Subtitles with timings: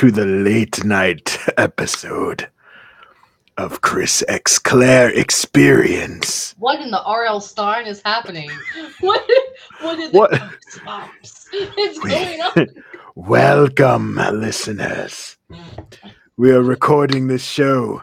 [0.00, 2.48] To the late night episode
[3.58, 6.54] of Chris X Claire Experience.
[6.58, 7.42] What in the R.L.
[7.42, 8.50] Stine is happening?
[9.00, 9.22] What?
[9.82, 10.32] What is What?
[11.52, 12.66] It's going on.
[13.14, 15.36] Welcome, listeners.
[16.38, 18.02] We are recording this show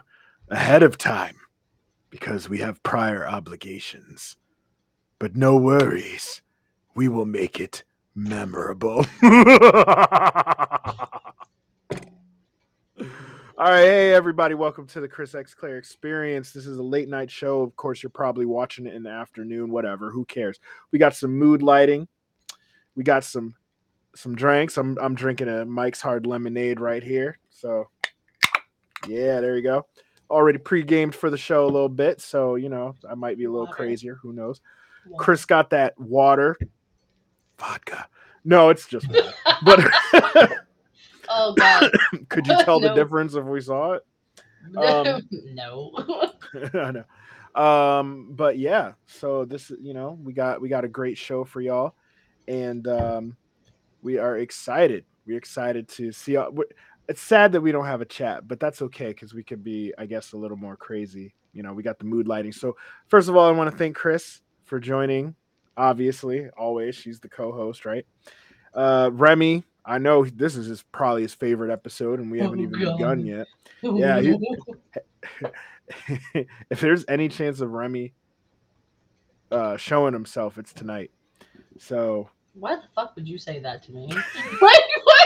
[0.50, 1.34] ahead of time
[2.10, 4.36] because we have prior obligations.
[5.18, 6.42] But no worries,
[6.94, 7.82] we will make it
[8.14, 9.04] memorable.
[13.58, 16.52] All right, hey everybody, welcome to the Chris X Claire Experience.
[16.52, 17.62] This is a late night show.
[17.62, 20.12] Of course, you're probably watching it in the afternoon, whatever.
[20.12, 20.60] Who cares?
[20.92, 22.06] We got some mood lighting.
[22.94, 23.56] We got some
[24.14, 24.76] some drinks.
[24.76, 27.40] I'm I'm drinking a Mike's Hard Lemonade right here.
[27.50, 27.88] So
[29.08, 29.86] yeah, there you go.
[30.30, 33.50] Already pre-gamed for the show a little bit, so you know I might be a
[33.50, 33.74] little Water.
[33.74, 34.20] crazier.
[34.22, 34.60] Who knows?
[35.16, 36.56] Chris got that water,
[37.58, 38.06] vodka.
[38.44, 39.32] No, it's just water.
[39.64, 40.52] but
[41.28, 41.90] Oh God.
[42.28, 44.02] could you tell the difference if we saw it?
[44.76, 45.92] Um, no.
[46.74, 47.04] I know.
[47.54, 51.60] Um, but yeah, so this you know, we got we got a great show for
[51.60, 51.94] y'all,
[52.46, 53.36] and um
[54.02, 55.04] we are excited.
[55.26, 56.56] We're excited to see y'all.
[57.08, 59.94] It's sad that we don't have a chat, but that's okay because we could be,
[59.96, 61.34] I guess, a little more crazy.
[61.54, 62.52] You know, we got the mood lighting.
[62.52, 62.76] So
[63.08, 65.34] first of all, I want to thank Chris for joining.
[65.76, 68.06] Obviously, always she's the co-host, right?
[68.74, 72.62] Uh Remi, I know this is his probably his favorite episode, and we haven't Oh,
[72.62, 72.96] even God.
[72.98, 73.46] begun yet.
[73.82, 74.38] Yeah, you-
[76.70, 78.12] if there's any chance of Remi
[79.50, 81.10] uh showing himself, it's tonight.
[81.78, 84.08] So Why the fuck would you say that to me?
[84.58, 84.78] Why?
[85.04, 85.20] Why?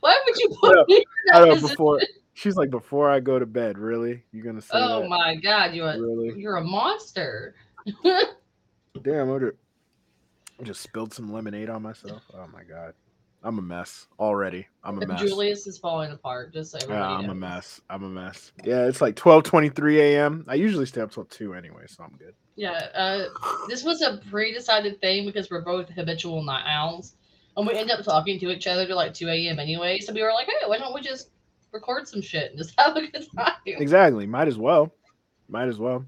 [0.00, 2.00] Why would you put me in I know before
[2.34, 4.22] she's like, before I go to bed, really?
[4.32, 5.08] You're gonna say Oh that?
[5.08, 6.34] my God, you're a, Really?
[6.38, 7.54] you're a monster.
[9.02, 12.22] Damn, I just spilled some lemonade on myself.
[12.34, 12.92] Oh my god.
[13.42, 14.66] I'm a mess already.
[14.84, 15.20] I'm a mess.
[15.20, 16.52] Julius is falling apart.
[16.52, 17.80] Just so Yeah, I'm a mess.
[17.88, 18.52] I'm a mess.
[18.64, 20.44] Yeah, it's like 12:23 a.m.
[20.46, 22.34] I usually stay up till two anyway, so I'm good.
[22.56, 23.24] Yeah, uh,
[23.68, 27.14] this was a pre-decided thing because we're both habitual night owls,
[27.56, 29.58] and we end up talking to each other till like 2 a.m.
[29.58, 29.98] anyway.
[30.00, 31.30] So we were like, hey, why don't we just
[31.72, 33.54] record some shit and just have a good time?
[33.64, 34.26] Exactly.
[34.26, 34.92] Might as well.
[35.48, 36.04] Might as well.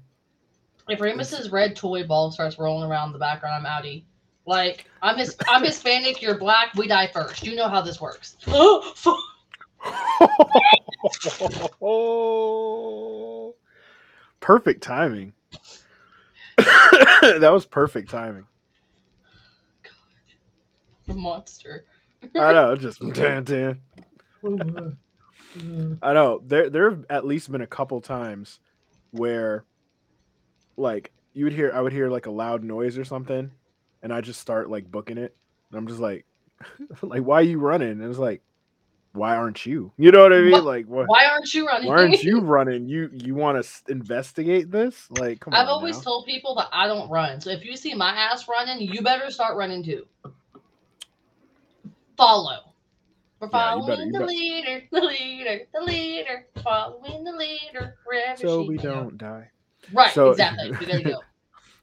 [0.89, 4.03] If Remus's red toy ball starts rolling around in the background, I'm outie.
[4.45, 7.45] Like I'm his, I'm Hispanic, you're black, we die first.
[7.45, 8.37] You know how this works.
[11.81, 13.53] Oh,
[14.39, 15.33] perfect timing.
[16.57, 18.45] that was perfect timing.
[21.05, 21.83] The monster.
[22.33, 23.81] I know, just tan, tan.
[26.01, 26.41] I know.
[26.45, 28.61] There there have at least been a couple times
[29.11, 29.65] where
[30.77, 33.51] like you would hear I would hear like a loud noise or something
[34.03, 35.35] and I just start like booking it.
[35.71, 36.25] And I'm just like
[37.01, 37.89] like why are you running?
[37.89, 38.41] And it's like
[39.13, 39.91] why aren't you?
[39.97, 40.51] You know what I mean?
[40.51, 41.87] What- Like what Why aren't you running?
[41.87, 42.87] why aren't you running?
[42.87, 45.07] You you want to investigate this?
[45.19, 45.59] Like come on.
[45.59, 45.73] I've on.
[45.73, 46.01] always now.
[46.03, 47.39] told people that I don't run.
[47.41, 50.05] So if you see my ass running, you better start running too.
[52.17, 52.73] Follow.
[53.39, 57.31] We're Yeah, you better- following you the bet- leader, the leader, the leader, following the
[57.33, 59.49] leader wherever so we don't die.
[59.91, 60.71] Right, So- exactly.
[60.71, 61.19] We gotta go.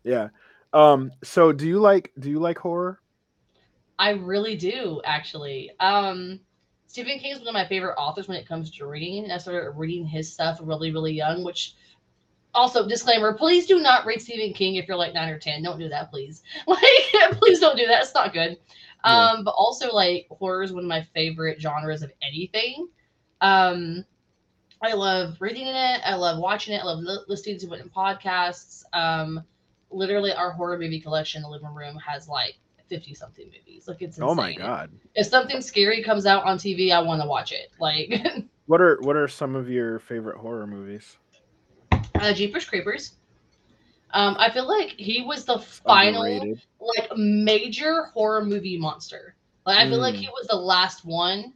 [0.05, 0.29] Yeah.
[0.73, 3.01] Um so do you like do you like horror?
[4.01, 5.71] I really do, actually.
[5.79, 6.41] Um,
[6.87, 9.25] Stephen King is one of my favorite authors when it comes to reading.
[9.25, 11.75] And I started reading his stuff really, really young, which
[12.55, 15.63] also disclaimer, please do not read Stephen King if you're like nine or ten.
[15.63, 16.43] Don't do that, please.
[16.67, 16.81] Like,
[17.39, 18.03] please don't do that.
[18.03, 18.59] It's not good.
[19.05, 19.33] Yeah.
[19.33, 22.89] Um, but also like horror is one of my favorite genres of anything.
[23.43, 24.05] Um,
[24.83, 26.01] I love reading it.
[26.07, 26.79] I love watching it.
[26.81, 28.83] I love li- listening to it in podcasts.
[28.95, 29.45] Um,
[29.91, 32.57] literally, our horror movie collection in the living room has like
[32.89, 33.87] fifty something movies.
[33.89, 34.29] Like it's insane.
[34.31, 34.91] Oh my god.
[35.15, 37.71] If something scary comes out on TV, I want to watch it.
[37.79, 38.13] Like
[38.67, 41.17] What are what are some of your favorite horror movies?
[42.21, 43.15] uh, Jeepers Creepers.
[44.13, 46.61] Um, I feel like he was the final Underrated.
[46.81, 49.35] like major horror movie monster.
[49.67, 50.19] Like I feel like Mm.
[50.19, 51.53] he was the last one.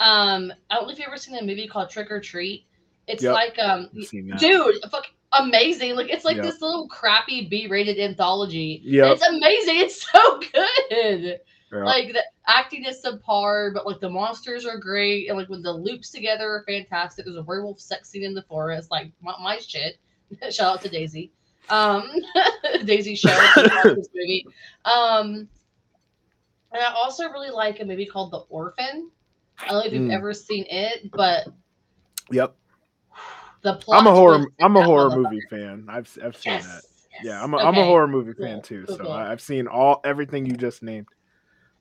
[0.00, 2.66] Um, I don't know if you ever seen a movie called Trick or Treat.
[3.08, 3.32] It's Yep.
[3.34, 4.38] like um, I've seen that.
[4.38, 5.96] dude, fuck, amazing.
[5.96, 6.44] Like it's like Yep.
[6.44, 8.80] this little crappy B-rated anthology.
[8.84, 9.12] Yep.
[9.16, 9.76] It's amazing.
[9.78, 11.40] It's so good.
[11.72, 11.84] Yeah.
[11.84, 15.72] Like the acting is subpar, but like the monsters are great, and like when the
[15.72, 17.24] loops together are fantastic.
[17.26, 19.98] There's a werewolf sex scene in the forest, like my, my shit.
[20.50, 21.30] Shout out to Daisy,
[21.70, 22.10] um,
[22.84, 24.46] Daisy show this movie.
[24.86, 25.48] Um,
[26.72, 29.10] and I also really like a movie called The Orphan.
[29.58, 30.12] I don't know if you've Mm.
[30.14, 31.48] ever seen it, but
[32.30, 32.54] Yep.
[33.62, 34.00] The plot.
[34.00, 35.86] I'm a horror I'm a horror movie fan.
[35.88, 36.64] I've I've seen Yes.
[36.66, 36.82] that.
[37.12, 37.24] yes.
[37.24, 38.84] Yeah, I'm a, I'm a horror movie fan too.
[38.86, 39.12] cool, So cool.
[39.12, 41.06] I've seen all everything you just named.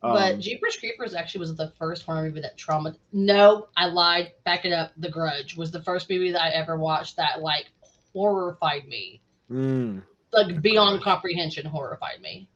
[0.01, 2.95] but Um, Jeepers Creepers actually was the first horror movie that trauma.
[3.13, 4.31] No, I lied.
[4.45, 4.91] Back it up.
[4.97, 7.71] The Grudge was the first movie that I ever watched that like
[8.13, 9.21] horrified me,
[9.51, 10.01] mm,
[10.33, 12.47] like beyond comprehension, horrified me.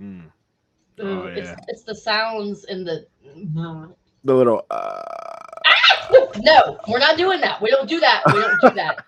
[0.00, 0.24] mm.
[1.00, 3.06] Ooh, Oh, it's it's the sounds and the.
[4.24, 4.64] The little.
[4.70, 5.41] Uh,
[6.38, 7.60] No, we're not doing that.
[7.60, 8.22] We don't do that.
[8.26, 9.04] We don't do that.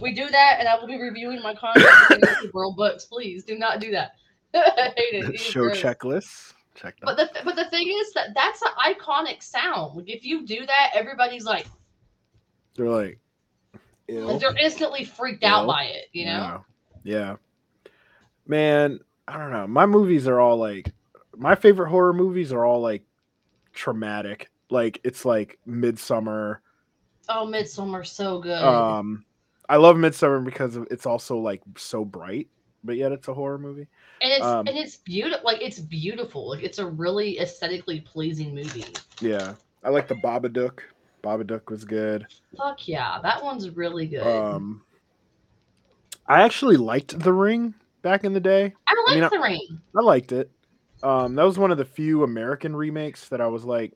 [0.00, 3.04] we do that, and I will be reviewing my contract World books.
[3.04, 4.12] Please do not do that.
[4.54, 5.24] I hate it.
[5.24, 6.52] It is show checklists.
[6.74, 7.06] Check that.
[7.06, 9.96] But the but the thing is that that's an iconic sound.
[9.96, 11.66] Like if you do that, everybody's like
[12.76, 13.18] They're like.
[14.08, 14.38] Ew.
[14.38, 16.06] they're instantly freaked out by it.
[16.12, 16.30] You know.
[16.32, 16.58] Yeah.
[17.04, 17.36] Yeah.
[18.46, 19.66] Man, I don't know.
[19.66, 20.92] My movies are all like
[21.36, 23.02] my favorite horror movies are all like
[23.72, 24.50] traumatic.
[24.72, 26.58] Like it's like Midsommar.
[27.28, 28.62] Oh, Midsommar, so good.
[28.62, 29.24] Um
[29.68, 32.48] I love Midsommar because it's also like so bright,
[32.82, 33.86] but yet it's a horror movie.
[34.20, 35.40] and it's um, and it's beautiful.
[35.44, 36.48] Like it's beautiful.
[36.48, 38.86] Like it's a really aesthetically pleasing movie.
[39.20, 39.54] Yeah.
[39.84, 40.80] I like the Babadook.
[41.22, 42.26] Babadook was good.
[42.56, 44.26] Fuck yeah, that one's really good.
[44.26, 44.82] Um
[46.26, 48.72] I actually liked The Ring back in the day.
[48.86, 49.80] I like mean, I- the ring.
[49.96, 50.50] I liked it.
[51.02, 53.92] Um that was one of the few American remakes that I was like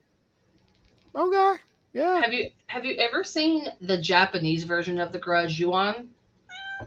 [1.17, 1.55] okay.
[1.93, 2.21] Yeah.
[2.21, 6.09] Have you have you ever seen the Japanese version of the Grudge Ju-On?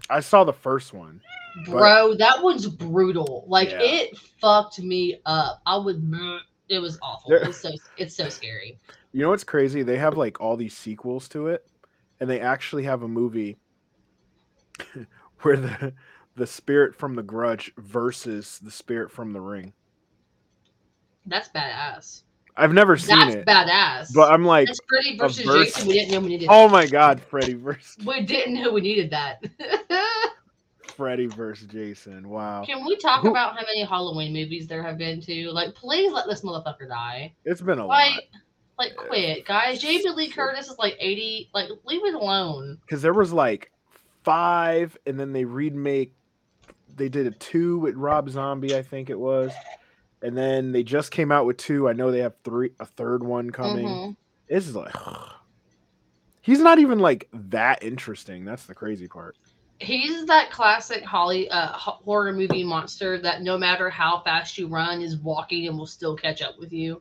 [0.08, 1.20] I saw the first one.
[1.66, 3.44] But- Bro, that one's brutal.
[3.48, 3.80] Like Yeah.
[3.82, 5.60] it fucked me up.
[5.66, 6.12] I would.
[6.68, 7.32] It was awful.
[7.32, 8.78] It's so it's so scary.
[9.12, 9.82] You know what's crazy?
[9.82, 11.66] They have like all these sequels to it,
[12.20, 13.58] and they actually have a movie
[15.42, 15.92] where the
[16.36, 19.72] the spirit from the Grudge versus the spirit from the Ring.
[21.26, 22.22] That's badass.
[22.60, 24.14] I've never seen That's it, That's badass.
[24.14, 25.88] but I'm like, That's Freddy versus verse- Jason.
[25.88, 26.48] We didn't know we needed.
[26.50, 29.42] oh my god, Freddy versus We didn't know we needed that.
[30.96, 32.28] Freddy versus Jason.
[32.28, 35.50] Wow, Can we talk Who- about how many Halloween movies there have been too?
[35.50, 37.32] Like, please let this motherfucker die.
[37.44, 38.28] it's been a lot Like,
[38.78, 39.80] like quit, guys.
[39.80, 41.48] Jamie Lee Curtis is like eighty.
[41.54, 42.78] Like, leave it alone.
[42.82, 43.70] because there was like
[44.24, 46.12] five, and then they remake.
[46.96, 49.52] They did a two with Rob Zombie, I think it was,
[50.22, 51.88] and then they just came out with two.
[51.88, 53.86] I know they have three, a third one coming.
[53.86, 54.16] Mhm.
[54.48, 54.94] This is like
[56.42, 58.44] he's not even like that interesting.
[58.44, 59.36] That's the crazy part.
[59.78, 65.00] He's that classic Holly uh, horror movie monster that no matter how fast you run,
[65.00, 67.00] is walking and will still catch up with you.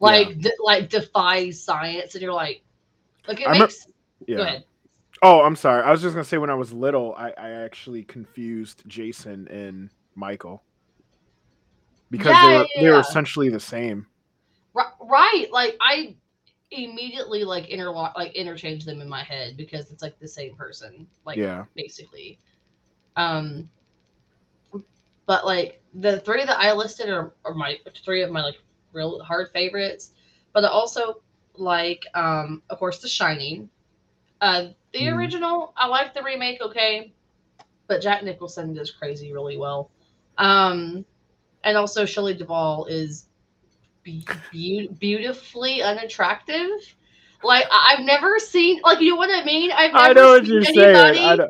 [0.00, 2.62] Like, de- like defies science, and you're like,
[3.28, 3.68] like it I'm a-
[4.26, 4.36] Yeah.
[4.36, 4.64] Go ahead.
[5.22, 5.82] Oh, I'm sorry.
[5.82, 9.90] I was just gonna say when I was little, I, I actually confused Jason and
[10.14, 10.62] Michael
[12.16, 14.06] because Yeah, they were yeah, they were essentially the same.
[15.00, 16.14] Right, like I
[16.70, 21.06] immediately like interlock, like interchange them in my head because it's like the same person.
[21.24, 21.64] Like, yeah.
[21.74, 22.38] basically.
[23.16, 23.68] Um,
[25.26, 28.60] but like the three that I listed are, are my three of my like
[28.92, 30.12] real hard favorites.
[30.52, 31.20] But I also
[31.56, 33.68] like, um, of course, The Shining.
[34.40, 35.16] Uh, the Mhm.
[35.16, 37.12] original, I like the remake, okay,
[37.88, 39.90] but Jack Nicholson does crazy really well.
[40.38, 41.04] Um,
[41.64, 43.26] and also Shelley Duvall is
[44.02, 46.70] be- beau- beautifully unattractive.
[47.42, 49.70] Like I've never seen, like you know what I mean.
[49.72, 51.40] I've never I know what seen you're anybody saying.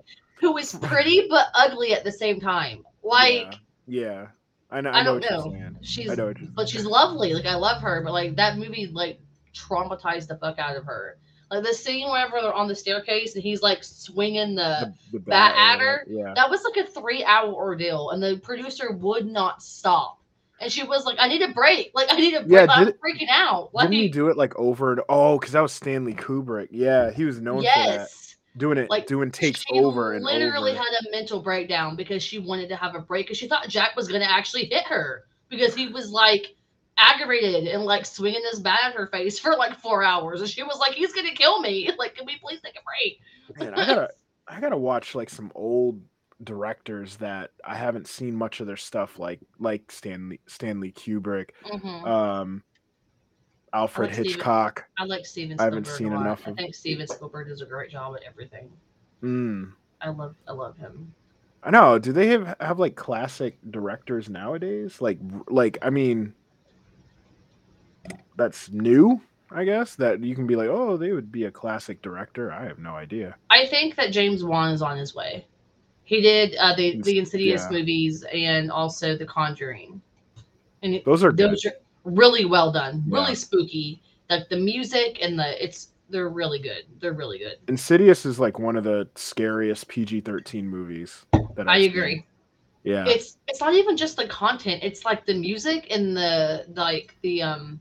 [0.41, 2.85] Who is pretty but ugly at the same time.
[3.03, 3.55] Like
[3.87, 4.01] yeah.
[4.01, 4.27] yeah.
[4.71, 4.91] I know.
[4.91, 5.53] I, I know don't know.
[5.53, 5.79] saying.
[5.83, 7.33] she's, I know but she's lovely.
[7.33, 9.21] Like I love her, but like that movie like
[9.55, 11.17] traumatized the fuck out of her.
[11.55, 15.19] Like the scene whenever they're on the staircase and he's like swinging the, The, the
[15.21, 16.05] Bat bat or Adder?
[16.09, 16.33] Yeah.
[16.35, 20.19] that was like a three hour ordeal, and the producer would not stop.
[20.61, 21.91] And she was like, "I need a break.
[21.95, 22.51] Like I need a break.
[22.53, 25.61] Yeah, I'm freaking out." Like Didn't he do it like over and oh, because that
[25.63, 26.69] was Stanley Kubrick.
[26.71, 28.09] Yeah, he was known for that.
[28.57, 30.79] Doing it, Like, doing takes over and literally over.
[30.81, 33.97] had a mental breakdown because she wanted to have a break because she thought Jack
[33.97, 36.54] was going to actually hit her because he was like
[36.99, 40.63] aggravated and like swinging this bat at her face for like four hours and she
[40.63, 43.21] was like he's going to kill me like can we please take a break
[43.59, 44.11] Man, I gotta,
[44.49, 46.01] I gotta watch like some old
[46.45, 52.07] directors that I haven't seen much of their stuff, like like Stanley Stanley Kubrick, Mhm.
[52.07, 52.63] um,
[53.73, 54.85] Alfred Steven- Hitchcock.
[54.99, 57.91] I like Steven I haven't seen enough I of- think Steven Spielberg does a great
[57.91, 58.71] job at everything
[59.23, 59.73] Mm.
[60.01, 61.13] I love I love him
[61.63, 61.99] I know.
[61.99, 65.01] Do they have have like classic directors nowadays?
[65.01, 66.35] Like like I mean,
[68.37, 69.21] that's new.
[69.51, 72.51] I guess that you can be like, oh, they would be a classic director.
[72.53, 73.37] I have no idea.
[73.51, 75.47] I think that James Wan is on his way
[76.07, 77.79] he did uh, the the Insidious Yeah.
[77.79, 80.01] movies and also The Conjuring
[80.83, 81.53] and it- Those are good.
[81.53, 81.73] those are
[82.05, 83.35] really well done really Yeah.
[83.35, 88.39] spooky like the music and the it's they're really good they're really good Insidious is
[88.39, 91.25] like one of the scariest PG thirteen movies
[91.57, 92.25] that i I've agree seen.
[92.83, 93.07] Yeah.
[93.09, 97.41] it's it's not even just the content it's like the music and the like the
[97.41, 97.81] um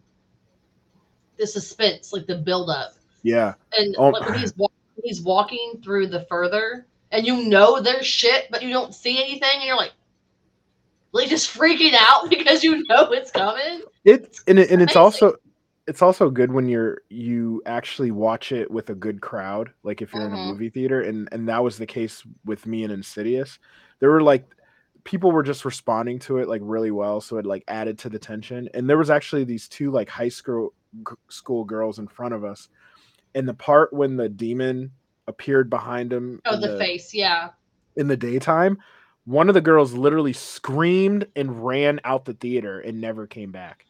[1.38, 3.54] the suspense like the build up yeah.
[3.78, 4.10] and Oh.
[4.10, 8.48] like when he's wa- when he's walking through the further and you know there's shit
[8.52, 9.94] but you don't see anything and you're like
[11.12, 15.36] like just freaking out because you know it's coming It and it, and it's also
[15.88, 20.14] it's also good when you're you actually watch it with a good crowd, like if
[20.14, 20.48] you're in a Mhm.
[20.52, 23.60] movie theater, and and that was the case with me and Insidious.
[24.00, 24.46] There were like
[25.04, 28.20] people were just responding to it like really well, so it like added to the
[28.20, 28.70] tension.
[28.74, 30.74] And there was actually these two like high school
[31.08, 32.70] g- school girls in front of us,
[33.36, 34.92] and the part when the demon
[35.28, 37.50] appeared behind him oh in the, face yeah
[37.96, 38.78] in the daytime,
[39.26, 43.86] one of the girls literally screamed and ran out the theater and never came back.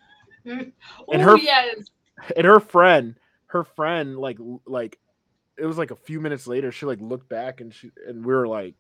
[0.46, 0.72] Mm,
[1.12, 1.90] and oh her- yes
[2.36, 3.16] and her friend
[3.48, 4.98] her friend like like
[5.58, 8.34] it was like a few minutes later she like looked back and she and we
[8.34, 8.76] were like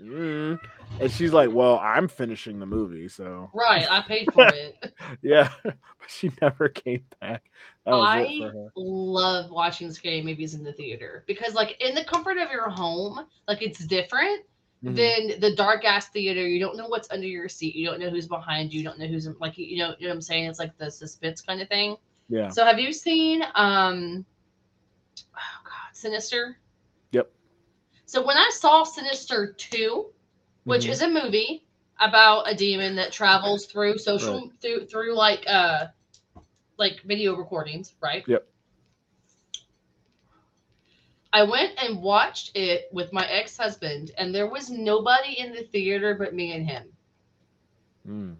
[0.00, 0.58] mm.
[1.00, 5.50] and she's like well i'm finishing the movie so right i paid for it yeah
[5.64, 5.74] but
[6.08, 7.42] she never came back
[7.84, 12.04] that was it I love watching scary movies in the theater because, like, in the
[12.04, 14.44] comfort of your home, like it's different
[14.84, 14.96] Mhm.
[14.96, 16.46] than the dark ass theater.
[16.46, 17.74] You don't know what's under your seat.
[17.76, 18.78] You don't know who's behind you.
[18.80, 20.46] You don't know who's like you know you know what I'm saying.
[20.46, 21.96] It's like the suspense kind of thing.
[22.28, 24.24] yeah So, have you seen um,
[25.18, 26.56] oh god, Sinister?
[28.12, 30.12] So when I saw Sinister two,
[30.64, 30.90] which Mhm.
[30.90, 31.64] is a movie
[31.98, 35.86] about a demon that travels through social through through like uh
[36.76, 38.26] like video recordings, right?
[38.26, 38.46] Yep.
[41.32, 46.14] I went and watched it with my ex-husband and there was nobody in the theater
[46.14, 46.92] but me and him.
[48.06, 48.36] Mm.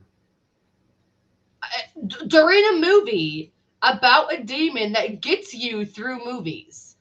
[1.62, 3.52] I- d- during a movie
[3.82, 6.91] about a demon that gets you through movies.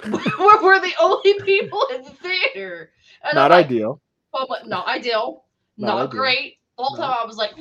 [0.38, 2.90] we're, we're the only people in the theater.
[3.24, 4.00] And not like, ideal
[4.34, 5.44] Oh, but not ideal.
[5.76, 6.20] Not Not, ideal.
[6.20, 6.54] great.
[6.76, 7.02] The whole No.
[7.04, 7.52] time I was like,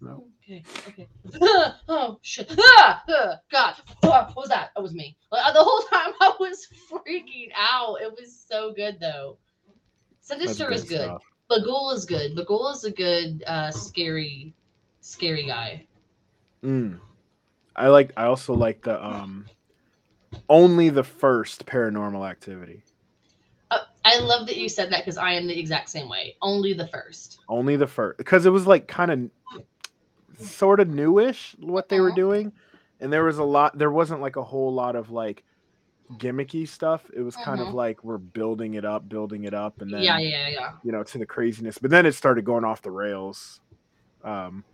[0.00, 0.24] No.
[0.42, 1.08] okay, okay.
[1.88, 2.50] oh shit!
[2.58, 4.70] Ah, ah, God, what was that?
[4.74, 5.16] That was me.
[5.30, 7.96] Like, the whole time I was freaking out.
[8.00, 9.36] It was so good though.
[10.28, 11.02] That's Sinister is good.
[11.02, 11.22] stuff.
[11.50, 12.34] Bughuul is good.
[12.36, 14.54] Bughuul is a good, uh, scary,
[15.00, 15.86] scary guy.
[16.64, 17.00] Mm.
[17.74, 19.44] i like i also like the um
[20.48, 22.82] only the first paranormal activity
[23.70, 26.36] Uh, I love that you said that because I am the exact same way.
[26.42, 27.38] Only the first.
[27.48, 29.30] only the first because it was like kind of
[30.38, 32.16] sort of newish what they were Uh-huh.
[32.16, 32.52] doing
[33.00, 35.44] and there was a lot there wasn't like a whole lot of like
[36.18, 37.74] gimmicky stuff it was kind of Mhm.
[37.74, 40.72] like we're building it up building it up and then yeah, yeah, yeah.
[40.82, 43.60] you know to the craziness but then it started going off the rails
[44.24, 44.64] um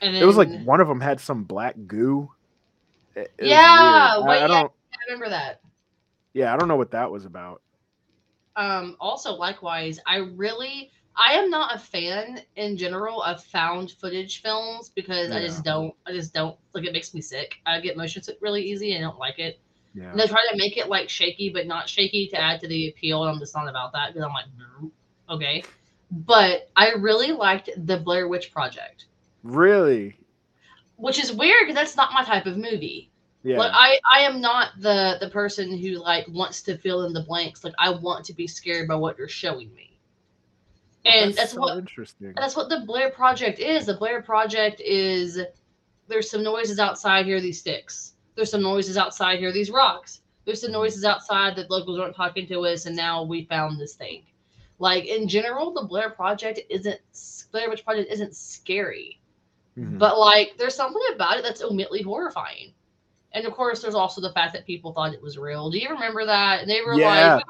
[0.00, 2.30] And it was like one of them had some black goo
[3.14, 5.60] It- it Yeah, I, I don't I remember that.
[6.32, 7.62] yeah i don't know what that was about.
[8.56, 14.42] Um also likewise i really i am not a fan in general of found footage
[14.42, 17.54] films because i just don't i just don't like it makes me sick.
[17.66, 19.58] I get motion sick really easy and i don't like it.
[19.94, 20.10] Yeah.
[20.12, 22.88] And they try to make it like shaky but not shaky to add to the
[22.88, 24.90] appeal and i'm just not about that because i'm like "No."
[25.34, 25.64] okay.
[26.10, 29.06] But i really liked the blair witch project.
[29.42, 30.16] Really
[30.96, 33.10] which is weird because that's not my type of movie
[33.44, 37.12] yeah like I, I am not the the person who like wants to fill in
[37.12, 37.62] the blanks.
[37.62, 39.98] Like I want to be scared by what you're showing me.
[41.04, 43.84] And that's, so what interesting that's what the Blair Project is.
[43.84, 45.38] The Blair Project is
[46.08, 48.14] there's some noises outside here, these sticks.
[48.34, 50.20] There's some noises outside here, these rocks.
[50.46, 50.80] There's some mm-hmm.
[50.80, 54.22] noises outside that locals aren't talking to us, and now we found this thing.
[54.78, 57.00] Like in general, the Blair Project isn't
[57.52, 59.20] Blair Witch Project isn't scary.
[59.76, 59.98] Mhm.
[59.98, 62.72] But like, there's something about it that's immediately horrifying.
[63.32, 65.68] And of course, there's also the fact that people thought it was real.
[65.70, 66.60] Do you remember that?
[66.60, 67.36] And they were Yeah.
[67.36, 67.44] like,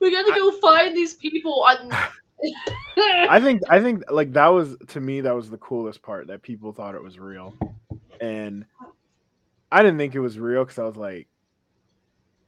[0.00, 1.90] "We got to go find these people." On...
[2.98, 6.42] I think I think like that was to me that was the coolest part that
[6.42, 7.54] people thought it was real,
[8.20, 8.66] and
[9.70, 11.28] I didn't think it was real because I was like,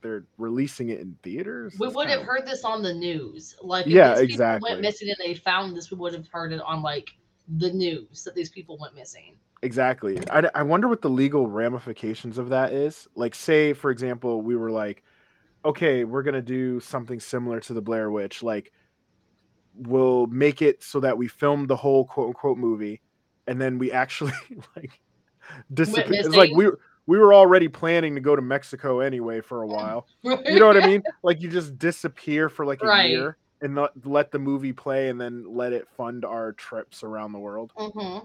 [0.02, 1.74] they're releasing it in theaters.
[1.78, 3.56] we would have kinda- heard this on the news.
[3.62, 4.68] Like, if Yeah, exactly.
[4.68, 7.08] went missing and they found this, we would have heard it on like
[7.48, 9.36] the news that these people went missing.
[9.62, 10.18] exactly.
[10.30, 13.06] I I wonder what the legal ramifications of that is.
[13.14, 15.02] Like, say for example, we were like,
[15.64, 18.72] okay, we're gonna do something similar to the Blair Witch, like.
[19.76, 23.02] We'll make it so that we filmed the whole quote unquote movie,
[23.48, 24.32] and then we actually
[24.76, 25.00] like
[25.72, 26.20] disappear.
[26.20, 29.66] It's like we were we were already planning to go to Mexico anyway for a
[29.68, 30.06] while.
[30.22, 31.02] You know what I mean?
[31.24, 33.10] Like you just disappear for like a Right.
[33.10, 37.32] year and not let the movie play and then let it fund our trips around
[37.32, 37.72] the world.
[37.76, 38.18] hmm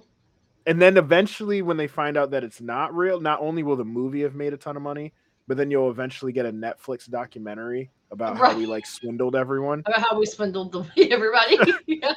[0.66, 3.86] And then eventually when they find out that it's not real, not only will the
[3.86, 5.14] movie have made a ton of money,
[5.48, 9.82] but then you'll eventually get a Netflix documentary about how we like swindled everyone.
[9.86, 11.58] About how we swindled the everybody.
[11.88, 12.14] yeah.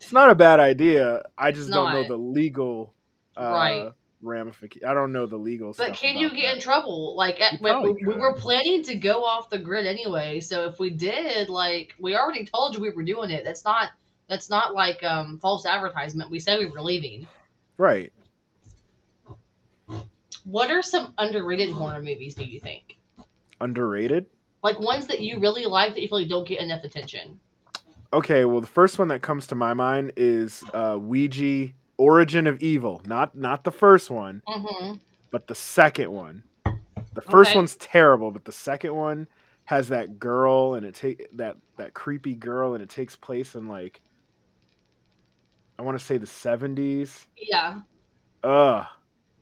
[0.00, 1.22] It's not a bad idea.
[1.36, 2.94] I just don't know the legal
[3.36, 3.92] uh, Right.
[4.22, 4.88] Ramification.
[4.88, 5.74] I don't know the legal.
[5.76, 7.14] But can you get in trouble?
[7.16, 10.40] Like, at, You when- probably we, we were planning to go off the grid anyway.
[10.40, 13.44] So if we did, like, we already told you we were doing it.
[13.44, 13.90] That's not.
[14.28, 16.30] That's not like um false advertisement.
[16.30, 17.26] We said we were leaving.
[17.76, 18.10] Right.
[20.44, 22.34] What are some underrated horror movies?
[22.34, 22.96] Do you think?
[23.60, 24.26] Underrated.
[24.62, 27.38] Like ones that you really like that you feel like don't get enough attention.
[28.12, 31.70] Okay, well, the first one that comes to my mind is uh, Ouija:
[32.02, 33.00] Origin of Evil.
[33.06, 34.94] Not not the first one, Mm-hmm.
[35.30, 36.42] but the second one.
[37.14, 37.58] The first Okay.
[37.58, 39.28] one's terrible, but the second one
[39.66, 43.68] has that girl and it take that that creepy girl and it takes place in
[43.68, 44.00] like
[45.78, 47.26] I want to say the 70s.
[47.36, 47.80] Yeah,
[48.44, 48.84] Ugh.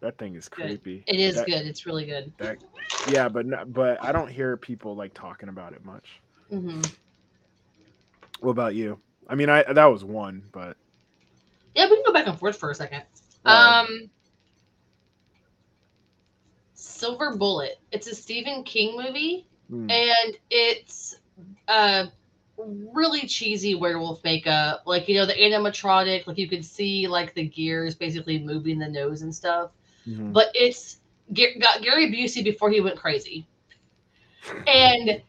[0.01, 0.67] That thing is Good.
[0.67, 1.05] creepy.
[1.07, 1.67] it is That- good.
[1.67, 2.33] It's really good.
[2.39, 2.59] That,
[3.11, 6.21] yeah, but no, but I don't hear people like talking about it much.
[6.51, 6.81] hmm
[8.41, 8.99] What about you?
[9.29, 10.77] I mean, I that was one, but
[11.75, 13.03] Yeah, we can go back and forth for a second.
[13.45, 14.11] Um,
[16.75, 17.79] Silver Bullet.
[17.93, 19.47] It's a Stephen King movie.
[19.71, 21.17] mm, and it's
[21.69, 22.07] uh
[22.59, 27.45] really cheesy werewolf makeup like you know the animatronic like you can see like the
[27.45, 29.71] gears basically moving the nose and stuff
[30.07, 30.33] mhm.
[30.33, 31.01] but it's
[31.35, 33.47] got gary busey before he went crazy
[34.67, 35.23] and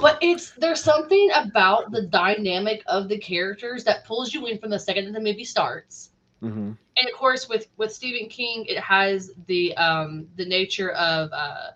[0.00, 4.70] but it's there's something about the dynamic of the characters that pulls you in from
[4.70, 6.10] the second that the movie starts
[6.42, 6.76] Mhm.
[6.98, 11.70] and of course with with stephen king it has the um the nature of uh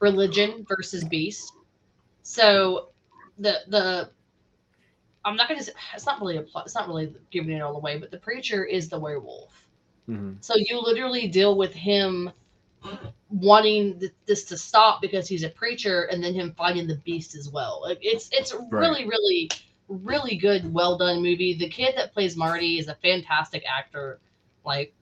[0.00, 1.52] religion versus beast
[2.22, 2.88] so
[3.38, 4.10] the the
[5.24, 7.76] i'm not gonna say it's not really a plot it's not really giving it all
[7.76, 9.68] away but the preacher is the werewolf
[10.08, 10.38] Mhm.
[10.40, 12.30] so you literally deal with him
[13.30, 17.34] wanting th- this to stop because he's a preacher and then him fighting the beast
[17.34, 17.80] as well.
[17.82, 19.50] Like it's it's a really really
[19.88, 21.54] really good well done movie.
[21.54, 24.20] The kid that plays marty is a fantastic actor.
[24.64, 24.94] Like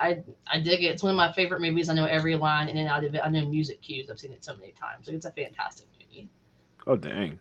[0.00, 0.86] i i dig it.
[0.86, 1.88] It's one of my favorite movies.
[1.88, 3.20] I know every line in and out of it.
[3.24, 4.10] I know music cues.
[4.10, 5.06] I've seen it so many times.
[5.06, 6.28] Like it's a fantastic movie.
[6.86, 7.40] Oh dang.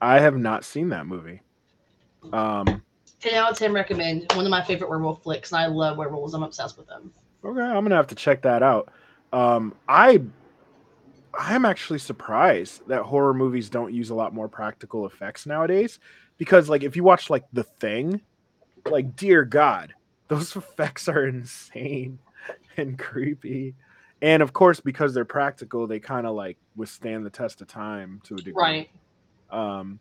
[0.00, 1.42] I have not seen that movie.
[2.32, 2.82] Um
[3.20, 4.32] 10 out of 10 recommend.
[4.34, 6.32] One of my favorite werewolf flicks and i love werewolves.
[6.32, 7.12] I'm obsessed with them
[7.50, 8.92] okay, I'm to have to check that out.
[9.32, 10.22] Um I
[11.38, 15.98] I'm actually surprised that horror movies don't use a lot more practical effects nowadays
[16.38, 18.20] because like if you watch like The Thing,
[18.88, 19.94] like dear god,
[20.28, 22.18] those effects are insane
[22.76, 23.74] and creepy.
[24.22, 28.20] And of course because they're practical, they kind of like withstand the test of time
[28.24, 28.52] to a degree.
[28.54, 28.90] right
[29.50, 30.00] Um,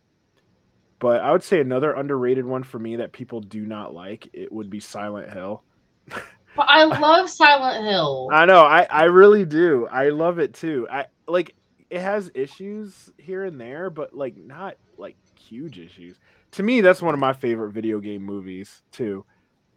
[1.00, 4.52] but I would say another underrated one for me that people do not like it
[4.52, 5.64] would be Silent Hill.
[6.56, 9.88] but i love silent hill I know, I I really do.
[9.92, 10.88] I love it too.
[10.92, 11.56] I like
[11.90, 16.18] it has issues here and there, but like not like huge issues.
[16.52, 19.26] To me, that's one of my favorite video game movies too.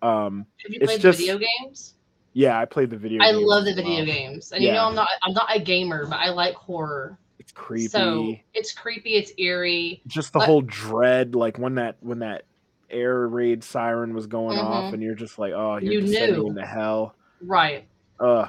[0.02, 1.94] Um, have you it's played just- video games
[2.34, 3.20] yeah, I played the video.
[3.22, 4.06] I love the video well.
[4.06, 7.18] games, and you know I'm not I'm not a gamer, but I like horror.
[7.40, 7.88] It's creepy.
[7.88, 10.02] So it's creepy, it's eerie.
[10.06, 12.44] just the I- whole dread, like when that when that
[12.90, 14.94] air raid siren was going off, Mhm.
[14.94, 16.48] and you're just like, oh, you're You descending knew.
[16.48, 17.14] into hell.
[17.42, 17.87] Right.
[18.20, 18.48] Ugh.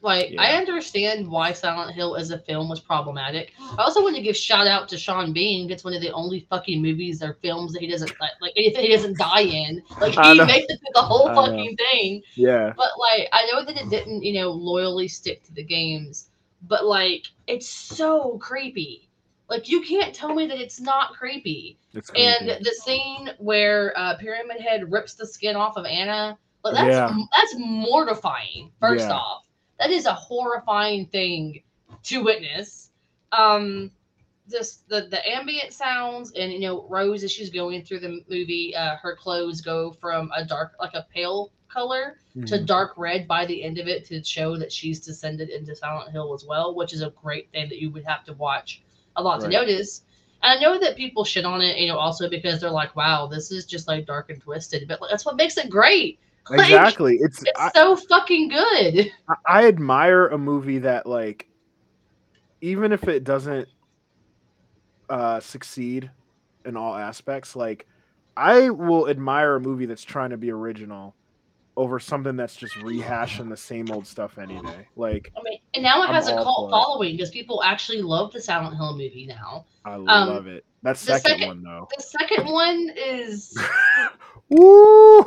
[0.00, 3.52] Like I understand why Silent Hill as a film was problematic.
[3.76, 5.68] I also want to give shout out to Sean Bean.
[5.72, 8.82] It's one of the only fucking movies or films that he doesn't like, like anything
[8.84, 9.82] he doesn't die in.
[10.00, 11.42] Like he makes it through the whole I know.
[11.46, 12.22] fucking thing.
[12.36, 12.72] Yeah.
[12.76, 16.30] But like I know that it didn't, you know, loyally stick to the games.
[16.68, 19.07] But like it's so creepy.
[19.48, 21.78] Like you can't tell me that it's not creepy.
[21.94, 26.74] It's And the scene where uh, Pyramid Head rips the skin off of Anna, like
[26.74, 27.16] that's Yeah.
[27.36, 28.70] that's mortifying.
[28.80, 29.14] First Yeah.
[29.16, 29.44] off,
[29.78, 31.62] that is a horrifying thing
[32.04, 32.90] to witness.
[33.32, 33.90] Um,
[34.50, 38.74] just the the ambient sounds and you know Rose as she's going through the movie,
[38.76, 42.66] uh, her clothes go from a dark like a pale color to Mhm.
[42.66, 46.32] dark red by the end of it to show that she's descended into Silent Hill
[46.34, 48.82] as well, which is a great thing that you would have to watch
[49.18, 50.02] a lot to notice.
[50.42, 53.26] And I know that people shit on it, you know, also because they're like, "Wow,
[53.26, 56.18] this is just like dark and twisted," but like, that's what makes it great.
[56.50, 57.18] Like, exactly.
[57.20, 59.12] It's It's I, so fucking good.
[59.28, 61.46] I- I admire a movie that like,
[62.62, 63.68] even if it doesn't
[65.10, 66.10] uh, succeed
[66.64, 67.86] in all aspects, like
[68.34, 71.14] I will admire a movie that's trying to be original
[71.78, 74.86] over something that's just rehashing the same old stuff any day.
[74.96, 78.32] Like I mean, and now it I'm has a cult following because people actually love
[78.32, 79.64] the Silent Hill movie now.
[79.84, 80.64] I Um, love it.
[80.82, 81.88] That the second, second- one though.
[81.96, 83.56] The second one is
[84.48, 85.20] Woo!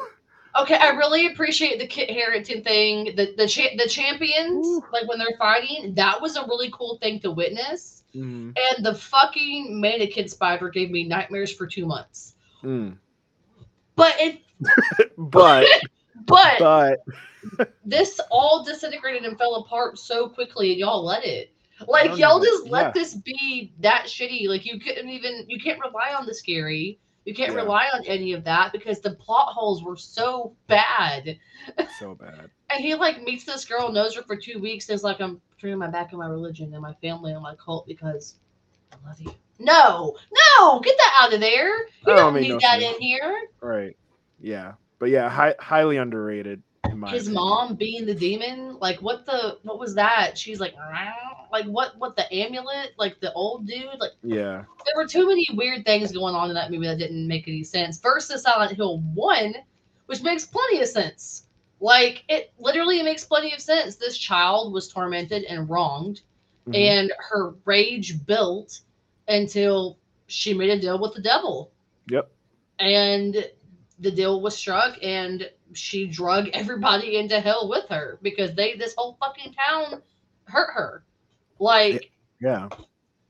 [0.59, 3.15] Okay, I really appreciate the Kit Harington thing.
[3.15, 7.19] The the cha- the champions, like when they're fighting, that was a really cool thing
[7.21, 8.03] to witness.
[8.13, 12.35] Mm, And the fucking mannequin spider gave me nightmares for two months.
[12.61, 12.97] mm.
[13.95, 14.41] But it,
[15.17, 15.65] but
[16.25, 21.51] but but this all disintegrated and fell apart so quickly, and y'all let it.
[21.87, 22.91] Like y'all even- just let yeah.
[22.93, 24.47] this be that shitty.
[24.47, 26.99] Like you couldn't even you can't rely on the scary.
[27.25, 27.57] You can't Yeah.
[27.59, 31.37] rely on any of that because the plot holes were so bad.
[31.99, 32.49] so bad.
[32.73, 35.41] And he like meets this girl, knows her for two weeks, and is like, I'm
[35.59, 38.35] turning my back on my religion and my family and my cult because
[38.93, 39.29] I love you.
[39.59, 40.15] No,
[40.57, 41.67] no, get that out of there.
[41.79, 42.95] You oh, That don't don't need no that sense.
[42.95, 43.41] in here.
[43.59, 43.97] Right.
[44.39, 44.71] Yeah.
[45.01, 46.61] But yeah, hi- highly underrated
[47.07, 47.33] his opinion.
[47.33, 50.75] mom being the demon like what the what was that she's like
[51.51, 54.63] like what what the amulet like the old dude like Yeah.
[54.85, 57.63] there were too many weird things going on in that movie that didn't make any
[57.63, 59.55] sense versus silent hill 1
[60.05, 61.45] which makes plenty of sense
[61.79, 66.21] like it literally makes plenty of sense this child was tormented and wronged
[66.67, 66.75] Mhm.
[66.75, 68.81] and her rage built
[69.27, 71.71] until she made a deal with the devil
[72.09, 72.29] Yep.
[72.79, 73.49] and
[74.01, 78.93] the deal was struck and she drug everybody into hell with her because they this
[78.97, 80.01] whole fucking town
[80.45, 81.03] hurt her.
[81.59, 82.11] Like
[82.41, 82.69] Yeah.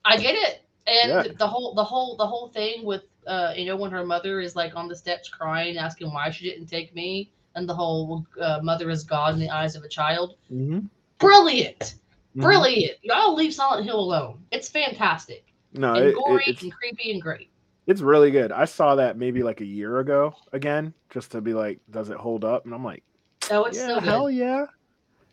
[0.06, 0.64] i get it.
[0.88, 1.34] And Yeah.
[1.38, 4.56] the whole the whole the whole thing with uh you know when her mother is
[4.56, 8.60] like on the steps crying asking why she didn't take me and the whole uh,
[8.64, 10.36] mother is god in the eyes of a child.
[10.52, 10.80] Mm-hmm.
[11.20, 11.96] brilliant.
[12.36, 12.98] Brilliant.
[13.04, 14.42] Y'all leave silent hill alone.
[14.52, 15.44] It's fantastic.
[15.74, 17.50] No, and it, it- gory it's and creepy and great
[17.92, 18.52] it's really good.
[18.52, 22.18] I saw that maybe like a year ago again, just to be like, does it
[22.18, 22.66] hold up?
[22.66, 23.04] And I'm like,
[23.52, 24.66] oh it's yeah, still good hell yeah,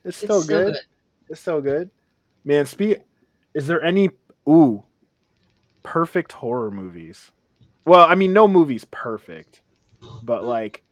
[0.05, 0.73] it's it's still, still good.
[0.75, 0.83] good
[1.31, 1.91] It's still good.
[2.45, 2.99] Man, speak.
[3.55, 4.11] Is there any
[4.49, 4.83] ooh
[5.83, 7.31] perfect horror movies?
[7.85, 9.63] Well, I mean, no movie's perfect,
[10.23, 10.49] but mm-hmm.
[10.49, 10.83] like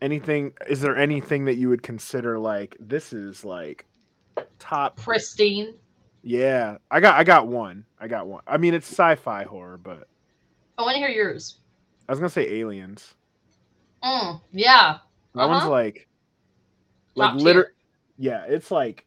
[0.00, 0.52] anything.
[0.68, 3.84] Is there anything that you would consider like this is like
[4.58, 4.96] top?
[4.96, 5.74] pristine
[6.28, 7.86] Yeah, I got I got one.
[7.98, 8.42] I got one.
[8.46, 10.06] I mean, it's sci-fi horror, but
[10.76, 11.60] i want to hear yours
[12.06, 13.14] I was gonna say Aliens.
[14.04, 14.98] Mm, yeah.
[15.34, 15.70] That one's Uh-huh.
[15.70, 16.06] like,
[17.14, 17.74] like Top liter- tier.
[18.18, 19.06] Yeah, it's like,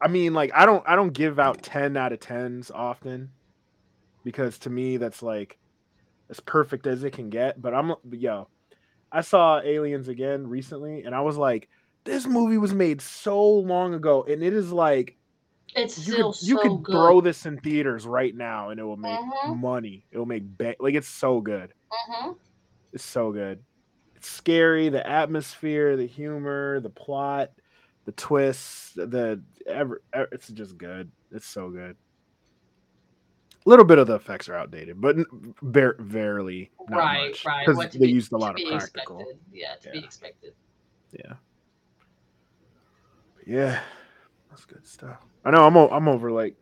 [0.00, 3.30] I mean, like I don't I don't give out ten out of tens often,
[4.22, 5.58] because to me that's like
[6.28, 7.62] as perfect as it can get.
[7.62, 8.48] But I'm but yo,
[9.10, 11.70] I saw Aliens again recently, and I was like,
[12.04, 15.16] this movie was made so long ago, and it is like
[15.74, 16.92] It's you still could you could good.
[16.92, 19.58] throw this in theaters right now, and it will make Mhm.
[19.58, 20.04] money.
[20.10, 21.72] It will make ba- like it's so good.
[22.10, 22.36] Mhm.
[22.92, 23.62] It's so good.
[24.14, 27.50] It's scary, the atmosphere, the humor, the plot,
[28.04, 31.10] the twists, the ever it's just good.
[31.30, 31.96] It's so good.
[33.64, 35.16] A little bit of the effects are outdated, but
[35.62, 37.64] verily not Right, much right.
[37.66, 39.20] because they be- used a lot of practical.
[39.20, 39.38] expected.
[39.52, 40.54] Yeah, to be expected.
[41.12, 41.34] Yeah,
[43.36, 43.82] But yeah,
[44.50, 45.24] that's good stuff.
[45.44, 46.56] I know I'm o- I'm over like,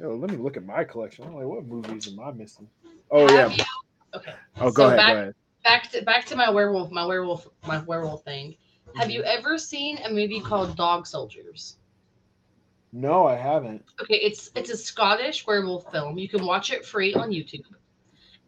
[0.00, 1.24] yo, let me look at my collection.
[1.24, 2.68] I'm like, what movies am I missing?
[3.10, 3.48] Oh yeah.
[4.14, 4.34] okay.
[4.60, 4.96] Oh, go so ahead.
[4.96, 5.34] back- Go ahead.
[5.64, 8.56] Back to back to my werewolf, my werewolf, my werewolf thing.
[8.94, 9.10] Have Mm-hmm.
[9.10, 11.78] you ever seen a movie called Dog Soldiers?
[12.92, 13.84] No, I haven't.
[14.00, 16.18] Okay, it's it's a Scottish werewolf film.
[16.18, 17.64] You can watch it free on YouTube.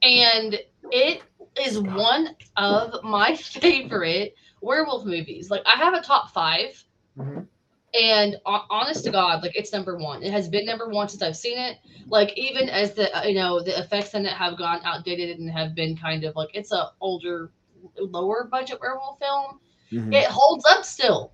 [0.03, 0.59] And
[0.91, 1.23] it
[1.61, 5.51] is one of my favorite werewolf movies.
[5.51, 6.85] Like I have a top 5
[7.19, 7.47] Mhm.
[7.95, 10.23] And ho- honest to god like it's number one.
[10.23, 11.79] It has been number one since i've seen it.
[12.09, 15.51] Like even as the uh, you know the effects in it have gone outdated and
[15.51, 17.51] have been kind of like it's a older
[17.99, 19.61] lower budget werewolf film
[19.93, 20.13] Mhm.
[20.15, 21.33] it holds up still.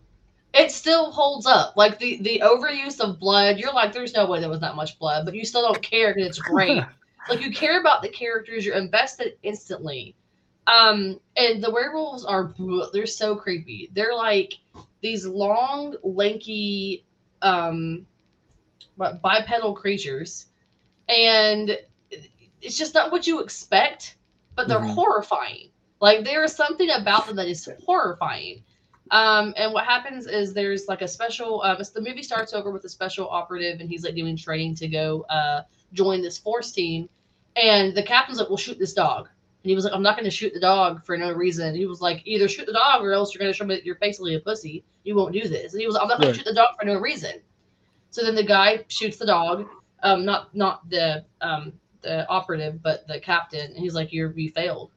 [0.55, 1.77] It still holds up.
[1.77, 4.99] Like the the overuse of blood you're like there's no way there was that much
[4.99, 6.83] blood but you still don't care because it's great.
[7.29, 10.15] Like you care about the characters you're invested instantly.
[10.67, 12.55] Um and the werewolves are
[12.93, 13.91] they're so creepy.
[13.95, 14.55] They're like
[15.03, 17.05] these long lanky
[17.43, 18.07] um
[19.23, 20.47] bipedal creatures
[21.09, 21.79] and
[22.61, 24.17] it's just not what you expect
[24.57, 24.95] but they're Mhm.
[24.95, 28.63] horrifying like there is something about them that is horrifying
[29.11, 32.71] um and what happens is there's like a special um it's, the movie starts over
[32.71, 36.73] with a special operative and he's like doing training to go uh join this force
[36.73, 37.09] team
[37.57, 39.29] and the captain's like, "We'll shoot this dog."
[39.67, 41.87] And he was like, "I'm not going to shoot the dog for no reason." He
[41.87, 43.97] was like, "Either shoot the dog or else you're going to show me that you're
[43.97, 44.85] basically a pussy.
[45.03, 46.35] You won't do this." And he was, like, "I'm not going Right.
[46.35, 47.43] to shoot the dog for no reason."
[48.11, 49.67] So then the guy shoots the dog,
[50.05, 54.51] um, not not the um the operative, but the captain, and he's like, "You're you
[54.51, 54.93] failed."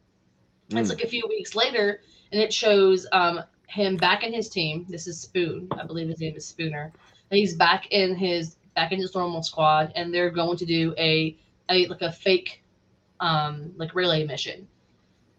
[0.70, 0.98] And It's Mm.
[0.98, 2.02] like a few weeks later,
[2.32, 4.86] and it shows um him back in his team.
[4.88, 6.94] This is Spoon, I believe his name is Spooner.
[7.32, 10.94] And he's back in his back in his normal squad, and they're going to do
[10.98, 11.36] a
[11.70, 12.64] a like a fake
[13.20, 14.68] um like relay mission.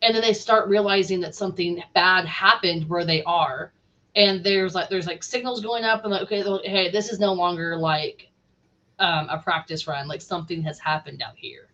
[0.02, 3.72] And then they start realizing that something bad happened where they are.
[4.16, 7.32] And there's like there's like signals going up and like okay hey this is no
[7.32, 8.28] longer like
[8.98, 11.68] um, a practice run like something has happened out here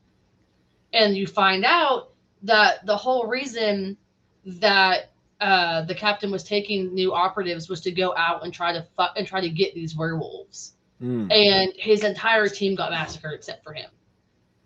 [0.92, 3.97] and you find out that the whole reason
[4.45, 8.87] that uh, the captain was taking new operatives was to go out and try to
[8.97, 11.31] fu- and try to get these werewolves, Mm.
[11.31, 13.90] and his entire team got massacred except for him.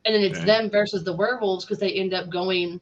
[0.05, 0.45] And then it's Okay.
[0.45, 2.81] them versus the werewolves because they end up going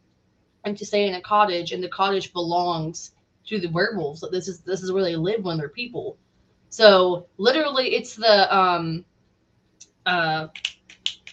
[0.65, 3.13] and to stay in a cottage, and the cottage belongs
[3.47, 4.23] to the werewolves.
[4.23, 6.19] Like, This is this is where they live when they're people.
[6.71, 9.05] So literally, it's the um,
[10.07, 10.49] uh,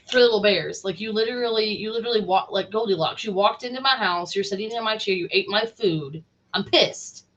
[0.10, 0.84] Three Little Bears.
[0.84, 3.24] Like you literally, you literally walk like Goldilocks.
[3.24, 4.36] You walked into my house.
[4.36, 5.16] You're sitting in my chair.
[5.16, 6.24] You ate my food.
[6.54, 7.28] I'm pissed,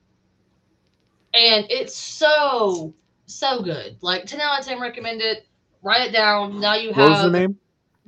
[1.33, 2.93] and it's so
[3.27, 3.97] so good.
[4.01, 5.47] Like ten out of ten, recommend it.
[5.81, 6.59] Write it down.
[6.59, 7.59] Now you What was the have name?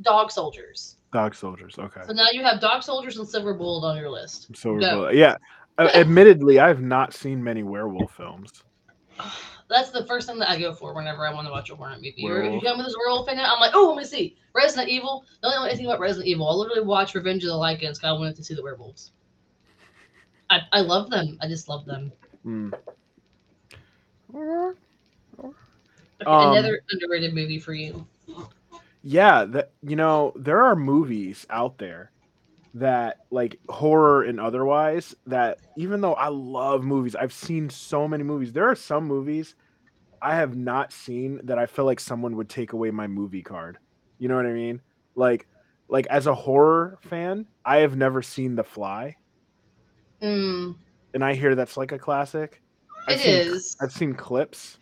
[0.02, 0.98] Dog Soldiers.
[1.14, 1.76] Dog Soldiers.
[1.78, 2.02] Okay.
[2.08, 4.56] So now you have Dog Soldiers and Silver Bullet on your list.
[4.56, 5.10] So Go.
[5.10, 5.36] yeah.
[5.78, 8.64] Uh, admittedly, I have not seen many werewolf films.
[9.70, 11.96] That's the first thing that I go for whenever I want to watch a horror
[11.96, 12.14] movie.
[12.26, 12.64] Or if you Werewolf.
[12.64, 14.36] tell me there's a werewolf in it, I'm like, oh, let me see.
[14.54, 15.24] Resident Evil.
[15.42, 16.50] I don't know anything about Resident Evil.
[16.50, 19.12] I literally watch Revenge of the Lycans because I wanted to see the werewolves.
[20.50, 21.38] I, I love them.
[21.42, 22.12] I just love them.
[22.46, 22.74] Mm.
[24.34, 24.78] Okay,
[26.26, 28.06] Um, another underrated movie for you.
[29.04, 32.12] Yeah, that you know, there are movies out there
[32.74, 38.24] that like horror and otherwise that even though I love movies, I've seen so many
[38.24, 38.54] movies.
[38.54, 39.56] There are some movies
[40.22, 43.78] I have not seen that I feel like someone would take away my movie card.
[44.20, 44.82] You know what I mean?
[45.16, 45.48] Like
[45.90, 49.16] like as a horror fan, I have never seen The Fly,
[50.22, 50.76] Mm,
[51.14, 52.62] and I hear that's like a classic.
[53.10, 53.76] it seen, is.
[53.82, 54.78] I've seen clips,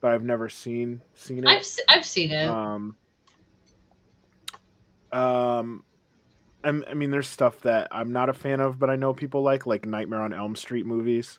[0.00, 1.48] but I've never seen seen it.
[1.48, 2.48] I've I've seen it.
[2.48, 2.96] Um,
[5.12, 5.84] um,
[6.64, 9.42] I'm- I mean, there's stuff that I'm not a fan of, but I know people
[9.42, 11.38] like, like Nightmare on Elm Street movies.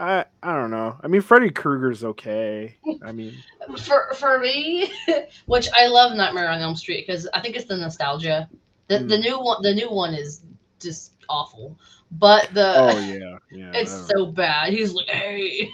[0.00, 0.96] I I don't know.
[1.02, 2.76] I mean, Freddy Krueger's okay.
[3.04, 3.34] I mean,
[3.78, 4.92] for for me,
[5.46, 8.48] which I love Nightmare on Elm Street because I think it's the nostalgia.
[8.86, 9.22] The the Mm.
[9.22, 10.42] new one the new one is
[10.80, 11.76] just awful.
[12.12, 13.70] But the oh yeah, yeah.
[13.74, 14.24] it's I don't know.
[14.26, 14.72] so bad.
[14.72, 15.72] He's like, hey.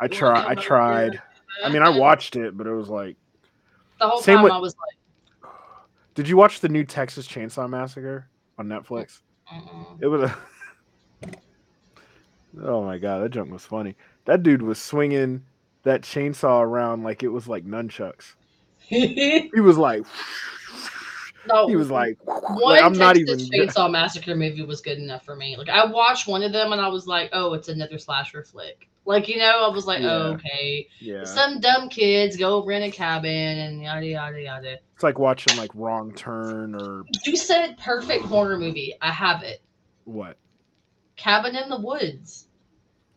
[0.00, 0.44] I try.
[0.48, 1.20] I tried.
[1.62, 3.16] I mean, I watched it, but it was like,
[4.00, 4.96] the whole Same time with- I was like,
[6.14, 9.20] did you watch the new Texas Chainsaw Massacre on Netflix?
[9.52, 9.98] Mm-mm.
[10.00, 10.38] It was a.
[12.62, 13.96] oh my god, that junk was funny.
[14.24, 15.42] That dude was swinging
[15.82, 18.34] that chainsaw around like it was like nunchucks.
[18.78, 20.04] He was like,
[21.48, 23.68] no, he was like, one like, I'm not Texas even.
[23.68, 25.56] Chainsaw Massacre movie was good enough for me.
[25.56, 28.88] Like I watched one of them and I was like, oh, it's another slasher flick.
[29.04, 30.10] Like you know, I was like, oh, Yeah.
[30.10, 30.88] oh, okay.
[31.00, 34.78] Yeah, Some dumb kids go rent a cabin and yada yada yada.
[34.94, 38.94] it's like watching like Wrong Turn or You said perfect horror movie.
[39.00, 39.60] I have it.
[40.04, 40.36] what.
[41.16, 42.46] Cabin in the Woods.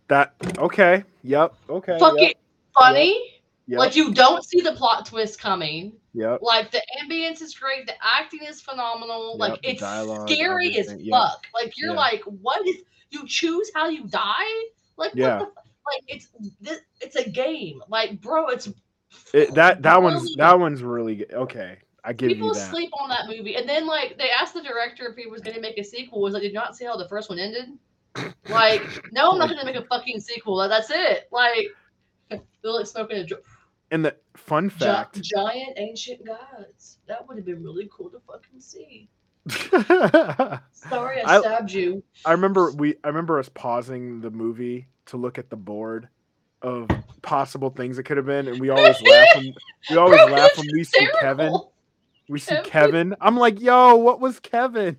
[0.08, 1.04] That okay?
[1.24, 1.54] Yep.
[1.69, 1.98] Okay.
[2.00, 2.34] Fucking Yep.
[2.80, 3.41] funny.
[3.67, 3.80] Yep.
[3.80, 5.93] Like you don't see the plot twist coming.
[6.13, 6.39] yep.
[6.43, 7.88] Like the ambience is great.
[7.88, 9.38] The acting is phenomenal.
[9.38, 11.13] like it's dialogue, scary as everything, yep.
[11.19, 11.48] fuck.
[11.54, 12.78] Like you're like, what is
[13.10, 14.43] you choose how you die?
[14.98, 15.39] Like Yeah.
[15.39, 16.30] what the, like it's
[16.62, 17.82] this it's a game.
[17.89, 18.69] Like bro, it's
[19.34, 21.34] It, that that one's that one's really good.
[21.34, 22.69] Okay, I give People you that.
[22.71, 25.56] sleep on that movie, and then like they asked the director if he was going
[25.56, 26.21] to make a sequel.
[26.21, 27.69] Was like, did you not see how the first one ended?
[28.50, 30.56] Like, no, I'm not going to make a fucking sequel.
[30.69, 31.28] That's it.
[31.34, 31.67] Like,
[32.30, 33.39] they're like smoking a jo-
[33.91, 35.21] And the fun gi- fact.
[35.21, 37.00] giant ancient gods.
[37.08, 39.10] That would have been really cool to fucking see.
[40.71, 42.04] Sorry, I, I- stabbed you.
[42.24, 42.95] I remember we.
[43.04, 46.08] I remember us pausing the movie to look at the board
[46.62, 46.89] of
[47.22, 49.28] possible things it could have been, and we always laugh.
[49.36, 49.54] When,
[49.89, 51.54] we always Bro, laugh when we see Kevin.
[52.30, 53.15] We see Every- Kevin.
[53.22, 54.98] I'm like, yo, what was Kevin?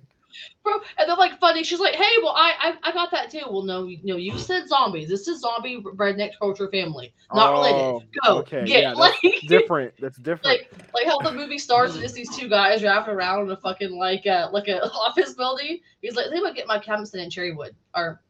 [0.63, 1.63] Bro, and they're like funny.
[1.63, 4.37] She's like, "Hey, well, I, I, I got that too." Well, no, you- no, you
[4.37, 5.09] said zombies.
[5.09, 8.07] This is zombie redneck culture family, not Oh, related.
[8.23, 9.15] Go okay, get yeah, that's like
[9.47, 9.93] Different.
[9.99, 10.45] That's different.
[10.45, 13.57] like like how the movie starts and it's these two guys driving around in a
[13.57, 15.79] fucking like uh like a office building.
[16.01, 18.21] He's like, "They might get my cabin in Cherrywood." Are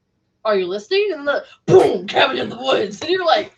[0.47, 1.12] are you listening?
[1.13, 3.53] And the boom, cabin in the woods, and you're like,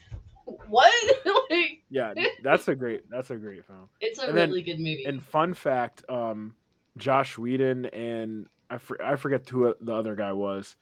[0.68, 0.92] "What?"
[1.50, 3.10] like, yeah, that's a great.
[3.10, 3.88] That's a great film.
[4.02, 5.06] it's a And then- really good movie.
[5.06, 6.56] And fun fact, um,
[6.98, 10.76] Joss Whedon and I, for, I forget who the other guy was.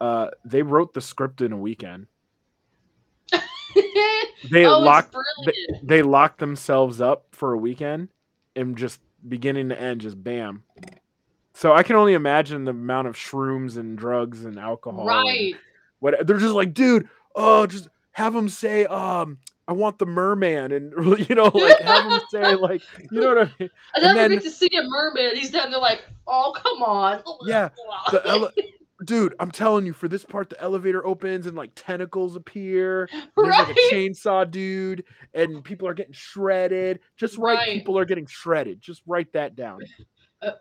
[0.00, 2.06] Uh, they wrote the script in a weekend.
[4.52, 5.86] They oh, locked brilliant.
[5.86, 8.08] they locked themselves up for a weekend
[8.54, 10.62] and just beginning to end, just bam.
[11.58, 15.00] So I can only imagine the amount of shrooms and drugs and alcohol.
[15.00, 15.54] and right.
[15.98, 20.70] What they're just like, dude, oh, just have them say, um, I want the merman,
[20.70, 20.92] and
[21.28, 23.70] you know, like have them say, like, you know what I mean?
[23.96, 25.36] I and never then- get to see a mermaid.
[25.36, 27.70] He's down there like, "Oh, come on." Yeah,
[28.12, 28.52] The ele-
[29.04, 33.08] dude, I'm telling you, for this part, the elevator opens and like tentacles appear.
[33.12, 35.02] and There's like a chainsaw dude,
[35.34, 37.00] and people are getting shredded.
[37.16, 37.72] Just write Right.
[37.74, 38.80] people are getting shredded.
[38.80, 39.80] Just write that down.
[40.40, 40.52] Uh,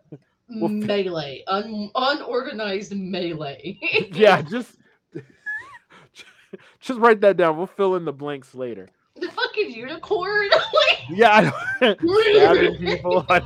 [0.50, 3.80] We'll melee, un- unorganized melee.
[4.14, 4.76] yeah, just
[6.80, 7.58] just write that down.
[7.58, 8.88] We'll fill in the blanks later.
[9.16, 10.48] the fucking unicorn.
[10.52, 11.96] like, Yeah, I know.
[12.00, 13.26] stabbing people.
[13.30, 13.42] I-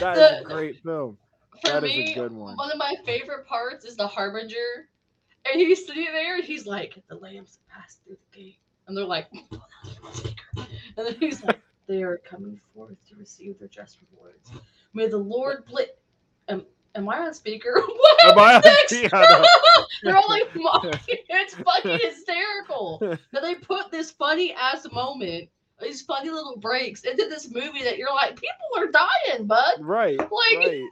[0.00, 1.16] that is a great film.
[1.62, 2.56] That is a good one.
[2.56, 4.88] One of my favorite parts is the harbinger,
[5.50, 9.04] and he's sitting there and he's like, "The lambs passed through the gate," and they're
[9.04, 9.28] like,
[10.52, 14.50] and then he's like, "They are coming forth to receive their just rewards.
[14.94, 15.88] May the Lord bless."
[16.48, 17.82] Am, am I on speaker?
[17.96, 18.24] What?
[18.32, 19.22] Am I on speaker?
[20.02, 20.92] They're all like mocking.
[21.08, 22.98] It's fucking hysterical.
[23.32, 25.48] that they put this funny ass moment,
[25.80, 29.74] these funny little breaks into this movie that you're like, people are dying, bud.
[29.80, 30.18] Right.
[30.18, 30.82] Like, Right.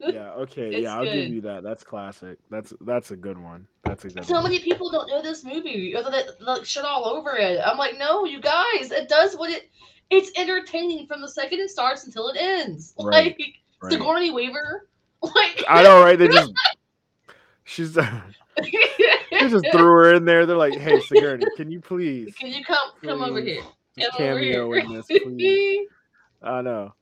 [0.00, 0.32] Yeah.
[0.32, 0.68] Okay.
[0.74, 1.12] It's yeah, I'll good.
[1.12, 1.62] give you that.
[1.62, 2.38] That's classic.
[2.50, 3.66] That's that's a good one.
[3.84, 4.44] That's a good so one.
[4.44, 7.60] many people don't know this movie, or they like shit all over it.
[7.64, 9.68] I'm like, no, you guys, it does what it.
[10.10, 12.94] It's entertaining from the second it starts until it ends.
[12.98, 13.38] Right, Like
[13.82, 13.92] Right.
[13.92, 14.86] Sigourney Weaver.
[15.22, 16.18] Like I know, right?
[16.18, 16.50] They just
[17.64, 18.02] she's they
[19.30, 20.46] just threw her in there.
[20.46, 23.60] They're like, "Hey, Sigourney, can you please Can you come come over here?
[23.60, 24.82] Come over cameo here.
[24.82, 25.88] in this, please?"
[26.42, 26.94] I know.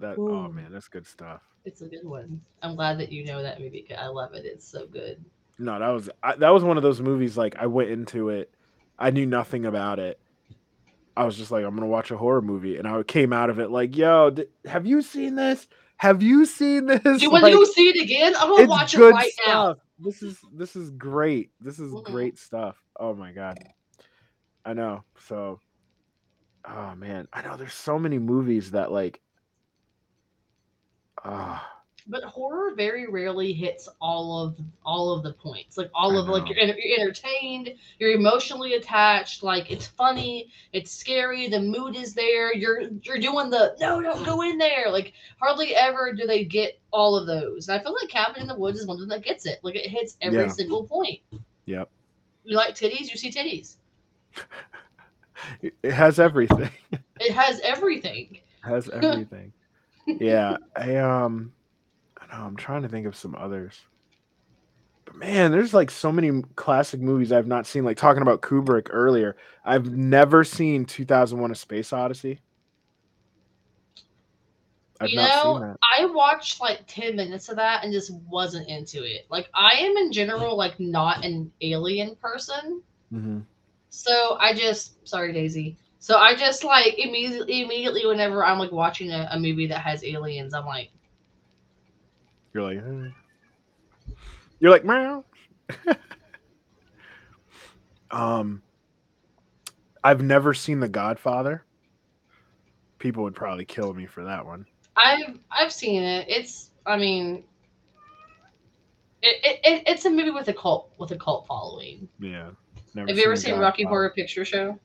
[0.00, 1.42] That oh man, that's good stuff.
[1.64, 2.40] It's a good one.
[2.62, 3.86] I'm glad that you know that movie.
[3.96, 4.44] I love it.
[4.44, 5.24] It's so good.
[5.58, 7.36] No, that was I, that was one of those movies.
[7.36, 8.52] Like I went into it,
[8.98, 10.18] I knew nothing about it.
[11.18, 13.58] I was just like, I'm gonna watch a horror movie, and I came out of
[13.58, 15.66] it like, Yo, th- have you seen this?
[15.96, 17.00] Have you seen this?
[17.02, 18.34] Do you want Like, to see it again?
[18.38, 19.76] I'm gonna watch it right now.
[19.98, 21.50] This is this is great.
[21.60, 22.04] This is Mhm.
[22.04, 22.80] great stuff.
[23.00, 23.58] Oh my god,
[24.64, 25.02] I know.
[25.26, 25.58] So,
[26.64, 27.56] oh man, I know.
[27.56, 29.20] There's so many movies that like,
[31.24, 31.68] ah,
[32.10, 35.76] But horror very rarely hits all of all of the points.
[35.76, 39.42] Like all I of like you're, you're entertained, you're emotionally attached.
[39.42, 42.54] Like it's funny, it's scary, the mood is there.
[42.54, 44.90] You're you're doing the no, don't go in there.
[44.90, 47.68] Like hardly ever do they get all of those.
[47.68, 49.58] And I feel like Cabin in the Woods is one of them that gets it.
[49.62, 50.48] Like it hits every Yeah.
[50.48, 51.20] single point.
[51.66, 51.90] Yep.
[52.44, 53.76] You like titties, you see titties.
[55.60, 56.70] it it has everything.
[57.20, 58.38] It has everything.
[58.62, 59.52] has everything.
[60.06, 61.52] yeah, I um,
[62.30, 62.44] I know.
[62.44, 63.80] I'm trying to think of some others.
[65.04, 67.84] But man, there's like so many classic movies I've not seen.
[67.84, 72.40] Like talking about Kubrick earlier, I've never seen 2001: A Space Odyssey.
[75.00, 75.76] I've you know.
[75.98, 79.26] I watched like 10 minutes of that and just wasn't into it.
[79.30, 82.82] Like, I am in general, like, not an alien person.
[83.12, 83.44] Mhm.
[83.90, 85.76] So I just, sorry, Daisy.
[86.00, 90.04] So I just, like, immediately, immediately, whenever I'm, like, watching a, a movie that has
[90.04, 90.90] aliens, I'm like,
[92.52, 93.10] You're like, "Eh."
[94.60, 95.24] you're like, meow.
[98.10, 98.62] um,
[100.02, 101.64] I've never seen The Godfather.
[102.98, 104.66] People would probably kill me for that one.
[104.96, 106.26] I've, I've seen it.
[106.28, 107.44] It's, I mean,
[109.22, 112.08] it, it, it, it's a movie with a cult, with a cult following.
[112.18, 112.50] Yeah.
[112.94, 114.78] Never Have you ever The seen Rocky Horror Picture Show?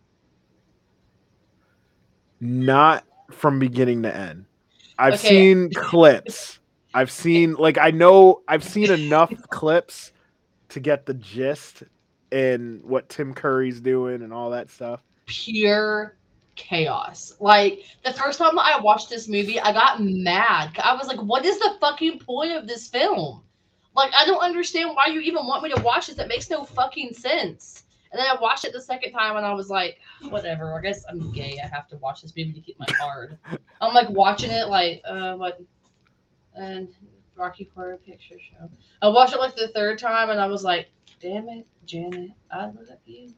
[2.39, 4.45] Not from beginning to end.
[4.99, 5.30] I've Okay.
[5.30, 6.60] seen clips.
[6.94, 10.12] I've seen like I know I've seen enough clips
[10.69, 11.83] to get the gist
[12.31, 15.02] and what Tim Curry's doing and all that stuff.
[15.25, 16.15] pure
[16.56, 17.33] chaos.
[17.39, 20.71] Like the first time I watched this movie, I got mad.
[20.83, 23.44] I was like, "What is the fucking point of this film?
[23.96, 26.17] Like, I don't understand why you even want me to watch this.
[26.17, 29.54] It makes no fucking sense." And then I watched it the second time, and I
[29.54, 30.75] was like, "Whatever.
[30.77, 31.58] I guess I'm gay.
[31.63, 33.37] I have to watch this movie to keep my card."
[33.81, 35.60] I'm like watching it, like, uh, what?
[36.56, 36.89] And
[37.35, 38.69] Rocky Horror Picture Show.
[39.01, 40.89] I watched it like the third time, and I was like,
[41.19, 42.75] "Damn it, Janet, I love
[43.06, 43.33] you."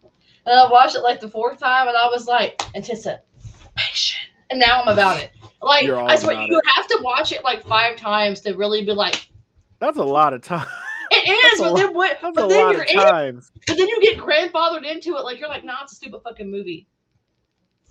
[0.46, 4.20] And I watched it like the fourth time, and I was like, anticipation.
[4.50, 5.32] And now I'm about it.
[5.62, 9.28] Like I swear, you have to watch it like five times to really be like,
[9.80, 10.68] That's a lot of time.
[11.12, 11.60] it is.
[11.60, 12.18] That's But then what?
[12.22, 13.42] But then you're in.
[13.66, 15.24] But then you get grandfathered into it.
[15.24, 16.88] Like you're like, nah, it's a stupid fucking movie.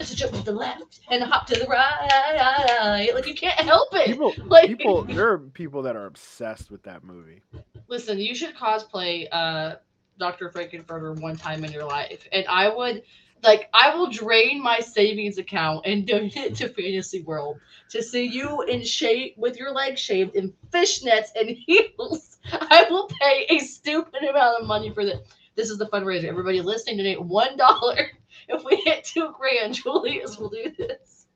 [0.00, 3.10] It's a jump to the left and hop to the right.
[3.14, 4.06] Like you can't help it.
[4.06, 7.42] People Like people there are people that are obsessed with that movie.
[7.88, 9.76] listen, you should cosplay uh
[10.18, 10.48] Dr.
[10.50, 12.26] Frank-N-Furter one time in your life.
[12.32, 13.02] And I would
[13.42, 18.24] like I will drain my savings account and donate it to Fantasy World to see
[18.24, 22.38] you in shape with your legs shaved in fishnets and heels.
[22.52, 25.18] I will pay a stupid amount of money for this.
[25.56, 26.24] This is the fundraiser.
[26.24, 28.08] Everybody listening, donate one dollar.
[28.48, 31.26] If we hit two grand, Julius will do this.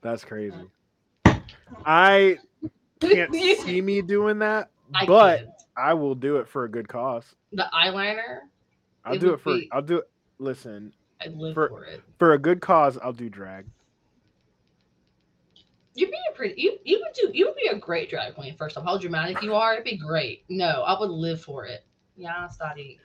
[0.00, 0.54] That's crazy.
[1.26, 1.38] Uh,
[1.84, 2.38] I
[3.00, 5.48] can't see me doing that, I but can't.
[5.76, 7.24] I will do it for a good cause.
[7.52, 8.40] the eyeliner,
[9.04, 12.00] I'll It do it for be- I'll do it listen, I live For- for it.
[12.18, 13.66] for a good cause, I'll do drag.
[15.94, 16.54] You'd be a pretty.
[16.60, 17.30] You you would do.
[17.36, 18.54] You would be a great drag queen.
[18.56, 19.74] First off, how dramatic you are.
[19.74, 20.44] It'd be great.
[20.48, 21.84] No, I would live for it.
[22.16, 23.00] Yeah, study.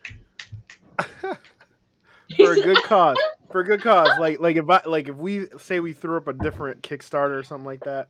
[2.38, 3.18] For a good cause.
[3.52, 4.10] For a good cause.
[4.20, 7.44] Like like if I like if we say we threw up a different Kickstarter or
[7.44, 8.10] something like that,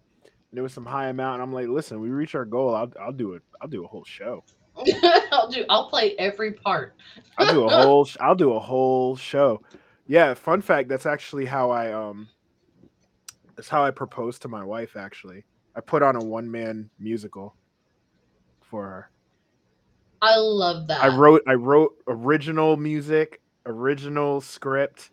[0.52, 2.92] and it was some high amount, and I'm like, listen, we reach our goal, I'll
[3.00, 3.44] I'll do it.
[3.62, 4.44] I'll do a whole show.
[5.32, 5.66] I'll do.
[5.70, 6.96] I'll play every part.
[7.38, 8.08] I'll do a whole.
[8.20, 9.62] I'll do a whole show.
[10.08, 10.34] Yeah.
[10.34, 10.90] Fun fact.
[10.90, 12.28] That's actually how I um.
[13.56, 14.98] That's how I proposed to my wife.
[14.98, 15.46] Actually,
[15.76, 17.56] I put on a one man musical
[18.62, 19.10] for her.
[20.22, 21.04] I love that.
[21.04, 21.44] I wrote.
[21.48, 25.12] I wrote original music, original script.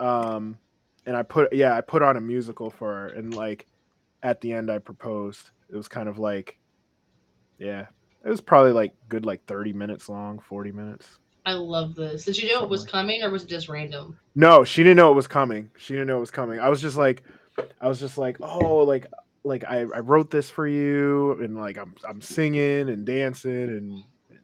[0.00, 0.58] Um,
[1.06, 3.66] and I put yeah, I put on a musical for her, and like,
[4.22, 5.50] at the end, I proposed.
[5.70, 6.58] It was kind of like,
[7.58, 7.86] yeah,
[8.24, 11.06] it was probably like good, like thirty minutes long, forty minutes.
[11.44, 12.24] I love this.
[12.24, 14.16] Did you know it was coming, or was it just random?
[14.36, 15.70] No, she didn't know it was coming.
[15.76, 16.60] She didn't know it was coming.
[16.60, 17.24] I was just like,
[17.80, 19.06] I was just like, oh, like,
[19.42, 24.04] like I, I wrote this for you, and like I'm I'm singing and dancing and,
[24.30, 24.40] and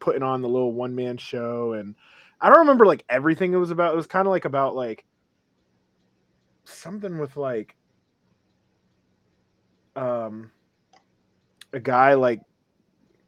[0.00, 1.94] putting on the little one man show, and
[2.40, 3.92] I don't remember like everything it was about.
[3.92, 5.04] It was kind of like about like
[6.64, 7.74] something with like
[9.96, 10.50] um
[11.72, 12.40] a guy like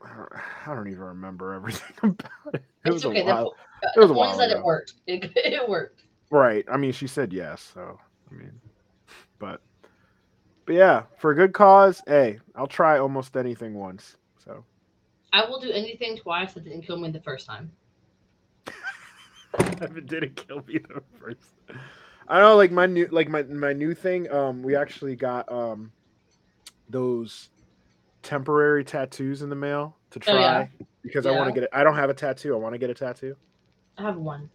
[0.02, 0.28] I don't,
[0.66, 2.64] I don't even remember everything about it.
[2.84, 3.22] It was okay.
[3.22, 3.50] a while.
[3.82, 4.94] po- it was the a point is while that it worked.
[5.06, 6.04] It, it worked.
[6.30, 6.64] Right.
[6.70, 7.98] I mean, she said yes, so
[8.30, 8.52] I mean,
[9.38, 9.60] but
[10.66, 14.16] but yeah, for a good cause, hey, I'll try almost anything once.
[14.44, 14.64] So
[15.32, 17.72] I will do anything twice that didn't kill me the first time.
[19.58, 21.54] it didn't kill me the first.
[22.28, 24.30] I know, like my new, like my my new thing.
[24.30, 25.92] Um, we actually got um
[26.88, 27.50] those
[28.22, 30.66] temporary tattoos in the mail to try Oh, yeah.
[31.02, 31.70] because I want to get it.
[31.72, 32.54] I don't have a tattoo.
[32.54, 33.36] I want to get a tattoo.
[33.98, 34.48] I have one.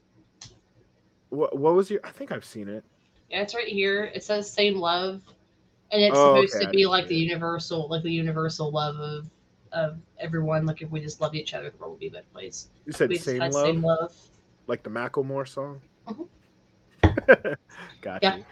[1.29, 1.99] What what was your?
[2.03, 2.83] I think I've seen it.
[3.29, 4.05] Yeah, it's right here.
[4.13, 5.21] It says "same love,"
[5.91, 9.29] and it's Oh, supposed okay, to be like the universal, like the universal love of
[9.73, 10.65] of everyone.
[10.65, 12.69] Like if we just love each other, the world would be a better place.
[12.85, 14.13] You said We same love, same love.
[14.67, 15.81] Like the Macklemore song.
[16.07, 16.27] Mhm.
[18.01, 18.37] Got Yeah.
[18.37, 18.45] you.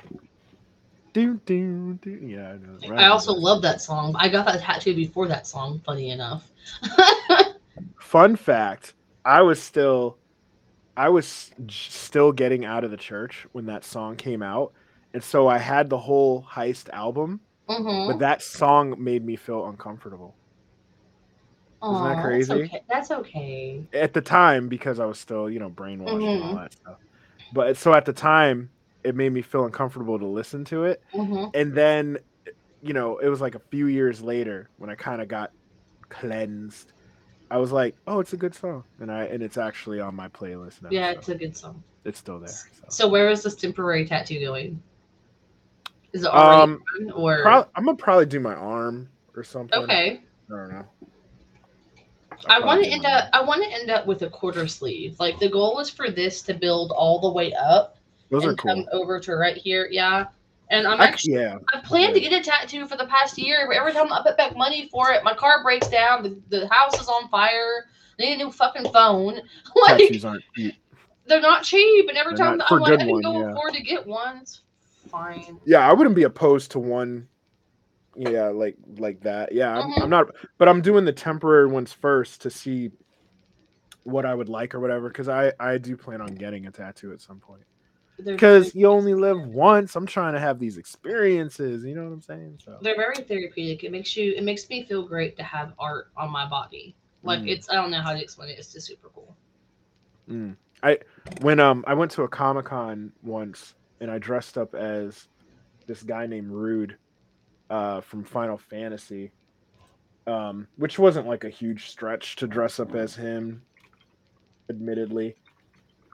[1.14, 2.10] Do, do, do.
[2.10, 2.96] Yeah, I know.
[2.96, 4.16] I also love that song.
[4.18, 5.80] I got that tattoo before that song.
[5.86, 6.50] Funny enough.
[8.00, 10.18] Fun fact: I was still,
[10.98, 14.74] I was still getting out of the church when that song came out,
[15.14, 18.12] and so I had the whole Heist album, mm-hmm.
[18.12, 20.34] but that song made me feel uncomfortable
[21.84, 22.50] Isn't that crazy?
[22.50, 22.84] That's okay.
[22.90, 23.84] That's okay.
[23.94, 26.62] at the time because I was still, you know, brainwashed and all Mhm.
[26.62, 26.98] that stuff.
[27.54, 28.72] But so at the time,
[29.04, 31.02] it made me feel uncomfortable to listen to it.
[31.12, 32.18] hmm and then
[32.82, 35.52] you know it was like a few years later when i kind of got
[36.10, 36.92] cleansed
[37.52, 40.28] i was like oh it's a good song and i and it's actually on my
[40.30, 41.84] playlist now Yeah, so it's a good song.
[42.06, 42.86] it's still there so.
[42.90, 44.82] So where is this temporary tattoo going?
[46.12, 50.22] Is it already Um, or Prob- i'm gonna probably do my arm or something okay?
[50.52, 50.86] i don't know
[52.48, 53.30] I want to end up.
[53.34, 55.20] I want to end up with a quarter sleeve.
[55.20, 57.98] Like the goal is for this to build all the way up
[58.30, 59.88] those are and cool come over to right here.
[59.92, 60.26] Yeah,
[60.70, 61.36] and I'm I- actually.
[61.36, 64.22] yeah I planned to get a tattoo for the past year, but every time I
[64.24, 66.24] put back money for it, my car breaks down.
[66.24, 67.86] The, the house is on fire.
[68.20, 69.42] I need a new fucking phone.
[69.76, 70.76] Like tattoos aren't cheap
[71.26, 73.52] they're not cheap, and every They're time not- I'm like, I can one, go yeah.
[73.52, 74.40] afford to get one.
[74.42, 74.62] It's
[75.10, 75.58] fine.
[75.66, 77.28] yeah i wouldn't be opposed to one
[78.16, 80.04] yeah like like that yeah I'm, Mhm.
[80.04, 80.28] I'm not
[80.60, 82.92] but i'm doing the temporary ones first to see
[84.04, 87.12] what i would like or whatever because i i do plan on getting a tattoo
[87.12, 87.64] at some point
[88.24, 92.22] because you only live once i'm trying to have these experiences you know what i'm
[92.22, 93.84] saying so they're very therapeutic.
[93.84, 94.34] It makes you.
[94.34, 96.96] It makes me feel great to have art on my body.
[97.24, 97.48] Like Mm.
[97.50, 97.70] it's.
[97.70, 98.60] I don't know how to explain it.
[98.60, 99.36] It's just super cool.
[100.30, 100.58] Mm.
[100.84, 101.00] I
[101.42, 105.28] when um I went to a comic con once and I dressed up as
[105.88, 106.98] this guy named Rude
[107.74, 109.32] uh from Final Fantasy.
[110.28, 113.64] Um which wasn't like a huge stretch to dress up as him
[114.70, 115.36] admittedly.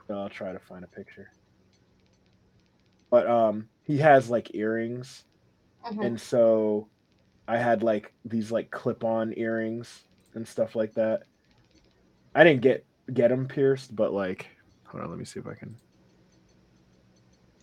[0.08, 1.28] So I'll try to find a picture.
[3.10, 5.24] But um he has like earrings
[5.84, 6.04] Mhm.
[6.06, 6.88] and so
[7.48, 9.88] I had like these like clip-on earrings
[10.34, 11.22] and stuff like that.
[12.34, 14.46] I didn't get get them pierced, but like,
[14.86, 15.74] hold on, let me see if I can.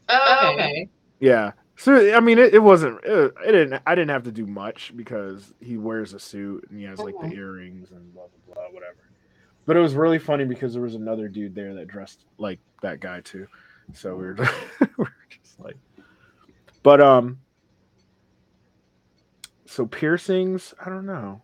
[0.10, 0.90] Oh, okay.
[1.20, 3.04] Yeah, so I mean, it, it wasn't.
[3.04, 3.82] It, it didn't.
[3.86, 7.14] I didn't have to do much because he wears a suit and he has like
[7.22, 7.38] the Mhm.
[7.38, 8.96] earrings and blah blah blah whatever.
[9.66, 13.00] But it was really funny because there was another dude there that dressed like that
[13.00, 13.48] guy too.
[13.94, 14.36] So we were,
[14.82, 15.78] we were just like,
[16.84, 17.40] but um,
[19.66, 20.74] so piercings.
[20.84, 21.42] I don't know.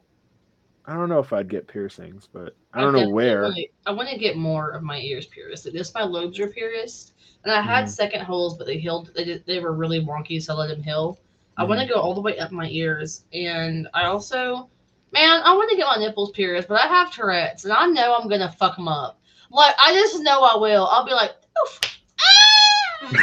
[0.86, 3.44] I don't know if I'd get piercings, but I don't know where.
[3.44, 5.72] wanna- I want to get more of my ears pierced.
[5.72, 7.14] This my lobes are pierced,
[7.44, 7.90] and I had Mhm.
[7.90, 9.12] second holes, but they healed.
[9.16, 11.18] They did, they were really wonky, so I let them heal.
[11.56, 14.70] I want to go all the way up my ears, and I also,
[15.12, 18.16] man, I want to get my nipples pierced, but I have Tourette's, and I know
[18.16, 19.20] I'm gonna fuck them up.
[19.52, 20.88] Like I just know I will.
[20.88, 21.32] I'll be like,
[21.64, 21.80] Oof.
[22.20, 23.10] ah!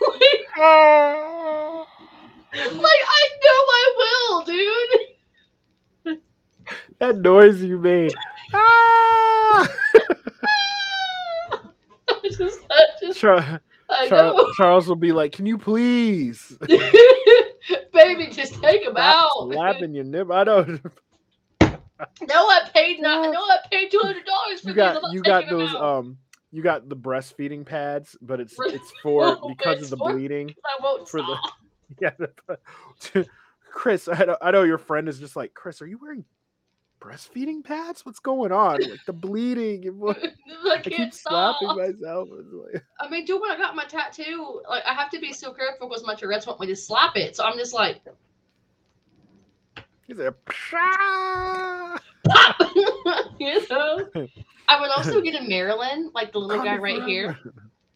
[0.00, 0.56] like,
[2.82, 5.08] like I know I will, dude.
[6.98, 8.14] That noise you made.
[8.52, 9.68] Ah!
[12.08, 12.60] I just,
[13.00, 13.60] just, Char-
[14.08, 14.34] Char-.
[14.56, 16.56] Charles will be like, "Can you please
[17.92, 19.52] Baby, just take stop out.
[19.52, 20.80] slapping your nip?" I don't.
[21.60, 23.32] No, I paid not.
[23.32, 26.18] No, I paid two hundred dollars for You got not you got those um
[26.50, 30.54] you got the breastfeeding pads, but it's it's for because it's of the for- bleeding.
[30.64, 31.38] I won't for the-
[32.00, 32.10] Yeah.
[32.18, 33.26] the-
[33.72, 36.24] Chris, I know, I know your friend is just like, Chris, are you wearing
[37.04, 38.06] breastfeeding pads?
[38.06, 38.80] What's going on?
[38.80, 39.86] Like the bleeding.
[39.86, 40.18] and what-
[40.64, 41.56] I can't keep stop.
[41.60, 42.28] slapping myself.
[42.30, 45.52] Like- I mean, dude, when I got my tattoo, like I have to be so
[45.52, 47.36] careful because my Tourette's want me to slap it.
[47.36, 48.00] So I'm just like,
[50.06, 51.98] He's like, "Pshaw!"
[53.38, 54.06] you know.
[54.68, 57.38] I would also get a Maryland, like the little guy right here,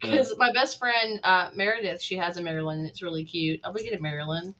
[0.00, 3.60] because my best friend uh, Meredith, she has a Maryland, and it's really cute.
[3.62, 4.54] I would get a Maryland.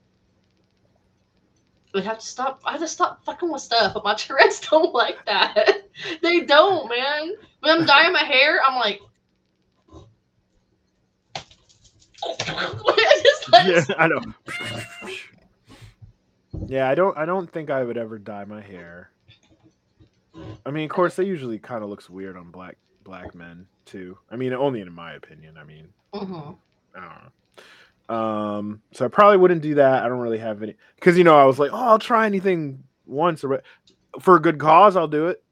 [1.94, 2.60] Would have to stop.
[2.64, 5.84] I have to stop fucking with stuff, but my Tourette's don't like that.
[6.22, 7.32] they don't, man.
[7.60, 9.00] When I'm dyeing my hair, I'm like.
[12.50, 14.20] I just let yeah, I know.
[16.66, 17.16] yeah, I don't.
[17.16, 19.10] I don't think I would ever dye my hair.
[20.66, 24.18] I mean, of course, they usually kind of looks weird on black black men too.
[24.30, 25.56] I mean, only in my opinion.
[25.56, 26.56] I mean, Mhm.
[26.94, 27.30] I don't know.
[28.08, 30.02] Um, so I probably wouldn't do that.
[30.02, 32.84] I don't really have any because you know I was like, oh, I'll try anything
[33.06, 33.62] once or
[34.20, 34.96] for a good cause.
[34.96, 35.42] I'll do it.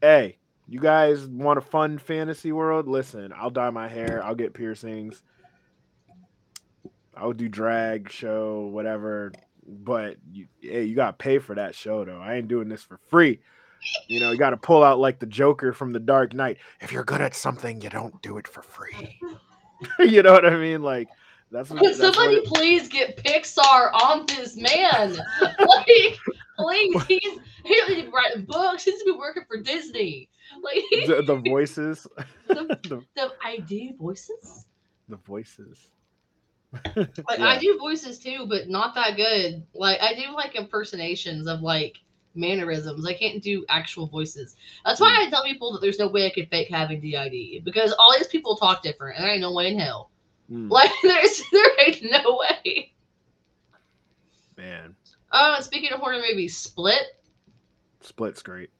[0.00, 0.38] Hey,
[0.68, 2.88] you guys want a fun fantasy world?
[2.88, 4.22] Listen, I'll dye my hair.
[4.24, 5.22] I'll get piercings.
[7.16, 9.32] I'll do drag show, whatever.
[9.66, 12.20] But you, hey, you gotta pay for that show though.
[12.20, 13.40] I ain't doing this for free.
[14.08, 16.58] You know, you got to pull out like the Joker from the Dark Knight.
[16.80, 19.20] If you're good at something, you don't do it for free.
[19.98, 20.82] you know what I mean?
[20.82, 21.08] Like
[21.50, 25.16] that's what, Could that's what somebody it- please get Pixar on this man?
[25.58, 26.18] like,
[26.58, 28.84] please, he's he he's writing books.
[28.84, 30.28] He's been working for Disney.
[30.62, 32.06] Like, the, the voices,
[32.48, 34.64] the, the, the I do voices.
[35.08, 35.88] the voices.
[36.94, 37.08] Like,
[37.38, 37.46] Yeah.
[37.46, 39.64] I do voices too, but not that good.
[39.74, 41.98] Like, I do like impersonations of like
[42.36, 43.06] mannerisms.
[43.06, 44.56] I can't do actual voices.
[44.84, 47.92] That's why I tell people that there's no way I could fake having DID because
[47.98, 50.10] all these people talk different, and there ain't no way in hell.
[50.50, 52.92] Mm, Like, there's there ain't no way.
[54.56, 54.94] man,
[55.32, 57.20] Oh, and speaking of horror movies, Split.
[58.00, 58.70] Split's great.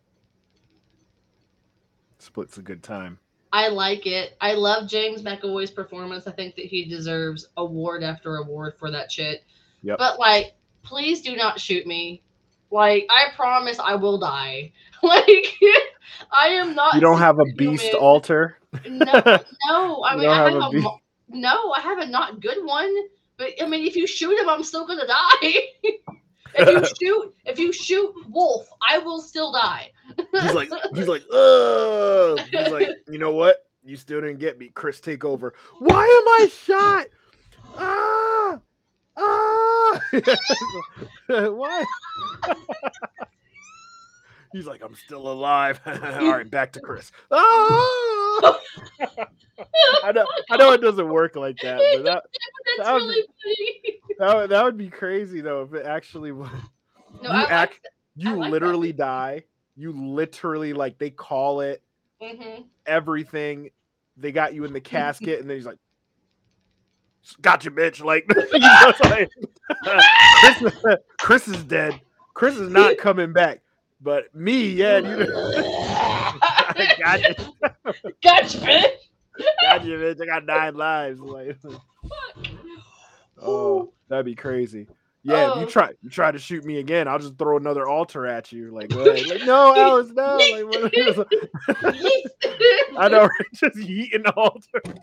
[2.19, 3.19] Split's a good time.
[3.53, 4.37] I like it.
[4.41, 6.27] I love James McAvoy's performance.
[6.27, 9.45] I think that he deserves award after award for that shit.
[9.83, 9.99] Yep.
[9.99, 12.23] But like, please do not shoot me.
[12.71, 14.73] Like, I promise I will die.
[15.03, 15.55] Like,
[16.33, 16.95] I am not.
[16.95, 18.03] You don't have a beast superhuman.
[18.03, 18.59] alter.
[18.89, 19.05] No,
[19.69, 20.05] no.
[20.09, 20.99] I mean, I have have a a.
[21.29, 22.93] no, I have a not good one.
[23.37, 25.53] But I mean, if you shoot him, I'm still gonna die.
[26.55, 29.91] if you shoot, if you shoot Wolf, I will still die.
[30.33, 33.67] He's like, he's like, oh, he's like, you know what?
[33.85, 34.71] You still didn't get me.
[34.75, 35.55] Chris, take over.
[35.79, 37.07] Why am I shot?
[37.77, 38.59] Ah,
[39.17, 40.01] ah.
[41.29, 41.85] Why?
[44.53, 45.81] he's like, I'm still alive.
[45.87, 47.11] All right, back to Chris.
[47.31, 48.59] Ah!
[50.03, 52.25] I know, I know it doesn't work like that, but that
[52.77, 54.01] That's that would really funny.
[54.19, 56.51] that would, that would be crazy though if it actually was.
[57.23, 57.81] No, you I like act,
[58.27, 58.77] I you like that.
[58.77, 59.45] literally die.
[59.77, 61.83] You literally like they call it
[62.21, 63.71] hmm everything.
[64.17, 65.79] They got you in the casket, and then he's like,
[67.41, 69.31] "Got you, bitch!" Like, you know, like,
[70.41, 72.01] Chris, Chris is dead.
[72.35, 73.61] Chris is not coming back.
[74.01, 77.35] But me, yeah, you I got you,
[78.23, 78.91] Gotcha, bitch.
[79.63, 80.21] got you, bitch.
[80.21, 81.19] I got nine lives.
[81.21, 81.57] Like,
[83.43, 84.87] oh, that'd be crazy.
[85.23, 85.69] Yeah, if you Oh.
[85.69, 88.71] try you try to shoot me again, I'll just throw another alter at you.
[88.71, 89.27] Like, what?
[89.29, 90.37] like no, Alice, no.
[90.37, 90.93] Like, what-
[92.99, 95.01] I know, just yeeting the alters.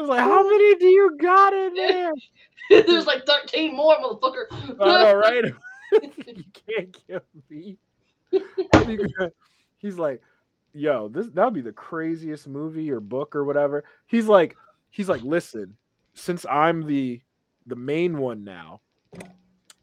[0.00, 2.12] It's like, how many do you got in there?
[2.70, 4.78] There's like 13 more, motherfucker.
[4.80, 5.44] All right.
[5.92, 7.20] you can't kill
[7.50, 7.76] me.
[8.72, 9.32] That'd be good.
[9.78, 10.22] He's like,
[10.72, 13.84] yo, this that'd be the craziest movie or book or whatever.
[14.06, 14.56] He's like,
[14.90, 15.76] he's like, listen,
[16.14, 17.20] since I'm the
[17.66, 18.80] the main one now,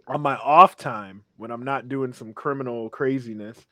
[0.07, 3.67] on my off time when I'm not doing some criminal craziness,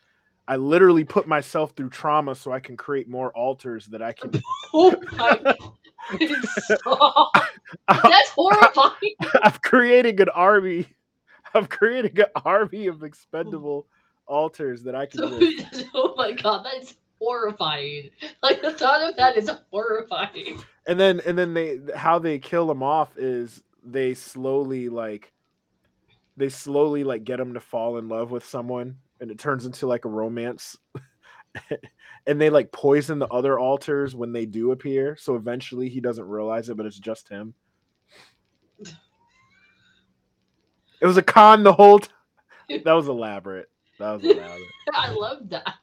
[0.48, 4.32] I literally put myself through trauma so I can create more alters that I can.
[4.78, 5.42] Oh my
[6.84, 7.32] god.
[7.88, 9.16] That's horrifying.
[9.42, 10.88] I'm creating an army.
[11.54, 13.88] I'm creating an army of expendable
[14.28, 15.22] alters that I can.
[15.94, 18.10] Oh my god, that's horrifying.
[18.44, 20.62] Like the thought of that is horrifying.
[20.88, 25.32] And then and then they how they kill them off is they slowly like
[26.38, 29.88] they slowly like get them to fall in love with someone and it turns into
[29.88, 30.78] like a romance
[32.28, 36.28] and they like poison the other alters when they do appear so eventually he doesn't
[36.28, 37.54] realize it but it's just him.
[41.02, 42.16] It was a con the whole time
[42.86, 43.70] that was elaborate.
[44.00, 44.70] That was elaborate.
[44.94, 45.76] I love that.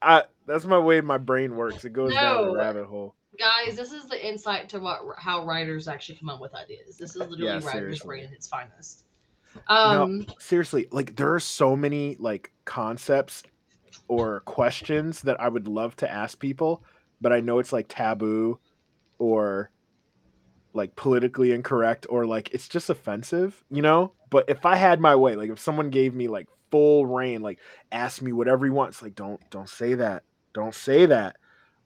[0.00, 1.84] I, that's my way my brain works.
[1.86, 2.20] It goes no.
[2.20, 3.14] down the rabbit hole.
[3.38, 6.98] Guys this is the insight to what how writers actually come up with ideas.
[6.98, 9.04] This is literally yeah, writer's brain at its finest
[9.68, 13.42] um no, seriously like there are so many like concepts
[14.08, 16.82] or questions that i would love to ask people
[17.20, 18.58] but i know it's like taboo
[19.18, 19.70] or
[20.74, 24.12] like politically incorrect or like it's just offensive you know?
[24.30, 27.58] But if i had my way like if someone gave me like full reign like
[27.92, 30.22] ask me whatever you want it's like don't don't say that.
[30.54, 31.36] Don't say that.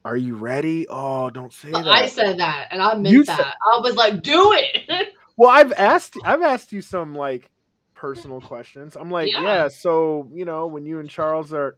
[0.05, 0.87] Are you ready?
[0.89, 3.37] Oh don't say that i said that and i meant you that.
[3.37, 5.09] said- i was like do it.
[5.37, 7.51] Well i've asked i've asked you some like
[7.97, 8.97] personal questions.
[8.97, 9.43] I'm like, yeah.
[9.43, 11.77] yeah, so you know, when you and Charles are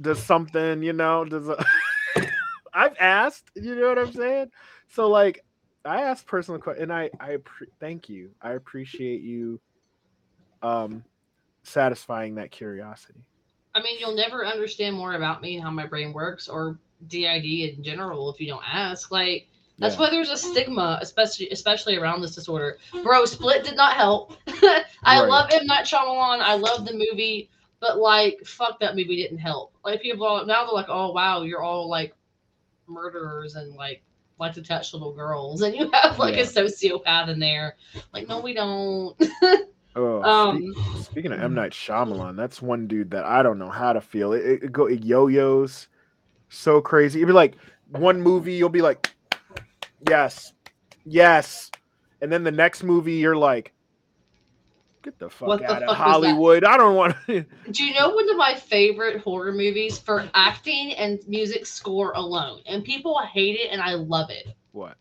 [0.00, 1.64] does something, you know, does a
[2.74, 4.50] I've asked, you know what I'm saying?
[4.88, 5.44] So like
[5.84, 8.30] I asked personal questions and I I pre- thank you.
[8.40, 9.60] I appreciate you
[10.62, 11.04] um
[11.62, 13.20] satisfying that curiosity.
[13.74, 17.44] I mean, you'll never understand more about me and how my brain works or DID
[17.44, 19.10] in general if you don't ask.
[19.10, 19.48] Like
[19.78, 20.00] that's yeah.
[20.00, 22.78] why there's a stigma, especially especially around this disorder.
[23.02, 24.36] Bro, Split did not help.
[24.46, 25.28] I right.
[25.28, 26.40] love M Night Shyamalan.
[26.40, 27.50] I love the movie,
[27.80, 29.74] but like, fuck that movie didn't help.
[29.84, 32.14] Like people are now they're like, oh wow, you're all like
[32.86, 34.02] murderers and like
[34.38, 36.42] like touch little girls, and you have like yeah.
[36.42, 37.76] a sociopath in there.
[38.12, 39.16] Like, no, we don't.
[39.96, 43.70] Oh, um, speak, speaking of M Night Shyamalan, that's one dude that I don't know
[43.70, 44.32] how to feel.
[44.32, 45.88] It, it, it go it yo-yos
[46.48, 47.20] so crazy.
[47.20, 47.56] It'd be like
[47.88, 49.11] one movie, you'll be like,
[50.08, 50.52] Yes.
[51.04, 51.70] Yes.
[52.20, 53.72] And then the next movie, you're like,
[55.02, 56.64] get the fuck what out the of Hollywood.
[56.64, 57.44] I don't want to.
[57.70, 62.60] Do you know one of my favorite horror movies for acting and music score alone?
[62.66, 64.46] And people hate it, and I love it.
[64.72, 64.96] What?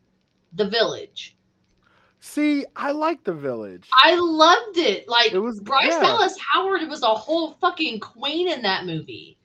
[0.54, 1.38] The Village.
[2.20, 3.90] See, I like The Village.
[4.04, 5.08] I loved it.
[5.08, 6.02] Like it was Bryce yeah.
[6.02, 9.38] Dallas Howard was a whole fucking queen in that movie.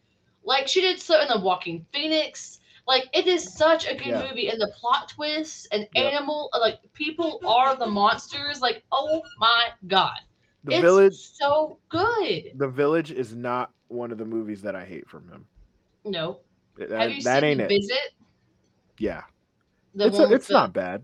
[0.45, 2.61] Like she did so in The Joaquin Phoenix.
[2.87, 4.29] Like it is such a good yeah.
[4.29, 6.03] movie, and the plot twists and yeah.
[6.03, 8.61] animal uh, like people are the monsters.
[8.61, 10.19] Like oh my god,
[10.63, 12.53] the it's village so good.
[12.55, 15.45] The village is not one of the movies that I hate from him.
[16.05, 16.39] No,
[16.79, 17.93] that, Have you that seen ain't Visit?
[17.93, 18.13] It.
[18.99, 19.23] Yeah,
[19.95, 21.03] the it's, a, it's not bad.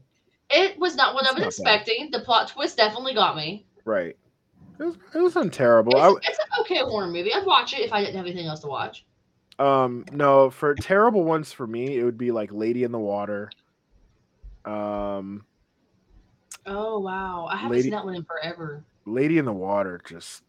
[0.50, 2.10] It was not what it's I was expecting.
[2.10, 2.20] Bad.
[2.20, 3.66] The plot twist definitely got me.
[3.84, 4.16] Right.
[4.78, 5.92] It, was, it wasn't terrible.
[5.92, 7.32] It's, I, it's an okay horror movie.
[7.32, 9.04] I'd watch it if I didn't have anything else to watch.
[9.58, 13.50] Um, no, for terrible ones for me, it would be like Lady in the Water.
[14.64, 15.44] Um.
[16.66, 18.84] Oh wow, I haven't Lady, seen that one in forever.
[19.04, 20.42] Lady in the Water, just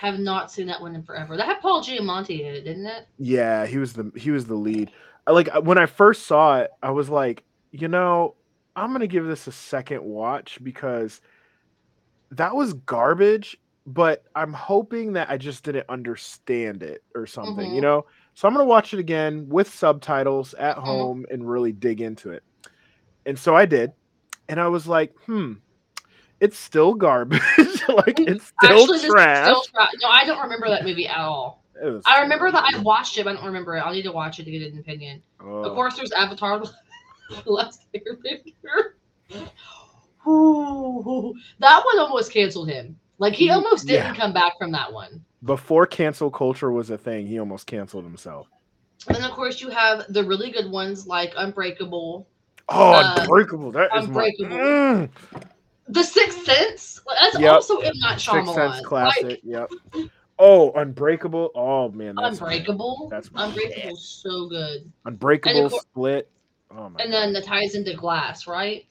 [0.00, 1.36] have not seen that one in forever.
[1.36, 3.06] That had Paul Giamatti in it, didn't it?
[3.18, 4.90] Yeah, he was the he was the lead.
[5.26, 8.34] Like when I first saw it, I was like, you know,
[8.76, 11.20] I'm gonna give this a second watch because
[12.30, 17.74] that was garbage but I'm hoping that I just didn't understand it or something, mm-hmm.
[17.74, 18.06] you know?
[18.34, 20.86] So I'm going to watch it again with subtitles at mm-hmm.
[20.86, 22.42] home and really dig into it.
[23.26, 23.92] And so I did.
[24.48, 25.54] And I was like, hmm,
[26.40, 27.40] it's still garbage.
[27.58, 29.46] like it's still Actually, trash.
[29.46, 31.60] Still tra- no, I don't remember that movie at all.
[32.04, 33.80] I remember that I watched it, but I don't remember it.
[33.80, 35.22] I'll need to watch it to get an opinion.
[35.40, 35.62] Oh.
[35.62, 36.72] Of course, there's Avatar: The
[37.46, 39.40] Last Airbender.
[40.26, 42.98] Ooh, that one almost canceled him.
[43.20, 44.20] Like he almost didn't yeah.
[44.20, 45.22] come back from that one.
[45.44, 48.48] Before cancel culture was a thing, he almost canceled himself.
[49.06, 52.26] And then of course you have the really good ones like Unbreakable.
[52.70, 53.72] Oh, uh, Unbreakable!
[53.72, 54.46] That Unbreakable.
[54.46, 54.56] is my...
[54.56, 55.10] mm.
[55.88, 57.00] The Sixth Sense.
[57.20, 57.52] That's yep.
[57.52, 58.46] also in that Shyamalan.
[58.46, 59.24] Sixth Sense classic.
[59.24, 59.70] Like, yep.
[60.38, 61.50] Oh, Unbreakable.
[61.54, 63.08] Oh man, that's Unbreakable.
[63.10, 63.96] My, that's Unbreakable.
[63.96, 64.90] So good.
[65.04, 66.30] Unbreakable course, Split.
[66.70, 67.02] Oh my.
[67.02, 67.12] And God.
[67.12, 68.86] then the ties into Glass, right?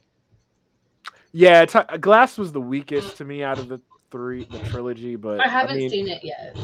[1.32, 3.80] Yeah, t- Glass was the weakest to me out of the
[4.12, 6.58] three, the trilogy, but I haven't I mean, seen it yet.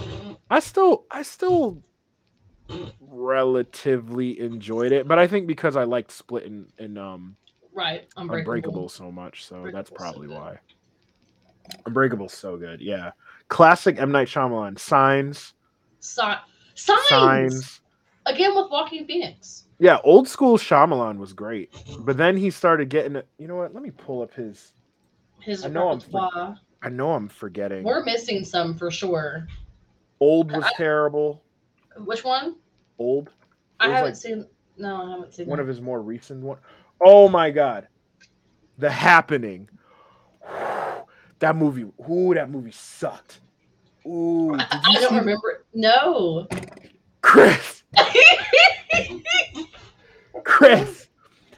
[0.49, 1.81] I still, I still
[2.99, 7.35] relatively enjoyed it, but I think because I liked Split and, and um,
[7.73, 8.39] right, Unbreakable.
[8.39, 10.59] Unbreakable so much, so that's probably so why.
[11.85, 13.11] Unbreakable's so good, yeah.
[13.47, 14.77] Classic M Night Shyamalan.
[14.79, 15.53] Signs,
[15.99, 16.21] Si-
[16.75, 17.07] signs.
[17.09, 17.81] Signs.
[18.25, 19.63] again with Joaquin Phoenix.
[19.79, 23.21] Yeah, old school Shyamalan was great, but then he started getting.
[23.37, 23.73] You know what?
[23.73, 24.73] Let me pull up his.
[25.41, 26.57] His I know I'm repertoire.
[26.85, 27.83] I know I'm forgetting.
[27.83, 29.47] We're missing some for sure.
[30.19, 31.41] Old was I- terrible.
[31.97, 32.55] Which one?
[32.99, 33.31] Old.
[33.79, 34.45] I haven't like seen.
[34.77, 35.63] No, I haven't seen one that.
[35.63, 36.57] of his more recent one.
[37.03, 37.87] Oh my god,
[38.77, 39.67] The Happening.
[41.39, 41.85] That movie.
[42.09, 43.41] Ooh, that movie sucked.
[44.07, 45.51] Ooh, did I, you I don't remember.
[45.51, 45.65] it.
[45.73, 46.47] No.
[47.21, 47.83] Chris?
[50.45, 51.07] Chris.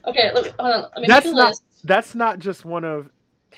[0.08, 0.82] okay, look, hold on.
[0.96, 1.54] Let me That's not-.
[1.84, 3.10] That's not just one of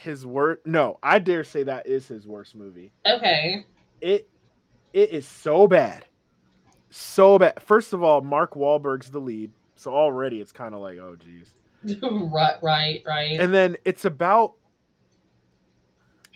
[0.03, 0.61] his worst.
[0.65, 2.91] No, I dare say that is his worst movie.
[3.05, 3.65] Okay.
[4.01, 4.29] It
[4.93, 6.05] it is so bad,
[6.89, 7.61] so bad.
[7.61, 11.53] First of all, Mark Wahlberg's the lead, so already it's kind of like, oh geez.
[12.03, 13.39] right, right, right.
[13.39, 14.53] And then it's about.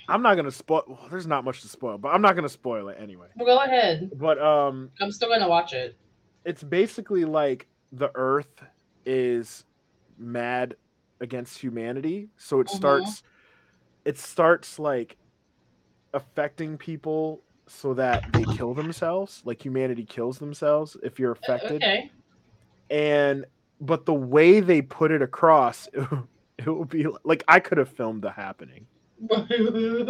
[0.09, 0.83] I'm not gonna spoil.
[0.87, 3.27] Well, there's not much to spoil, but I'm not gonna spoil it anyway.
[3.37, 4.11] well, go ahead.
[4.15, 5.95] But um, I'm still gonna watch it.
[6.45, 8.61] it's basically like the Earth
[9.05, 9.63] is
[10.17, 10.75] mad
[11.21, 12.75] against humanity, so it Mhm.
[12.75, 13.23] starts.
[14.05, 15.17] It starts like
[16.13, 19.41] affecting people so that they kill themselves.
[19.45, 21.83] Like humanity kills themselves if you're affected.
[21.83, 22.11] Okay.
[22.89, 23.45] and
[23.81, 25.87] but the way they put it across
[26.57, 28.85] it would be like i could have filmed the happening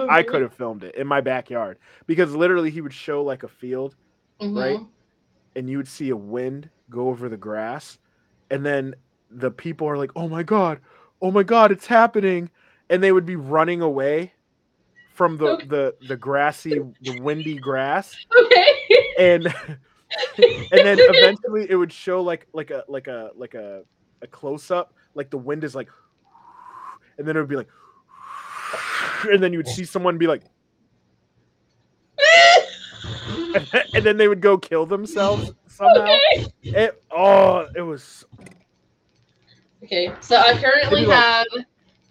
[0.09, 1.77] i could have filmed it in my backyard
[2.07, 3.95] because literally he would show like a field
[4.41, 4.57] Mhm.
[4.57, 4.79] right?
[5.55, 7.97] and you would see a wind go over the grass
[8.49, 8.93] and then
[9.29, 10.79] the people are like oh my god
[11.21, 12.49] oh my god it's happening
[12.93, 14.31] and they would be running away
[15.13, 15.65] from the Okay.
[15.65, 18.67] the the grassy the windy grass Okay.
[19.17, 19.45] and
[20.37, 23.81] and then eventually it would show like like a like a like a
[24.21, 25.89] a close up like the wind is like
[27.17, 27.69] and then it would be like
[29.31, 30.43] and then you would see someone be like
[33.93, 36.45] and then they would go kill themselves somehow okay.
[36.63, 38.23] it oh it was
[39.83, 40.13] Okay.
[40.21, 41.45] So I currently like- have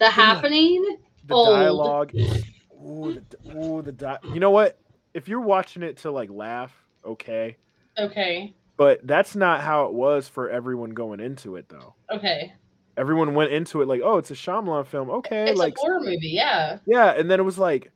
[0.06, 0.96] the happening.
[1.26, 1.48] the Old.
[1.48, 4.78] dialogue ooh, the, ooh, the di- you know what
[5.14, 6.72] if you're watching it to like laugh
[7.04, 7.56] okay
[7.98, 8.54] Okay.
[8.76, 12.52] but that's not how it was for everyone going into it though Okay.
[12.96, 15.08] everyone went into it like, oh, it's a Shyamalan film.
[15.10, 16.28] Okay, It's like a horror movie.
[16.28, 16.78] Yeah.
[16.86, 17.90] yeah, and then it was like,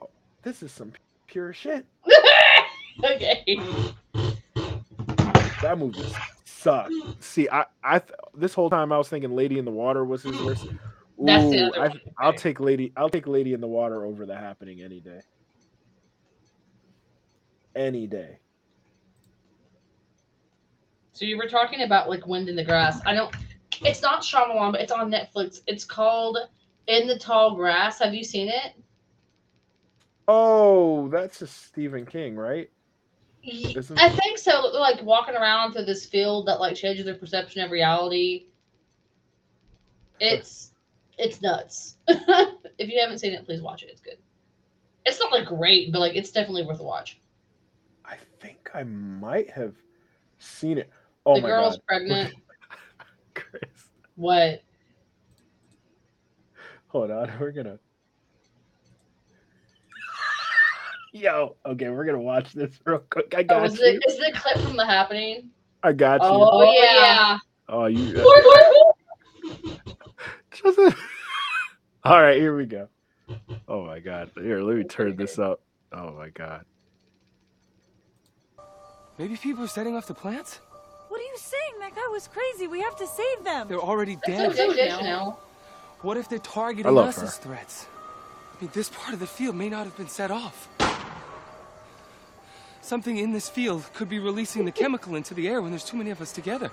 [0.00, 0.08] oh,
[0.42, 0.92] this is some
[1.26, 1.84] pure shit.
[3.04, 3.44] okay.
[5.62, 6.02] That movie
[6.60, 6.92] sucked.
[7.20, 10.22] See, I, I, th- this whole time I was thinking Lady in the Water was
[10.22, 10.66] his worst.
[11.18, 12.92] That's the other I, one, I'll take Lady.
[12.96, 15.20] I'll take Lady in the Water over the Happening any day.
[17.76, 18.38] Any day.
[21.12, 23.00] So you were talking about like Wind in the Grass.
[23.04, 23.34] I don't.
[23.82, 25.60] It's not Shyamalan, but it's on Netflix.
[25.66, 26.38] It's called
[26.86, 27.98] In the Tall Grass.
[27.98, 28.72] Have you seen it?
[30.26, 32.70] Oh, that's a Stephen King, right?
[33.42, 34.60] Isn't- I think so.
[34.74, 38.46] Like walking around through this field that like changes their perception of reality.
[40.18, 40.72] It's
[41.18, 41.96] it's nuts.
[42.08, 43.88] if you haven't seen it, please watch it.
[43.90, 44.18] It's good.
[45.06, 47.18] It's not like great, but like it's definitely worth a watch.
[48.04, 49.74] I think I might have
[50.38, 50.90] seen it.
[51.24, 52.34] Oh the my girl's god, pregnant.
[53.34, 53.62] Chris.
[54.16, 54.62] What?
[56.88, 57.78] Hold on, we're gonna.
[61.12, 63.34] Yo, okay, we're gonna watch this real quick.
[63.36, 63.86] I Oh, got is you.
[63.86, 65.50] it is it a clip from the happening?
[65.82, 66.28] I got you.
[66.30, 67.38] Oh, yeah.
[67.68, 68.14] Oh, you.
[72.04, 72.88] All right, here we go.
[73.68, 74.30] Oh my god.
[74.36, 75.60] Here, let me turn this up.
[75.92, 76.64] Oh my god.
[79.18, 80.60] Maybe people are setting off the plants?
[81.08, 81.80] What are you saying?
[81.80, 82.66] That guy was crazy.
[82.68, 83.68] We have to save them.
[83.68, 84.56] They're already That's dead.
[84.56, 85.40] so good, Chanel.
[86.02, 87.24] What if they're targeting us her.
[87.24, 87.86] as threats?
[88.56, 90.68] I mean, this part of the field may not have been set off.
[92.90, 95.96] Something in this field could be releasing the chemical into the air when there's too
[95.96, 96.72] many of us together.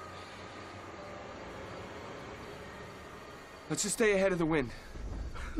[3.70, 4.72] Let's just stay ahead of the wind.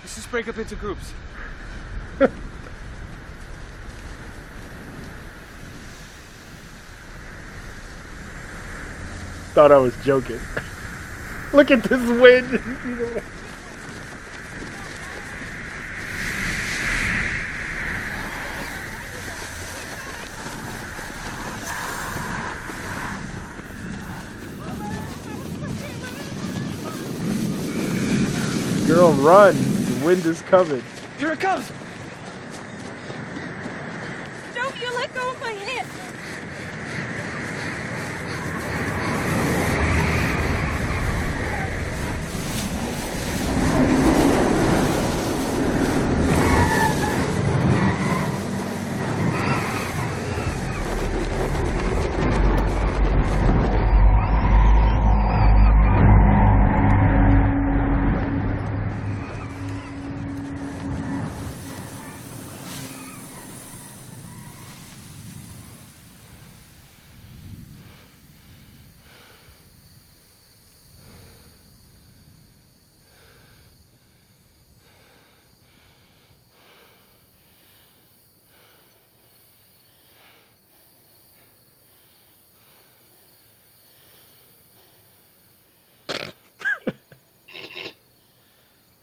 [0.00, 1.12] Let's just break up into groups.
[9.62, 10.40] Thought I was joking.
[11.52, 12.50] Look at this wind.
[28.88, 29.54] Girl, run.
[29.54, 30.82] The wind is coming.
[31.18, 31.70] Here it comes!
[34.56, 35.88] Don't you let go of my hand.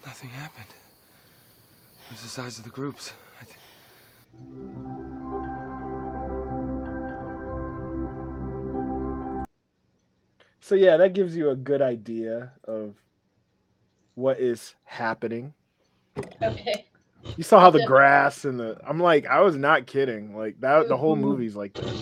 [0.05, 0.65] Nothing happened.
[2.07, 3.11] It was the size of the groups.
[3.41, 3.57] I th-
[10.61, 12.95] So yeah, that gives you a good idea of
[14.15, 15.53] what is happening.
[16.41, 16.85] Okay.
[17.35, 20.33] You saw how the grass and the I'm like, I was not kidding.
[20.37, 21.21] Like that the whole Mhm.
[21.21, 21.93] movie's like that.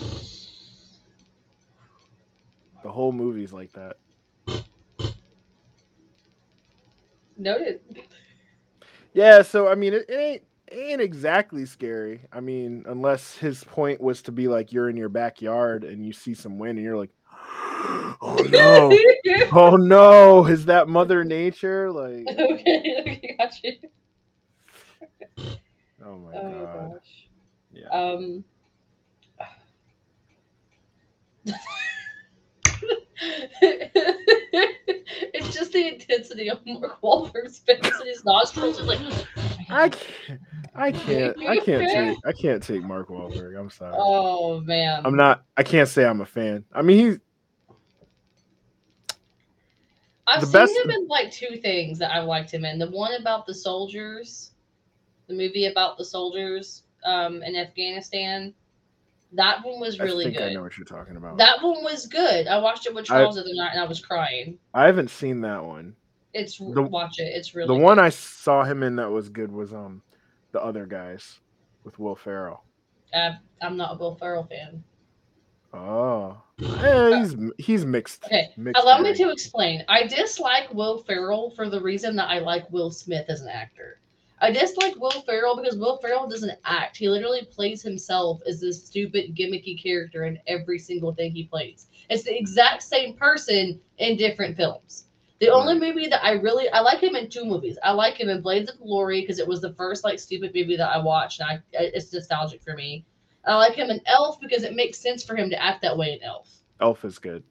[2.84, 3.96] The whole movie's like that.
[7.36, 7.80] Noted.
[9.14, 12.20] Yeah, so I mean it, it ain't it ain't exactly scary.
[12.32, 16.12] I mean, unless his point was to be like you're in your backyard and you
[16.12, 17.10] see some wind and you're like,
[18.20, 18.96] Oh no.
[19.52, 21.90] oh no, is that mother nature?
[21.90, 23.72] Like okay, okay, got you.
[26.04, 26.92] oh my Oh god.
[26.92, 27.28] gosh.
[27.72, 27.88] Yeah.
[27.92, 28.44] Um.
[35.58, 38.80] just the intensity of Mark Wahlberg's face and his nostrils.
[38.80, 39.00] Like,
[39.68, 40.40] I can't
[40.74, 43.58] I can't I can't take I can't take Mark Wahlberg.
[43.58, 43.94] I'm sorry.
[43.96, 45.02] oh man.
[45.04, 46.64] I'm not I can't say I'm a fan.
[46.72, 47.18] I mean he's
[50.26, 52.78] I've seen best- him in like two things that I liked him in.
[52.78, 54.52] The one about the soldiers,
[55.26, 58.52] the movie about the soldiers um, in Afghanistan.
[59.32, 60.36] That one was really good.
[60.36, 61.36] I think I know what you're talking about.
[61.36, 62.46] That one was good.
[62.46, 64.58] I watched it with Charles the other night and I was crying.
[64.72, 65.94] I haven't seen that one.
[66.32, 67.24] It's The- watch it.
[67.24, 67.82] It's really the good.
[67.82, 70.02] one I saw him in that was good was um
[70.52, 71.40] the other guys
[71.84, 72.64] with Will Ferrell.
[73.14, 74.82] Uh, I'm not a Will Ferrell fan.
[75.74, 78.24] Oh, yeah, he's he's mixed.
[78.24, 79.84] Okay, mixed Allow me to explain.
[79.88, 84.00] I dislike Will Ferrell for the reason that I like Will Smith as an actor.
[84.40, 86.96] I dislike Will Ferrell because Will Ferrell doesn't act.
[86.96, 91.86] He literally plays himself as this stupid, gimmicky character in every single thing he plays.
[92.08, 95.04] It's the exact same person in different films.
[95.40, 97.78] The only movie that I really I like him in two movies.
[97.84, 100.76] I like him in Blades of Glory because it was the first like stupid movie
[100.76, 103.04] that I watched, and I it's nostalgic for me.
[103.44, 106.12] I like him in Elf because it makes sense for him to act that way
[106.12, 106.50] in Elf.
[106.80, 107.44] Elf is good.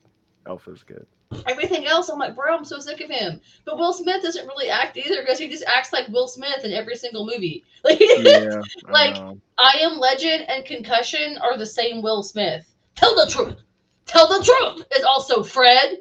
[0.46, 1.08] Elf is good.
[1.46, 3.42] Everything else, I'm like, bro, I'm so sick of him.
[3.66, 6.72] But Will Smith doesn't really act either because he just acts like Will Smith in
[6.72, 7.64] every single movie.
[7.84, 9.40] Like, Yeah, I Like- know.
[9.58, 12.66] I Am Legend and Concussion are the same Will Smith.
[12.96, 13.58] Tell the truth.
[14.06, 14.86] Tell the truth.
[14.92, 15.98] It's also Fred.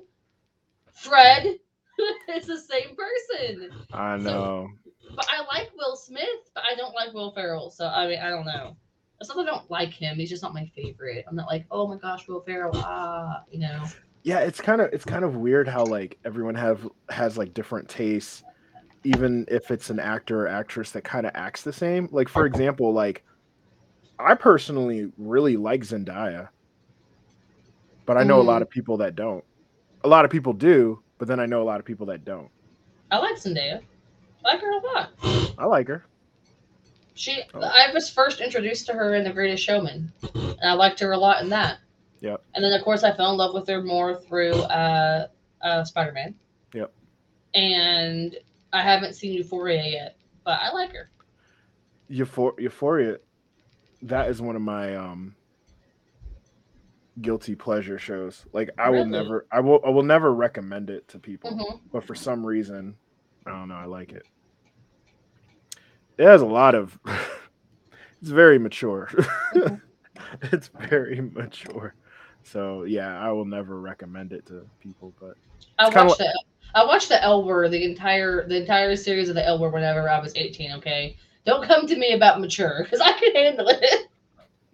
[0.93, 1.59] Fred.
[2.29, 3.70] it's the same person.
[3.93, 4.68] I know.
[5.14, 7.70] But I like Will Smith, but I don't like Will Ferrell.
[7.70, 8.77] So I mean, I don't know.
[9.20, 10.16] It's not that I don't like him.
[10.16, 11.24] He's just not my favorite.
[11.27, 12.72] I'm not like, oh my gosh, Will Ferrell.
[12.74, 13.83] Ah, you know.
[14.27, 17.89] Yeah it's kind of it's kind of weird how like everyone have has like different
[17.89, 18.43] tastes
[19.05, 22.45] even if it's an actor or actress that kind of acts the same like for
[22.45, 23.22] example like
[24.18, 26.49] i personally really like zendaya
[28.05, 28.62] but i know a lot Mhm.
[28.62, 29.45] of people that don't
[30.03, 32.51] a lot of people do but then i know a lot of people that don't
[33.12, 33.81] I like Zendaya.
[34.45, 35.11] I like her a lot.
[35.59, 36.05] i like her
[37.14, 37.61] She, Oh.
[37.61, 41.16] I was first introduced to her in The Greatest Showman, and I liked her a
[41.16, 41.79] lot in that.
[42.27, 42.43] Yep.
[42.55, 45.29] And then, of course, I fell in love with her more through uh,
[45.62, 46.35] uh, Spider Man.
[46.74, 46.93] Yep.
[47.55, 48.37] And
[48.72, 51.11] I haven't seen Euphoria yet, but I like her.
[52.11, 53.18] Euphor- euphoria
[54.03, 55.35] that is one of my um
[57.20, 61.18] guilty pleasure shows like i will never i will i will never recommend it to
[61.18, 62.97] people hmm but for some reason,
[63.47, 64.24] I don't know, I like it.
[66.18, 66.99] It has a lot of
[68.20, 69.09] it's very mature.
[69.55, 69.81] Mhm.
[70.43, 71.95] it's very mature.
[72.47, 75.36] So yeah, I will never recommend it to people, but
[75.78, 76.44] I watched the
[76.74, 80.09] I watched the L Word, the entire the entire series of the L Word whenever
[80.09, 80.72] I was 18.
[80.74, 84.09] Okay, don't come to me about mature because I can handle it.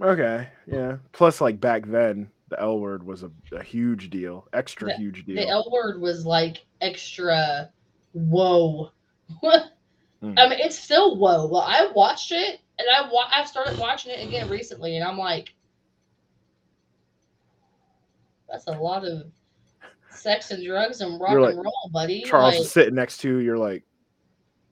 [0.00, 0.96] okay, yeah.
[1.12, 5.24] Plus like back then, the L word was a, a huge deal, extra The- huge
[5.24, 5.36] deal.
[5.36, 5.48] The.
[5.48, 7.70] L Word was like extra.
[8.12, 8.90] Whoa.
[10.22, 10.38] Hmm.
[10.38, 11.48] I mean, it's still whoa.
[11.48, 15.18] Well, I watched it and I wa- I started watching it again recently, and I'm
[15.18, 15.52] like,
[18.52, 19.22] that's a lot of
[20.10, 22.22] sex and drugs and rock like, and roll, buddy.
[22.22, 23.38] Charles Like, is sitting next to you.
[23.38, 23.82] You're like,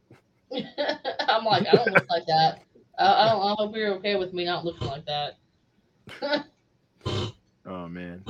[0.52, 2.60] I'm like, I don't look like that.
[2.98, 3.42] I, I don't.
[3.42, 5.38] I hope you're okay with me not looking like that.
[7.66, 8.22] oh man.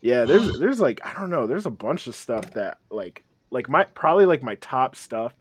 [0.00, 3.68] Yeah, there's there's like I don't know, there's a bunch of stuff that like like
[3.68, 5.32] my probably like my top stuff.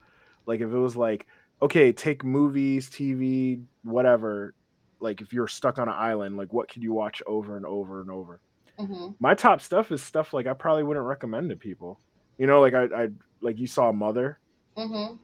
[0.46, 1.26] Like if it was like
[1.62, 4.54] okay, take movies, TV, whatever.
[5.00, 8.02] Like if you're stuck on an island, like what could you watch over and over
[8.02, 8.40] and over?
[8.78, 12.00] Hmm My top stuff is stuff like I probably wouldn't recommend to people.
[12.38, 13.08] You know, like I, I
[13.42, 14.40] like you saw Mother.
[14.76, 15.16] hmm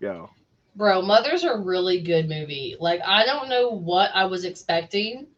[0.00, 0.28] Yo,
[0.76, 2.76] Bro, Mother's a really good movie.
[2.80, 5.28] Like, I don't know what I was expecting,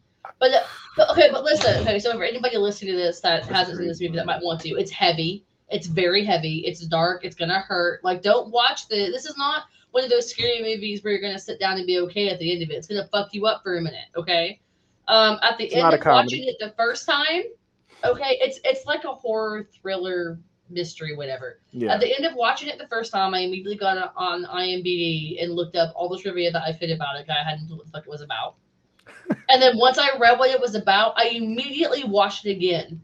[0.41, 0.51] but,
[0.97, 1.83] but okay, but listen.
[1.83, 4.61] Okay, so for anybody listening to this that hasn't seen this movie that might want
[4.62, 5.45] to, it's heavy.
[5.69, 6.62] It's very heavy.
[6.67, 7.25] It's dark.
[7.25, 8.03] It's gonna hurt.
[8.03, 8.97] Like, don't watch the.
[9.11, 11.99] This is not one of those scary movies where you're gonna sit down and be
[11.99, 12.75] okay at the end of it.
[12.75, 14.07] It's gonna fuck you up for a minute.
[14.17, 14.61] Okay.
[15.09, 16.41] Um, at the It's end of comedy.
[16.41, 17.43] watching it the first time,
[18.05, 20.39] okay, it's it's like a horror thriller
[20.69, 21.61] mystery, whatever.
[21.73, 25.43] yeah, At the end of watching it the first time, I immediately got on IMDb
[25.43, 27.27] and looked up all the trivia that I could about it.
[27.31, 28.57] I hadn't known what the fuck it was about.
[29.49, 33.01] and then once I read what it was about, I immediately watched it again,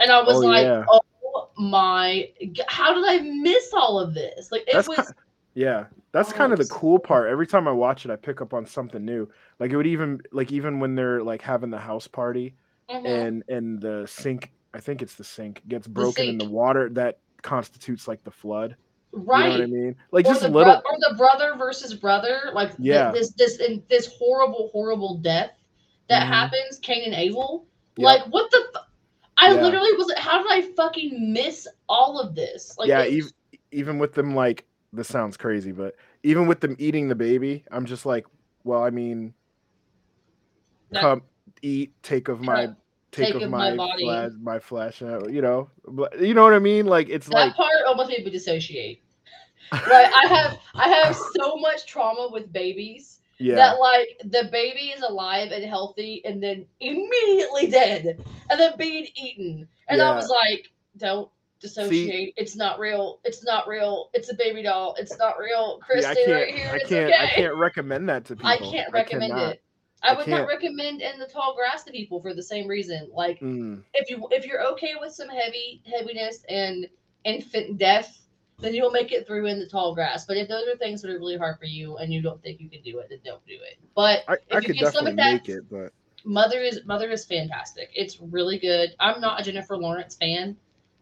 [0.00, 0.84] and I was Oh, like, yeah.
[0.88, 2.30] "Oh my!
[2.66, 4.50] How did I miss all of this?
[4.50, 5.12] Like it That's was." ki-
[5.54, 7.28] yeah, that's Oh, kind of the cool part.
[7.30, 9.28] Every time I watch it, I pick up on something new.
[9.58, 12.54] Like it would even like even when they're like having the house party
[12.90, 13.06] Mhm.
[13.06, 17.18] and and the sink, I think it's the sink gets broken in the water that
[17.42, 18.76] constitutes like the flood.
[19.14, 19.44] right.
[19.44, 19.96] You know what I mean?
[20.10, 20.62] Like or just little.
[20.62, 23.10] bro- or the brother versus brother, like Yeah.
[23.12, 25.50] this this in this horrible horrible death
[26.08, 26.28] that Mhm.
[26.28, 27.66] happens, Cain and Abel.
[27.96, 28.04] Yep.
[28.06, 28.58] Like what the?
[28.72, 28.80] Fu-
[29.36, 29.62] I Yeah.
[29.62, 30.10] literally was.
[30.16, 32.74] How did I fucking miss all of this?
[32.78, 33.30] Like yeah, even
[33.70, 37.86] even with them like this sounds crazy, but even with them eating the baby, I'm
[37.86, 38.26] just like,
[38.64, 39.34] well, I mean,
[40.94, 41.22] come
[41.62, 42.66] eat, take of my
[43.10, 46.58] take, take of of my my my flesh, you know, but- you know what I
[46.58, 46.86] mean?
[46.86, 49.02] Like it's that like part almost made me dissociate.
[49.72, 54.90] Right, I have I have so much trauma with babies yeah, that like the baby
[54.90, 60.28] is alive and healthy and then immediately dead and then being eaten, and I was
[60.28, 61.30] like, don't
[61.62, 62.34] dissociate.
[62.36, 63.20] it's not real.
[63.24, 64.10] It's not real.
[64.12, 64.94] It's a baby doll.
[64.98, 65.78] It's not real.
[65.80, 66.68] See, Chris, I stay right here.
[66.70, 67.24] I it's can't, okay.
[67.24, 68.48] I can't recommend that to people.
[68.48, 69.52] I can't recommend cannot.
[69.52, 69.62] it.
[70.02, 73.08] I I would not recommend in the tall grass to people for the same reason.
[73.14, 76.88] Like Mm, if you if you're okay with some heavy heaviness and
[77.24, 78.20] infant death,
[78.58, 80.26] then you'll make it through in the tall grass.
[80.26, 82.60] But if those are things that are really hard for you and you don't think
[82.60, 83.78] you can do it, then don't do it.
[83.94, 85.92] But I, I if you could can stomach that, it, but
[86.24, 87.90] Mother is Mother is fantastic.
[87.94, 88.94] It's really good.
[89.00, 90.56] I'm not a Jennifer Lawrence fan.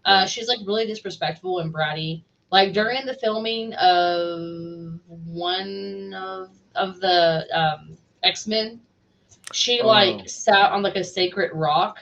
[0.04, 2.22] Uh, she's like really disrespectful and bratty.
[2.50, 8.80] Like during the filming of one of of the um, X Men,
[9.52, 9.86] she Oh.
[9.86, 11.98] like sat on like a sacred rock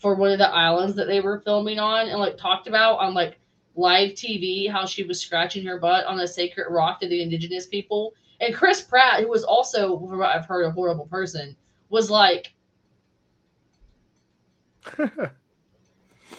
[0.00, 3.14] for one of the islands that they were filming on, and like talked about on
[3.14, 3.38] like
[3.76, 7.66] live TV how she was scratching her butt on a sacred rock to the indigenous
[7.66, 8.14] people.
[8.40, 11.56] And Chris Pratt, who was also, from what I've heard, a horrible person,
[11.88, 12.54] was like,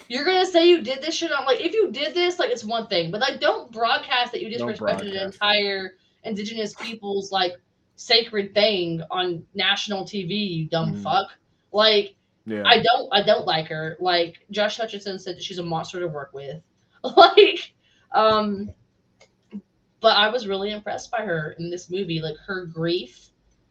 [0.10, 2.64] You're gonna say you did this shit on like if you did this, like it's
[2.66, 5.94] one thing, but like don't broadcast that you disrespected an entire
[6.24, 7.54] indigenous people's like
[7.96, 11.04] sacred thing on national TV, you dumb Mhm.
[11.04, 11.28] fuck.
[11.72, 13.98] Like yeah, I don't I don't like her.
[14.00, 16.62] Like Josh Hutcherson said that she's a monster to work with.
[17.04, 17.72] Like
[18.12, 18.74] um
[20.02, 22.20] but I was really impressed by her in this movie.
[22.22, 23.30] Like her grief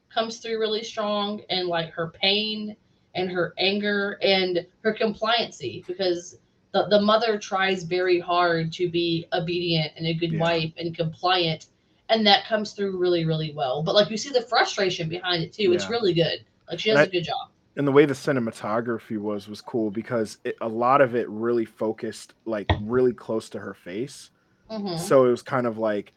[0.09, 2.77] comes through really strong and like her pain
[3.19, 6.39] and her anger and her compliancy because
[6.73, 10.41] the, the mother tries very hard to be obedient and a good Yeah.
[10.41, 11.67] wife and compliant
[12.11, 15.53] and that comes through really really well but like you see the frustration behind it
[15.53, 18.15] too it's really good like she does And a good job and the way the
[18.15, 23.49] cinematography was was cool because it, a lot of it really focused like really close
[23.51, 24.31] to her face.
[24.69, 24.99] Mhm.
[24.99, 26.13] So it was kind of like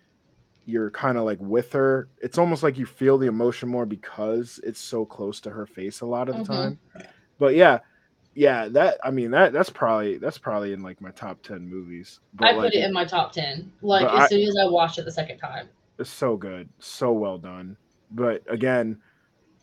[0.66, 2.10] you're kind of like with her.
[2.22, 6.02] It's almost like you feel the emotion more because it's so close to her face
[6.02, 6.48] a lot of the Mhm.
[6.48, 6.80] time.
[7.40, 7.80] But yeah,
[8.34, 12.20] yeah, that I mean that that's probably that's probably in like my top ten movies.
[12.34, 14.66] But I like, put it in my top 10 like as I- soon as I
[14.66, 17.78] watched it the second time it's so good, so well done.
[18.10, 19.02] But again,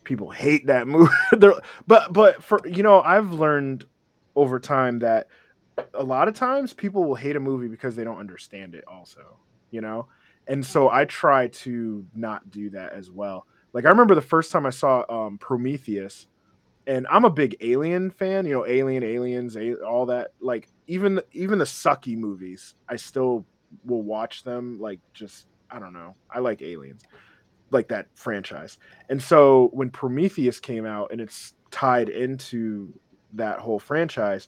[0.03, 1.11] people hate that movie.
[1.87, 3.85] But but for you know, I've learned
[4.35, 5.27] over time that
[5.93, 8.83] a lot of times people will hate a movie because they don't understand it.
[8.87, 9.39] Also,
[9.71, 10.07] you know,
[10.49, 13.45] and so I try to not do that as well.
[13.71, 16.27] Like I remember the first time I saw um, Prometheus,
[16.87, 18.45] and I'm a big Alien fan.
[18.45, 20.31] You know, Alien, Aliens, a- all that.
[20.41, 23.45] Like even even the sucky movies, I still
[23.85, 24.79] will watch them.
[24.81, 26.15] Like just I don't know.
[26.31, 27.03] I like Aliens,
[27.69, 28.79] like that franchise.
[29.09, 32.91] And so when Prometheus came out and it's tied into
[33.33, 34.47] that whole franchise,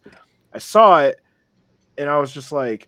[0.51, 1.21] I saw it
[1.99, 2.87] and I was just like,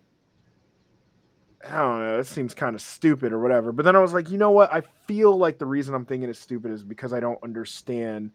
[1.66, 3.72] I don't know, it seems kind of stupid or whatever.
[3.72, 4.72] But then I was like, you know what?
[4.72, 8.32] I feel like the reason I'm thinking it's stupid is because I don't understand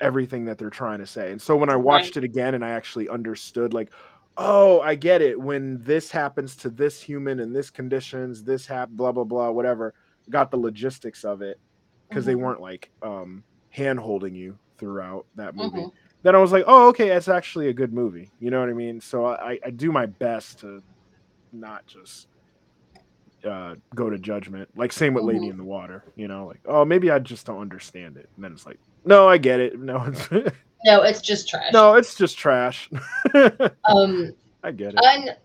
[0.00, 1.30] everything that they're trying to say.
[1.30, 3.92] And so when I watched it again and I actually understood, like,
[4.36, 5.38] oh, I get it.
[5.40, 9.94] When this happens to this human in this conditions, this hap, blah blah blah, whatever.
[10.30, 11.60] Got the logistics of it
[12.08, 12.40] because they Mhm.
[12.40, 15.78] weren't like um hand holding you throughout that movie.
[15.82, 15.92] Mhm.
[16.22, 18.32] Then I was like, oh, okay, it's actually a good movie.
[18.38, 19.00] You know what I mean?
[19.00, 20.82] So I, I do my best to
[21.52, 22.28] not just
[23.48, 24.68] uh, go to judgment.
[24.76, 25.50] Like same with Lady Mhm.
[25.50, 26.04] in the Water.
[26.16, 28.28] You know, like oh, maybe I just don't understand it.
[28.36, 29.78] And then it's like, no, I get it.
[29.78, 30.28] No, it's
[30.84, 31.72] No, it's just trash.
[31.72, 32.88] no, it's just trash.
[33.88, 34.32] Um,
[34.64, 35.00] I get it.
[35.02, 35.36] and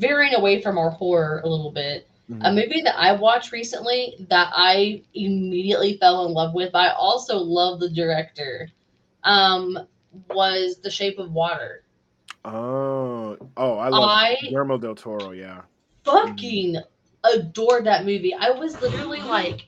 [0.00, 2.54] veering away from our horror a little bit, a Mhm.
[2.54, 7.36] movie that I watched recently that I immediately fell in love with, but I also
[7.36, 8.68] love the director,
[9.24, 9.78] um,
[10.28, 11.82] was The Shape of Water.
[12.44, 15.32] Oh, oh, I love I Guillermo del Toro.
[15.32, 15.62] Yeah.
[16.04, 16.76] fucking
[17.24, 18.34] adored that movie.
[18.34, 19.66] I was literally like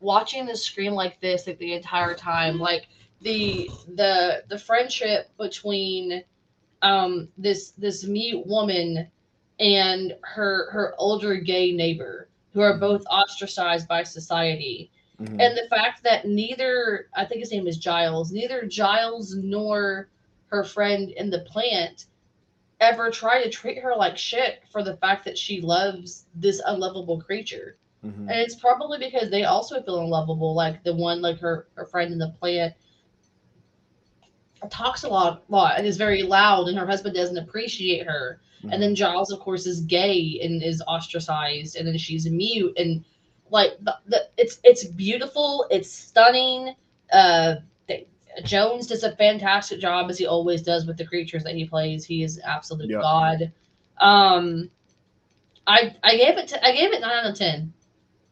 [0.00, 2.58] watching the screen like this like the entire time.
[2.58, 2.88] Like
[3.22, 6.22] the the the friendship between
[6.82, 9.06] um this this mute woman
[9.58, 15.38] and her her older gay neighbor who are both ostracized by society Mhm.
[15.38, 20.08] and the fact that neither i think his name is giles neither giles nor
[20.50, 22.06] her friend in the plant
[22.80, 27.20] ever try to treat her like shit for the fact that she loves this unlovable
[27.20, 28.20] creature Mhm.
[28.30, 32.12] and it's probably because they also feel unlovable like the one like her her friend
[32.12, 32.74] in the plant
[34.70, 38.72] talks a lot lot and is very loud and her husband doesn't appreciate her Mm-hmm.
[38.74, 43.02] and then Giles, of course, is gay and is ostracized, and then she's mute, and
[43.50, 46.74] like the, the it's it's beautiful, it's stunning.
[47.10, 47.54] Uh,
[48.44, 52.04] Jones does a fantastic job as he always does with the creatures that he plays.
[52.04, 53.00] He is absolute Yep.
[53.02, 53.52] god.
[53.98, 54.70] Um,
[55.66, 57.72] I I gave it to, I gave it nine out of ten.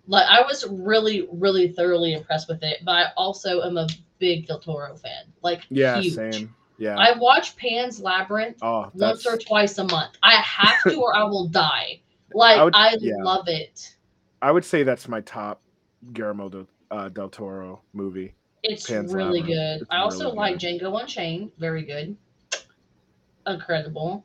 [0.07, 3.89] Like I was really really thoroughly impressed with it, but I also am a
[4.19, 5.25] big Del Toro fan.
[5.43, 6.15] Like yeah, huge.
[6.15, 6.55] same.
[6.79, 6.97] Yeah.
[6.97, 10.17] I watch Pan's Labyrinth oh, once or twice a month.
[10.23, 12.01] I have to, or I will die.
[12.33, 13.15] Like I, would- yeah.
[13.19, 13.97] love it.
[14.41, 15.61] I would say that's my top
[16.13, 18.35] Guillermo del, uh, del Toro movie.
[18.63, 19.83] It's really good.
[19.83, 20.81] It's I also really like good.
[20.81, 21.53] Django Unchained.
[21.59, 22.17] Very good.
[23.47, 24.25] Incredible.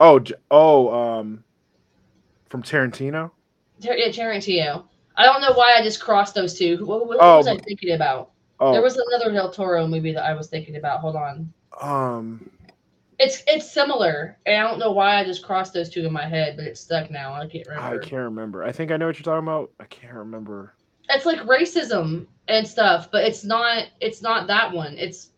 [0.00, 1.44] Oh, oh, um,
[2.48, 3.30] from Tarantino.
[3.80, 4.84] Tar- yeah, Tarantino.
[5.16, 6.84] I don't know why I just crossed those two.
[6.84, 8.30] What, what Oh, was I thinking about?
[8.60, 11.00] Oh, There was another Del Toro movie that I was thinking about.
[11.00, 11.52] Hold on.
[11.80, 12.50] um,
[13.18, 16.26] It's it's similar, and I don't know why I just crossed those two in my
[16.26, 17.34] head, but it's stuck now.
[17.34, 18.62] I can't I can't remember.
[18.64, 19.70] I think I know what you're talking about.
[19.80, 20.74] I can't remember.
[21.10, 23.86] It's like racism and stuff, but it's not.
[24.00, 24.96] It's not that one.
[24.98, 25.30] It's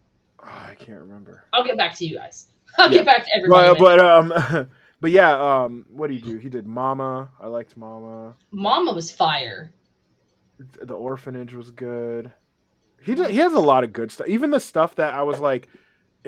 [0.42, 1.44] Oh, I can't remember.
[1.52, 2.46] I'll get back to you guys.
[2.78, 2.98] I'll Yeah.
[2.98, 3.78] get back to everybody.
[3.78, 4.68] But, but um,
[5.00, 5.32] but yeah,
[5.64, 6.38] um, what did he do?
[6.38, 7.28] He did Mama.
[7.40, 8.34] I liked Mama.
[8.50, 9.72] Mama was fire.
[10.82, 12.32] The Orphanage was good.
[13.02, 14.26] He did, he has a lot of good stuff.
[14.28, 15.68] Even the stuff that I was like,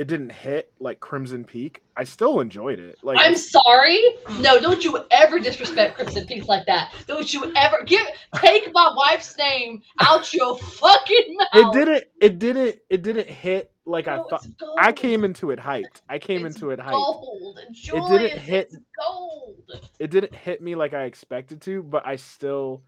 [0.01, 1.83] it didn't hit like Crimson Peak.
[1.95, 2.97] I still enjoyed it.
[3.03, 4.03] Like I'm sorry.
[4.39, 6.95] No, don't you ever disrespect Crimson Peak like that.
[7.07, 8.07] Don't you ever give
[8.37, 11.49] take my wife's name out your fucking mouth.
[11.53, 12.05] it didn't.
[12.19, 12.79] It didn't.
[12.89, 14.47] It didn't hit like I thought.
[14.79, 16.01] I came into it hyped.
[16.09, 16.93] I came It's into it hyped.
[16.93, 17.59] Gold.
[17.71, 18.75] Julius, didn't hit-
[19.07, 19.57] gold.
[19.99, 22.85] It didn't hit me like I expected to, but I still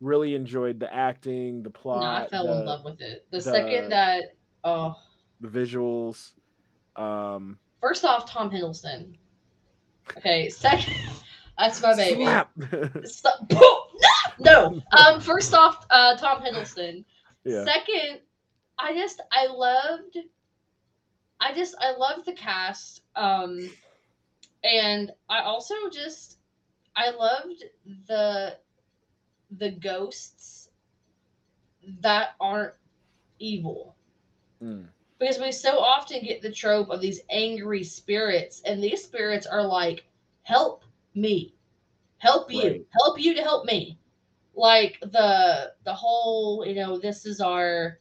[0.00, 3.24] really enjoyed the acting, the plot, no, I fell the, in love with it.
[3.30, 4.96] The, the- second that oh
[5.40, 6.32] the visuals.
[7.00, 9.16] Um, first off, Tom Hiddleston.
[10.16, 10.96] Okay, second
[11.58, 12.24] that's my baby.
[12.24, 12.50] slap.
[13.04, 13.50] Stop.
[13.50, 14.82] No, no.
[14.92, 17.04] Um, first off, uh, Tom Hiddleston.
[17.44, 17.64] yeah.
[17.64, 18.20] Second,
[18.78, 20.18] I just I loved
[21.40, 23.02] I just I loved the cast.
[23.16, 23.70] Um
[24.64, 26.38] and I also just
[26.96, 27.64] I loved
[28.08, 28.56] the
[29.56, 30.68] the ghosts
[32.00, 32.74] that aren't
[33.38, 33.96] evil.
[34.62, 34.86] Mm.
[35.20, 39.62] Because we so often get the trope of these angry spirits, and these spirits are
[39.62, 40.04] like,
[40.42, 40.82] help
[41.14, 41.54] me.
[42.18, 42.70] Help you.
[42.70, 42.86] Right.
[43.00, 43.98] Help you to help me.
[44.54, 47.98] Like the the whole, you know, this is our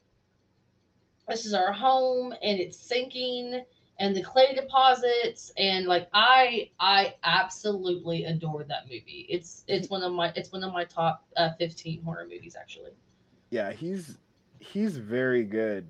[1.28, 3.64] this is our home and it's sinking
[4.00, 9.28] and the clay deposits and like I I absolutely adore that movie.
[9.30, 12.91] It's it's one of my it's one of my top uh, 15 horror movies actually.
[13.52, 14.18] yeah he's
[14.60, 15.86] he's very good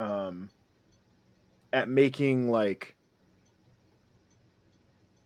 [0.00, 0.48] um
[1.72, 2.94] at making like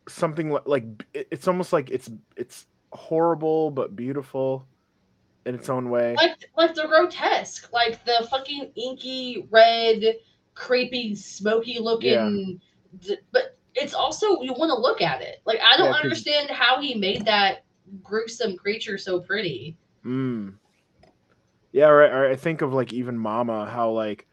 [0.09, 4.66] something li- like it's almost like it's it's horrible but beautiful
[5.47, 6.14] in its own way.
[6.16, 10.16] like like the grotesque, like the fucking inky red,
[10.55, 12.60] creepy, smoky looking.
[13.01, 15.40] d- But it's also you want to look at it.
[15.47, 17.64] Like I don't Yeah, understand how he made that
[18.02, 19.77] gruesome creature so pretty.
[20.05, 20.55] Mm.
[21.73, 22.31] Yeah, right, right.
[22.32, 24.27] I think of like even Mama, how like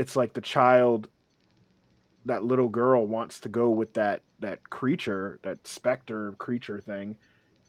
[0.00, 1.08] it's like the child,
[2.24, 7.14] that little girl wants to go with that that creature, that specter creature thing,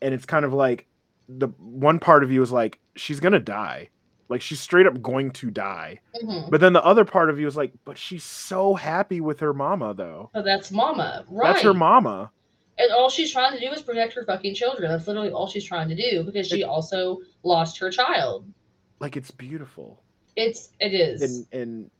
[0.01, 0.87] and it's kind of like
[1.27, 3.89] the one part of you is like she's gonna die,
[4.29, 6.49] like she's straight up going to die, Mhm.
[6.49, 9.53] but then the other part of you is like, but she's so happy with her
[9.53, 10.29] mama though.
[10.33, 11.53] But that's Mama, right?
[11.53, 12.31] That's her mama.
[12.77, 14.89] And all she's trying to do is protect her fucking children.
[14.89, 18.45] That's literally all she's trying to do because she also lost her child.
[19.01, 20.01] Like it's beautiful.
[20.37, 21.21] It's it is.
[21.21, 21.91] and and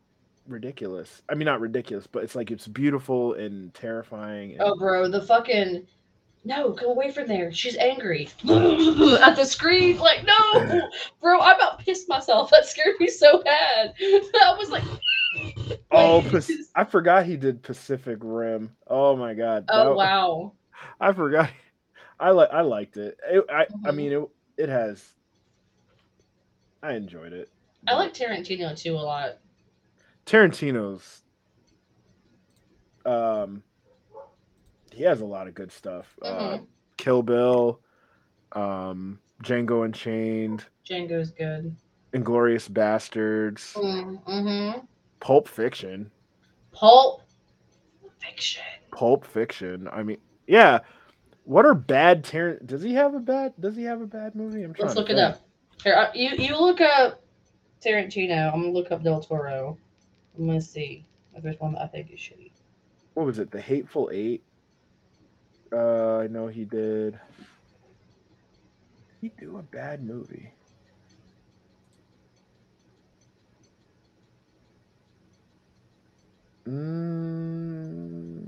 [0.47, 1.22] ridiculous.
[1.30, 4.51] I mean, not ridiculous, but it's like it's beautiful and terrifying.
[4.53, 5.85] And, Oh, bro, the fucking
[6.43, 7.51] no, go away from there.
[7.51, 9.97] She's angry at the screen.
[9.99, 10.88] Like, no,
[11.22, 12.49] bro, I about pissed myself.
[12.51, 13.93] That scared me so bad.
[14.01, 14.84] I was like,
[15.91, 16.23] oh,
[16.76, 18.72] I forgot he did Pacific Rim.
[18.88, 19.65] Oh my god.
[19.69, 20.53] oh that- wow.
[20.99, 21.49] I forgot.
[22.19, 22.49] I like.
[22.51, 23.18] I liked it.
[23.30, 23.61] it I.
[23.85, 23.95] I Mhm.
[23.95, 24.30] mean, it.
[24.57, 25.13] It has.
[26.84, 27.49] I enjoyed it.
[27.88, 29.38] I like Tarantino too a lot.
[30.31, 31.23] Tarantino's.
[33.05, 33.63] Um.
[34.93, 36.17] He has a lot of good stuff.
[36.21, 36.67] Uh, Mhm.
[36.97, 37.79] Kill Bill.
[38.53, 39.19] Um.
[39.43, 40.65] Django Unchained.
[40.87, 41.75] Django's good.
[42.13, 43.73] Inglourious Basterds.
[43.73, 44.79] Mm-hmm.
[45.19, 46.11] Pulp Fiction.
[46.71, 47.23] Pulp
[48.19, 48.61] Fiction.
[48.91, 49.87] Pulp Fiction.
[49.91, 50.17] I mean,
[50.47, 50.79] yeah.
[51.45, 52.67] What are bad Tarant?
[52.67, 53.53] Does he have a bad?
[53.59, 54.63] Does he have a bad movie?
[54.63, 54.87] I'm trying.
[54.87, 55.41] Let's to look it up.
[55.83, 57.21] Here, uh, you you look up
[57.83, 58.53] Tarantino.
[58.53, 59.77] I'm gonna look up Del Toro.
[60.37, 61.05] I'm gonna see
[61.35, 62.51] if there's one that I think is shitty.
[63.13, 63.51] What was it?
[63.51, 64.43] The Hateful Eight.
[65.71, 67.19] Uh, I know he did.
[69.21, 70.51] He do a bad movie?
[76.67, 78.47] Mm,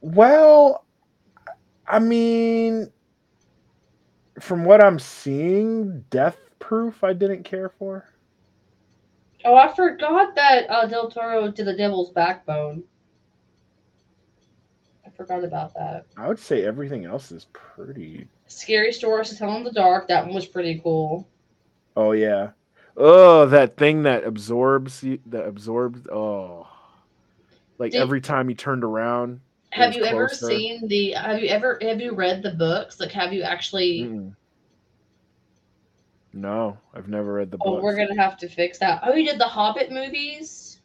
[0.00, 0.84] well,
[1.86, 2.92] I mean,
[4.40, 8.04] from what I'm seeing, Death Proof I didn't care for.
[9.44, 12.82] Oh, I forgot that uh, Del Toro did The Devil's Backbone.
[15.06, 16.06] I forgot about that.
[16.16, 18.26] I would say everything else is pretty.
[18.46, 20.08] Scary Stories to Tell in the Dark.
[20.08, 21.28] That one was pretty cool.
[21.96, 22.50] Oh yeah.
[22.96, 25.20] Oh, that thing that absorbs you.
[25.26, 26.06] That absorbs.
[26.08, 26.66] Oh,
[27.78, 29.40] like Did- every time he turned around.
[29.70, 31.12] Have you ever seen the?
[31.12, 32.98] Have you ever have you read the books?
[32.98, 34.00] Like, have you actually?
[34.00, 34.34] Mm-mm.
[36.32, 37.82] No, I've never read the Oh, book.
[37.82, 39.00] we're gonna have to fix that.
[39.04, 40.80] Oh, you did the Hobbit movies.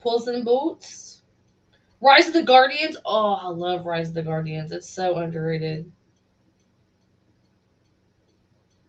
[0.00, 1.22] Puss in Boots.
[2.00, 2.96] Rise of the Guardians.
[3.04, 4.72] Oh, I love Rise of the Guardians.
[4.72, 5.90] It's so underrated.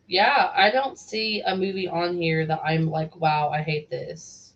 [0.08, 4.54] Yeah, I don't see a movie on here that I'm like, wow, I hate this.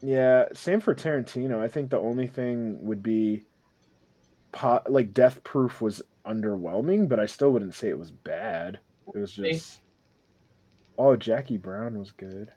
[0.00, 1.60] Yeah, same for Tarantino.
[1.60, 3.44] I think the only thing would be,
[4.52, 8.78] po- like Death Proof was underwhelming, but I still wouldn't say it was bad.
[9.14, 9.80] It was just.
[10.98, 12.50] Oh, Jackie Brown was good.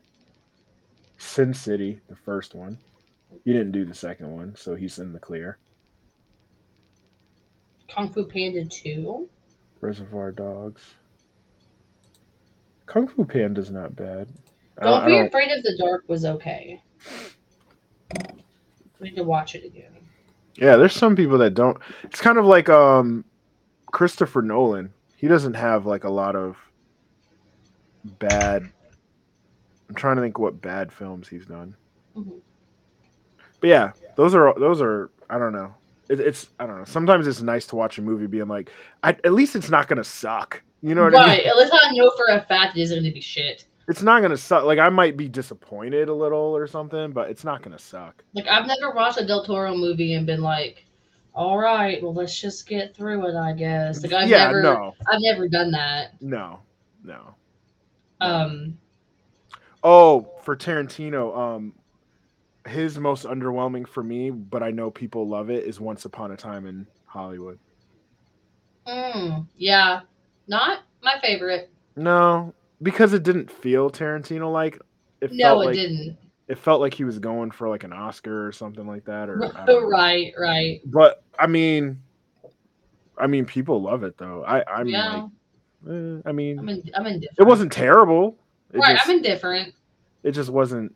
[1.18, 2.78] Sin City, the first one.
[3.44, 5.58] You didn't do the second one, so he's in the clear.
[7.90, 9.30] Kung Fu Panda 2.
[9.82, 10.82] Reservoir Dogs.
[12.86, 14.28] Kung Fu Panda's not bad.
[14.82, 16.82] Don't I Be Afraid of the Dark was okay.
[19.00, 19.92] We need to watch it again.
[20.56, 21.78] Yeah, there's some people that don't.
[22.04, 23.26] It's kind of like um
[23.96, 24.94] Christopher Nolan.
[25.16, 26.58] He doesn't have like a lot of
[28.20, 28.70] bad.
[29.88, 31.78] I'm trying to think what bad films he's done.
[32.14, 32.42] Mhm.
[33.62, 35.12] But yeah, those are those are.
[35.30, 35.74] I don't know.
[36.10, 36.84] It, it's I don't know.
[36.84, 38.70] Sometimes it's nice to watch a movie being like,
[39.02, 40.62] I, at least it's not gonna suck.
[40.82, 41.30] You know what I mean?
[41.30, 41.46] right.
[41.46, 43.64] At least I know for a fact it isn't going to be shit.
[43.88, 44.66] It's not gonna suck.
[44.66, 48.26] Like I might be disappointed a little or something, but it's not gonna suck.
[48.34, 50.86] Like I've never watched a Del Toro movie and been like,
[51.36, 54.02] "All right, well let's just get through it." I guess.
[54.04, 56.14] Like I've yeah, never, no, I've never done that.
[56.22, 56.60] no,
[57.04, 57.36] no.
[58.22, 58.78] Um,
[59.88, 61.74] Oh, for Tarantino, um,
[62.68, 66.36] his most underwhelming for me, but I know people love it, is Once Upon a
[66.36, 67.60] Time in Hollywood.
[68.88, 70.02] mm, yeah,
[70.48, 71.70] not my favorite.
[71.96, 72.52] No,
[72.82, 74.80] because it didn't feel Tarantino like.
[75.30, 76.18] No, it like didn't.
[76.48, 79.30] It felt like he was going for like an Oscar or something like that.
[79.30, 79.82] Or I know.
[79.90, 80.82] right, right.
[80.86, 82.00] But I mean,
[83.18, 84.44] I mean, people love it though.
[84.46, 87.40] I I'm yeah, like, eh, I mean, I'm in, I'm indifferent.
[87.40, 88.38] it wasn't terrible.
[88.74, 88.96] It right.
[88.96, 89.74] just, I'm indifferent.
[90.24, 90.94] it just wasn't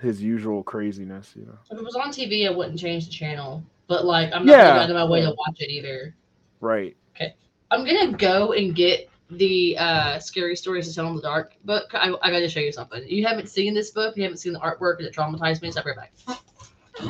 [0.00, 1.58] his usual craziness, you know.
[1.70, 3.62] If it was on TV, I wouldn't change the channel.
[3.86, 4.64] but like I'm not Yeah.
[4.68, 6.14] gonna out of my way to watch it either.
[6.60, 6.96] Right.
[7.14, 7.34] Okay,
[7.70, 11.90] I'm gonna go and get the uh scary stories to tell in the dark book.
[11.94, 13.02] I, I gotta show you something.
[13.06, 15.96] You haven't seen this book, you haven't seen the artwork, it traumatized me, be right
[15.96, 16.38] back.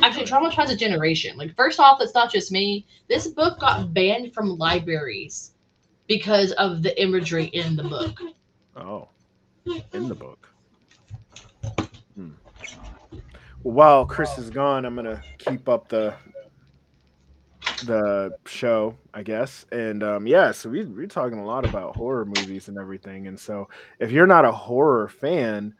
[0.01, 1.37] Actually, traumatized a generation.
[1.37, 2.87] Like, first off, it's not just me.
[3.07, 5.51] This book got banned from libraries
[6.07, 8.19] because of the imagery in the book.
[8.75, 9.09] Oh,
[9.93, 10.49] in the book.
[12.15, 12.31] Hmm.
[13.63, 16.15] Well, while Chris is gone, I'm gonna keep up the
[17.85, 19.65] the show, I guess.
[19.71, 23.27] And um, yeah, so we we're talking a lot about horror movies and everything.
[23.27, 25.73] And so, if you're not a horror fan,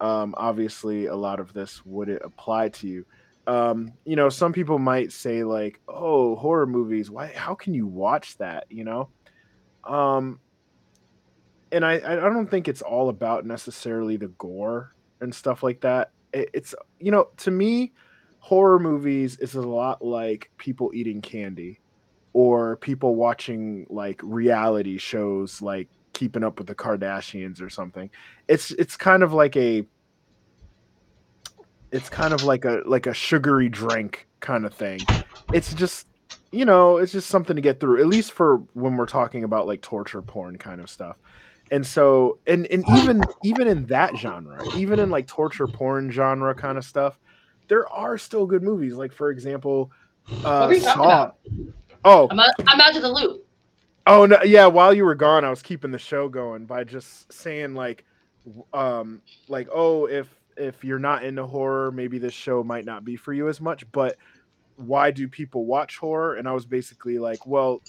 [0.00, 3.06] um, obviously a lot of this wouldn't apply to you.
[3.46, 7.10] Um, you know, some people might say like, "Oh, horror movies.
[7.10, 7.32] Why?
[7.34, 9.08] How can you watch that?" You know.
[9.84, 10.40] Um,
[11.72, 16.10] and I, I don't think it's all about necessarily the gore and stuff like that.
[16.32, 17.92] It, it's you know to me,
[18.48, 21.78] horror movies is a lot like people eating candy,
[22.32, 28.08] or people watching like reality shows like Keeping Up with the Kardashians or something.
[28.48, 29.84] It's it's kind of like a
[31.92, 35.00] it's kind of like a like a sugary drink kind of thing.
[35.52, 36.06] It's just
[36.50, 39.66] you know, it's just something to get through, at least for when we're talking about
[39.66, 41.18] like torture porn kind of stuff.
[41.70, 46.54] And so, and and even even in that genre, even in like torture porn genre
[46.54, 47.18] kind of stuff,
[47.68, 48.94] there are still good movies.
[48.94, 49.90] Like for example,
[50.44, 51.04] uh, are you talking Saw.
[51.04, 51.36] about?
[52.04, 53.46] Oh, I'm out, I'm out of the loop.
[54.06, 54.66] Oh no, yeah.
[54.66, 58.04] While you were gone, I was keeping the show going by just saying like,
[58.72, 63.16] um, like oh, if if you're not into horror, maybe this show might not be
[63.16, 63.90] for you as much.
[63.92, 64.16] But
[64.76, 66.36] why do people watch horror?
[66.36, 67.82] And I was basically like, well,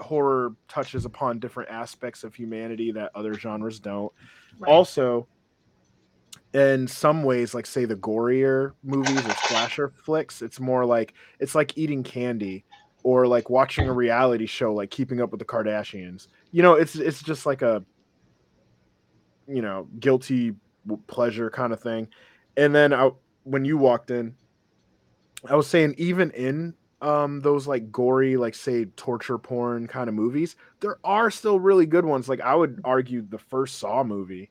[0.00, 4.12] horror touches upon different aspects of humanity that other genres don't.
[4.58, 4.70] Right.
[4.70, 5.26] Also,
[6.56, 11.54] in some ways, like say the gorier movies or slasher flicks, it's more like it's
[11.54, 12.64] like eating candy
[13.02, 16.28] or like watching a reality show like keeping up with the kardashians.
[16.52, 17.84] You know it's it's just like a
[19.46, 20.54] you know guilty
[21.08, 22.08] pleasure kind of thing.
[22.56, 23.10] And then I,
[23.44, 24.34] when you walked in
[25.48, 30.14] i was saying even in um those like gory like say torture porn kind of
[30.14, 32.30] movies there are still really good ones.
[32.30, 34.48] Like i would argue the first saw movie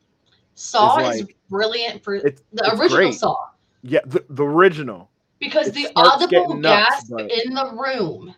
[0.55, 3.13] Saw is is brilliant for it's, the it's original great.
[3.13, 3.35] Saw
[3.83, 5.09] yeah the, the original
[5.39, 8.33] because It the audible nuts, gasp but- in the room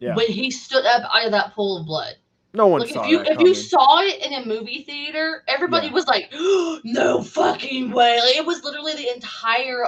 [0.00, 0.14] Yeah.
[0.16, 2.14] when he stood up out of that pool of blood.
[2.54, 3.46] no one Like saw if you if coming.
[3.46, 5.92] you saw it in a movie theater, everybody Yeah.
[5.92, 6.32] was like,
[6.84, 9.84] "No fucking way!" Like, it was literally the entire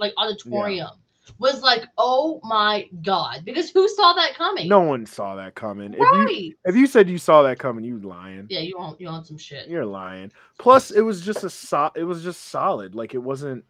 [0.00, 0.90] like auditorium
[1.38, 4.68] was like, "Oh my god!" Because who saw that coming?
[4.68, 6.52] no one saw that coming if you right?
[6.64, 9.38] if you said you saw that coming you lying yeah, you want you want some
[9.38, 9.68] shit.
[9.68, 10.32] You're lying.
[10.58, 12.94] Plus, it was just a so- it was just solid.
[12.94, 13.64] Like it wasn't.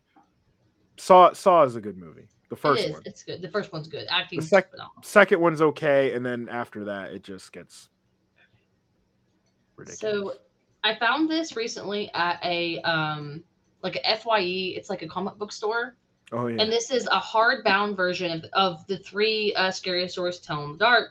[0.97, 2.29] Saw Saw is a good movie.
[2.49, 3.03] The first it one.
[3.07, 3.41] It's good.
[3.41, 4.07] The first one's good.
[4.11, 5.03] Acting sec- phenomenal.
[5.03, 7.89] Second one's okay, and then after that, it just gets
[9.77, 10.01] ridiculous.
[10.01, 10.35] So
[10.85, 13.43] I found this recently at a um
[13.83, 14.75] like a FYE.
[14.77, 15.97] It's like a comic book store.
[16.33, 16.61] Oh yeah.
[16.63, 20.73] And this is a hardbound version of, of the three uh, stories to tell in
[20.73, 21.11] the dark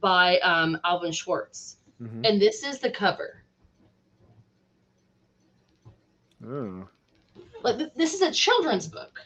[0.00, 1.76] by um, Alvin Schwartz.
[2.02, 2.28] Mhm.
[2.28, 3.42] And this is the cover.
[6.46, 6.86] Oh.
[7.62, 9.20] Like th- this is a children's book,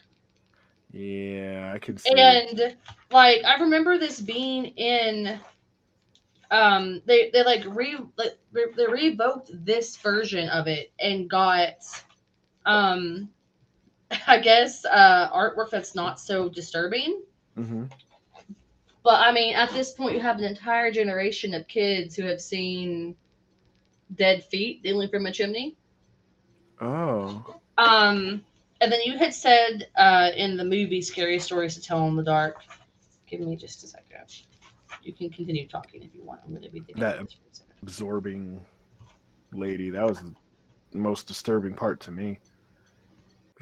[0.91, 2.11] Yeah, I can see.
[2.17, 2.75] and
[3.11, 5.39] like I remember this being in.
[6.49, 11.75] Um, they they like re like, re- they revoked this version of it and got,
[12.65, 13.29] um,
[14.27, 17.21] I guess uh artwork that's not so disturbing.
[17.55, 17.85] hmm
[19.03, 22.41] But I mean, at this point, you have an entire generation of kids who have
[22.41, 23.15] seen
[24.15, 25.77] dead feet dangling from a chimney.
[26.81, 27.55] Oh.
[27.77, 28.43] Um,
[28.81, 32.23] and then you had said uh, in the movie "Scary Stories to Tell in the
[32.23, 32.63] Dark."
[33.27, 34.07] Give me just a second.
[35.03, 36.41] You can continue talking if you want.
[36.45, 36.81] I'm going to be.
[36.95, 37.73] That- about this for a second.
[37.83, 38.65] Absorbing
[39.53, 39.89] lady.
[39.89, 42.39] That was the most disturbing part to me.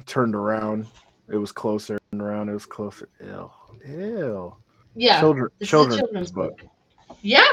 [0.06, 0.86] Turned around.
[1.28, 1.98] It was closer.
[2.10, 2.48] Turned around.
[2.48, 3.08] It was closer.
[3.20, 3.50] Ew.
[3.86, 4.56] Ew.
[4.96, 5.48] Yeah, Children.
[5.62, 6.58] Children's, book.
[6.58, 6.70] book.
[7.22, 7.46] Yeah,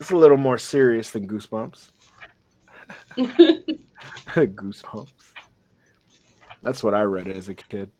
[0.00, 1.90] It's a little more serious than Goosebumps.
[3.16, 5.08] Goosebumps.
[6.62, 7.90] That's what I read as a kid.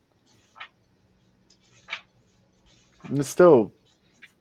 [3.05, 3.73] And it still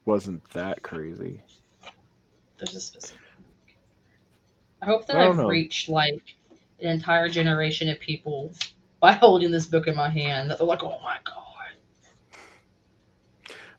[0.06, 1.42] wasn't that crazy.
[2.58, 3.20] there's a specific.
[4.82, 5.48] I hope that I I've know.
[5.48, 6.35] reached like
[6.80, 8.54] an entire generation of people
[9.00, 10.52] by holding this book in my hand.
[10.52, 11.36] They're like, oh my god.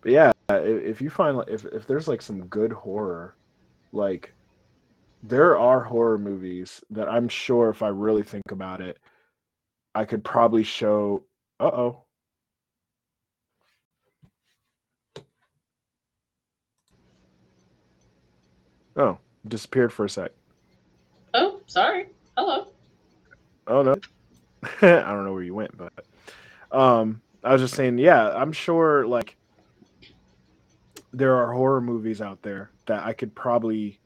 [0.00, 3.34] But yeah, if you find if if there's like some good horror,
[3.92, 4.32] like
[5.22, 8.98] there are horror movies that I'm sure if I really think about it,
[9.94, 11.24] I could probably show.
[11.58, 12.02] Uh oh.
[18.96, 20.30] Oh, disappeared for a sec.
[21.34, 22.06] Oh, sorry.
[22.36, 22.68] Hello.
[23.66, 23.96] Oh no.
[24.82, 25.92] I don't know where you went, but
[26.72, 29.36] um I was just saying, yeah, I'm sure like
[31.12, 34.00] there are horror movies out there that I could probably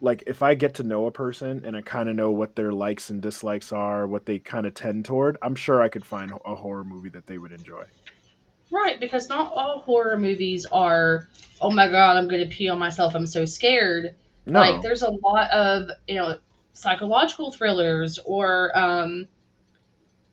[0.00, 2.72] like if I get to know a person and I kind of know what their
[2.72, 6.32] likes and dislikes are, what they kind of tend toward, I'm sure I could find
[6.44, 7.84] a horror movie that they would enjoy.
[8.70, 11.28] Right, because not all horror movies are,
[11.60, 13.14] oh my god, I'm going to pee on myself.
[13.14, 14.14] I'm so scared.
[14.46, 14.60] No.
[14.60, 16.36] Like, there's a lot of, you know,
[16.74, 19.26] psychological thrillers or, um,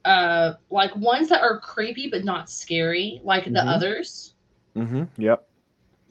[0.06, 3.68] uh, like ones that are creepy but not scary, like the Mhm.
[3.68, 4.36] others.
[4.76, 5.04] mm-hmm.
[5.18, 5.48] Yep.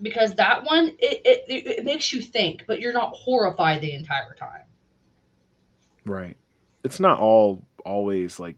[0.03, 3.93] Because that one, it, it, it, it makes you think, but you're not horrified the
[3.95, 4.65] entire time.
[6.05, 6.37] Right.
[6.85, 8.57] It's not all always like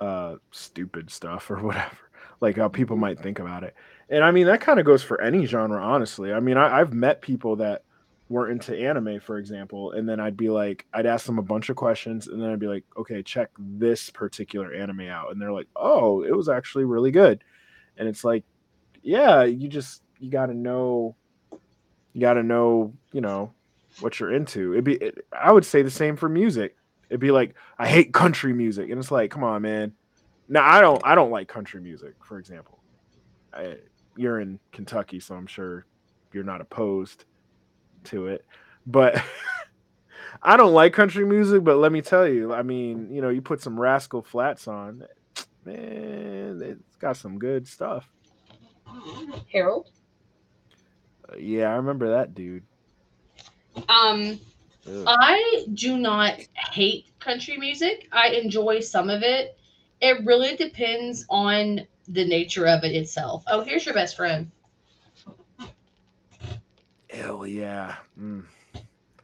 [0.00, 1.96] uh stupid stuff or whatever.
[2.40, 3.74] Like how people might think about it.
[4.08, 6.32] And I mean that kind of goes for any genre, honestly.
[6.32, 7.84] I mean, I, I've met people that
[8.30, 11.68] were into anime, for example, and then I'd be like, I'd ask them a bunch
[11.68, 15.32] of questions, and then I'd be like, okay, check this particular anime out.
[15.32, 17.42] And they're like, Oh, it was actually really good.
[17.98, 18.44] And it's like,
[19.02, 21.16] yeah, you just you gotta know
[22.12, 23.52] you gotta know, you know,
[23.98, 24.72] what you're into.
[24.72, 26.76] It'd be it, I would say the same for music.
[27.08, 29.92] It'd be like I hate country music, and it's like, come on, man.
[30.48, 32.78] Now I don't I don't like country music, for example.
[33.52, 33.78] I,
[34.16, 35.84] you're in Kentucky, so I'm sure
[36.32, 37.24] you're not opposed
[38.04, 38.44] to it.
[38.86, 39.22] But
[40.42, 43.42] I don't like country music, but let me tell you, I mean, you know, you
[43.42, 45.04] put some Rascal Flatts on,
[45.64, 48.08] man, it's got some good stuff.
[49.52, 49.88] Harold?
[51.28, 52.64] Uh, yeah, I remember that dude.
[53.88, 54.40] Um,
[54.86, 55.04] Ugh.
[55.06, 58.08] I do not hate country music.
[58.12, 59.56] I enjoy some of it.
[60.00, 63.44] It really depends on the nature of it itself.
[63.46, 64.50] Oh, here's your best friend.
[67.12, 67.96] Hell yeah.
[68.20, 68.44] Mm.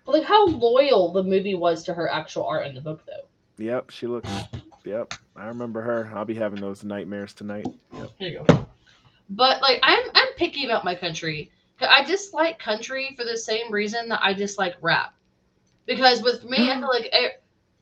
[0.07, 3.65] Like how loyal the movie was to her actual art in the book, though.
[3.65, 4.31] Yep, she looks.
[4.85, 6.11] Yep, I remember her.
[6.15, 7.67] I'll be having those nightmares tonight.
[7.93, 8.11] Yep.
[8.19, 8.67] Here you go.
[9.31, 11.51] But like, I'm I'm picky about my country.
[11.81, 15.15] I dislike country for the same reason that I dislike rap.
[15.87, 17.29] Because with me, I feel like eh,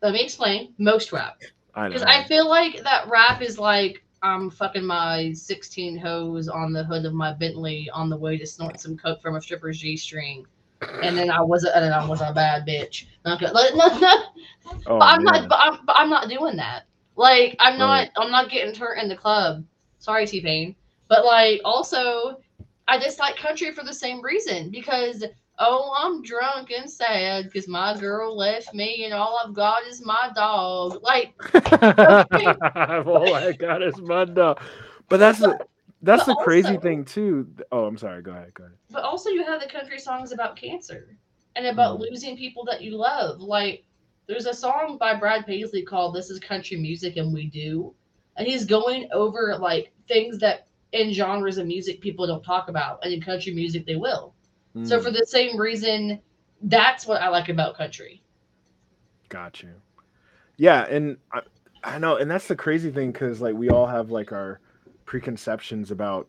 [0.02, 0.74] let me explain.
[0.78, 1.40] Most rap.
[1.74, 1.88] I know.
[1.88, 6.82] Because I feel like that rap is like I'm fucking my 16 hose on the
[6.82, 9.98] hood of my Bentley on the way to snort some coke from a stripper's G
[9.98, 10.46] string.
[11.02, 13.04] And then I was a, and then I was a bad bitch.
[13.24, 13.52] Good.
[13.52, 14.24] Like, no, no,
[14.86, 15.42] oh, but I'm man.
[15.42, 15.48] not.
[15.50, 16.84] But I'm, but I'm not doing that.
[17.16, 17.90] Like I'm not.
[17.90, 18.10] Right.
[18.16, 19.62] I'm not getting turned in the club.
[19.98, 20.74] Sorry, T Pain.
[21.08, 22.40] But like also,
[22.88, 25.22] I dislike country for the same reason because
[25.58, 30.04] oh, I'm drunk and sad because my girl left me and all I've got is
[30.04, 31.00] my dog.
[31.02, 31.34] Like
[33.06, 34.60] all I got is mud dog.
[35.08, 35.58] But that's the
[36.02, 37.48] that's but the crazy thing too.
[37.72, 38.22] Oh, I'm sorry.
[38.22, 38.52] Go ahead.
[38.54, 38.76] Go ahead.
[38.90, 41.16] but also you have the country songs about cancer
[41.56, 42.10] and about Mm.
[42.10, 43.40] losing people that you love.
[43.40, 43.84] Like
[44.26, 47.94] there's a song by Brad Paisley called "This Is Country Music and We Do,"
[48.36, 52.98] and he's going over like things that in genres of music people don't talk about,
[53.04, 54.33] and in country music they will.
[54.82, 56.22] So Mm, for the same reason,
[56.60, 58.22] that's what I like about country.
[59.28, 59.74] got you.
[60.58, 61.40] Yeah, and I,
[61.84, 64.60] I know, and that's the crazy thing because like we all have like our
[65.06, 66.28] preconceptions about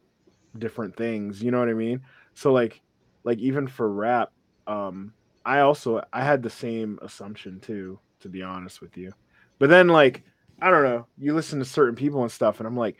[0.57, 1.43] different things.
[1.43, 2.01] You know what I mean?
[2.35, 2.81] So like,
[3.23, 4.31] like even for rap,
[4.67, 5.13] um,
[5.45, 9.13] I also I had the same assumption too, to be honest with you.
[9.59, 10.23] But then like
[10.61, 12.97] I don't know, you listen to certain people and stuff, and I'm like,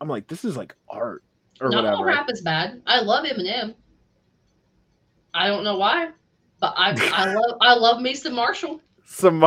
[0.00, 1.24] I'm like, this is like art
[1.60, 2.06] or Not all whatever.
[2.06, 2.82] rap is bad.
[2.86, 3.74] I love Eminem.
[5.34, 6.10] I don't know why,
[6.60, 8.80] but I I love I love me some Marshall.
[9.04, 9.44] Some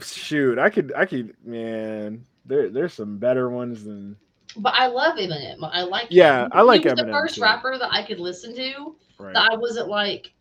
[0.00, 4.16] shoot, I could I could man, there there's some better ones than
[4.56, 5.58] But I love Eminem.
[5.72, 6.52] I like Yeah, him.
[6.52, 7.42] I like he was the first too.
[7.42, 9.34] rapper that I could listen to right.
[9.34, 10.34] that I wasn't like,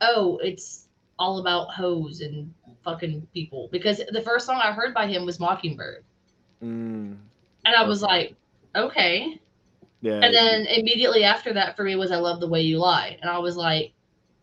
[0.00, 3.68] oh, it's all about hoes and fucking people.
[3.72, 6.04] Because the first song I heard by him was Mockingbird.
[6.62, 7.16] Mm,
[7.64, 8.02] And I was Okay.
[8.02, 8.36] like,
[8.76, 9.40] okay.
[10.02, 10.20] Yeah.
[10.22, 13.16] And then immediately after that for me was I Love the Way You Lie.
[13.22, 13.92] And I was like,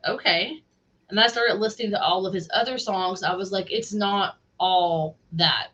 [0.07, 0.61] okay.
[1.10, 3.23] And I started listening to all of his other songs.
[3.23, 5.68] I was like, it's not all that.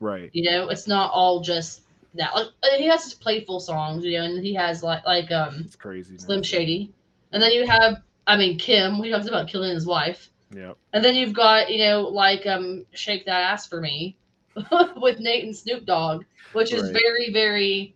[0.00, 0.30] right.
[0.32, 1.82] You know, it's not all just
[2.14, 2.34] that.
[2.34, 5.76] Like he has his playful songs, you know, and he has like like um It's
[5.76, 6.12] crazy.
[6.12, 6.18] man.
[6.20, 6.92] Slim Shady.
[7.32, 10.30] And then you have I mean Kim, he talks about killing his wife.
[10.54, 10.74] Yeah.
[10.92, 14.16] And then you've got, you know, like um Shake That Ass for Me
[14.96, 17.94] with Nate and Snoop Dogg, which is very, very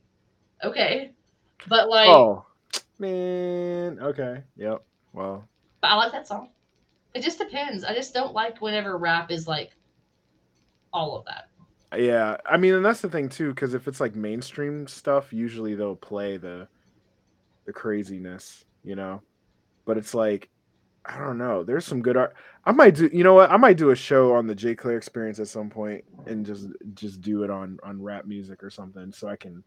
[0.65, 1.11] okay.
[1.69, 2.47] But like Oh
[2.99, 3.99] man.
[4.01, 4.43] Okay.
[4.57, 4.83] Yep.
[5.13, 5.49] Well.
[5.81, 6.51] but I like that song.
[7.15, 7.85] It just depends.
[7.85, 9.71] I just don't like whenever rap is like
[10.93, 11.49] all of that.
[11.99, 12.37] Yeah.
[12.45, 15.97] I mean, and that's the thing too, because if it's like mainstream stuff, usually they'll
[15.97, 16.69] play the
[17.65, 18.65] the craziness.
[18.85, 19.23] You know.
[19.87, 20.49] but it's like
[21.07, 21.63] I don't know.
[21.65, 22.35] There's some good art.
[22.65, 23.09] I might do.
[23.13, 23.51] You know what?
[23.51, 26.69] I might do a show on the J Clair experience at some point and just
[26.95, 29.63] just do it on on rap music or something, so I can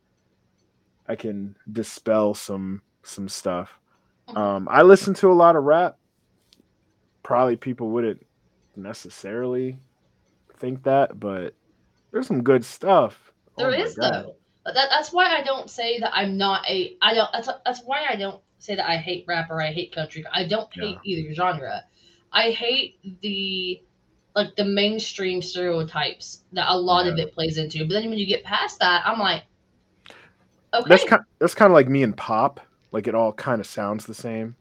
[1.10, 3.72] I can dispel some some stuff.
[4.30, 4.38] Mhm.
[4.38, 5.98] Um, I listen to a lot of rap.
[7.24, 8.26] Probably people wouldn't
[8.76, 9.78] necessarily
[10.58, 11.56] think that, but
[12.12, 13.32] there's some good stuff.
[13.58, 14.36] Oh There my is though.
[14.64, 16.96] But That, that's why I don't say that I'm not a.
[17.02, 17.30] I don't.
[17.34, 20.24] That's that's why I don't say that I hate rap or I hate country.
[20.32, 21.84] I don't hate either genre.
[22.32, 23.82] I hate the
[24.36, 27.80] like the mainstream stereotypes that a lot of it plays into.
[27.80, 29.44] But then when you get past that, I'm like,
[30.74, 31.22] okay, That's kind.
[31.40, 32.60] That's kind of like me and pop.
[32.92, 34.56] Like it all kind of sounds the same,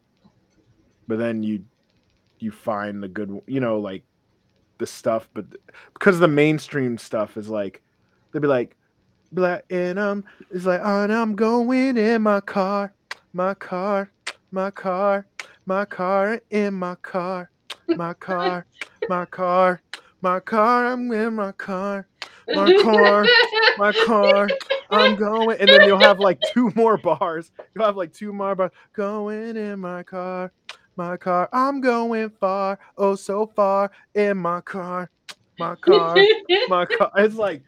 [1.06, 1.64] but then you
[2.39, 3.40] you find the good.
[3.47, 4.05] You know, like
[4.78, 5.44] the stuff, but
[5.93, 7.82] because the mainstream stuff is like
[8.32, 8.76] they'd be like
[9.32, 12.93] black and um it's like and I'm going in my car,
[13.32, 14.10] my car,
[14.51, 15.26] my car,
[15.66, 17.51] my car in my car,
[17.89, 18.66] my car,
[19.09, 19.82] my car,
[20.22, 20.86] my car.
[20.86, 22.06] I'm in my car,
[22.55, 23.26] my car,
[23.76, 24.48] my car.
[24.90, 27.51] I'm going, and then you'll have like two more bars.
[27.74, 28.70] You'll have like two more bars.
[28.93, 30.52] Going in my car,
[30.97, 31.48] my car.
[31.52, 35.10] I'm going far, oh so far in my car,
[35.59, 36.16] my car,
[36.69, 37.10] my car.
[37.16, 37.62] It's like,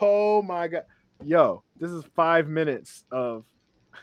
[0.00, 0.84] oh my god,
[1.24, 3.44] yo, this is five minutes of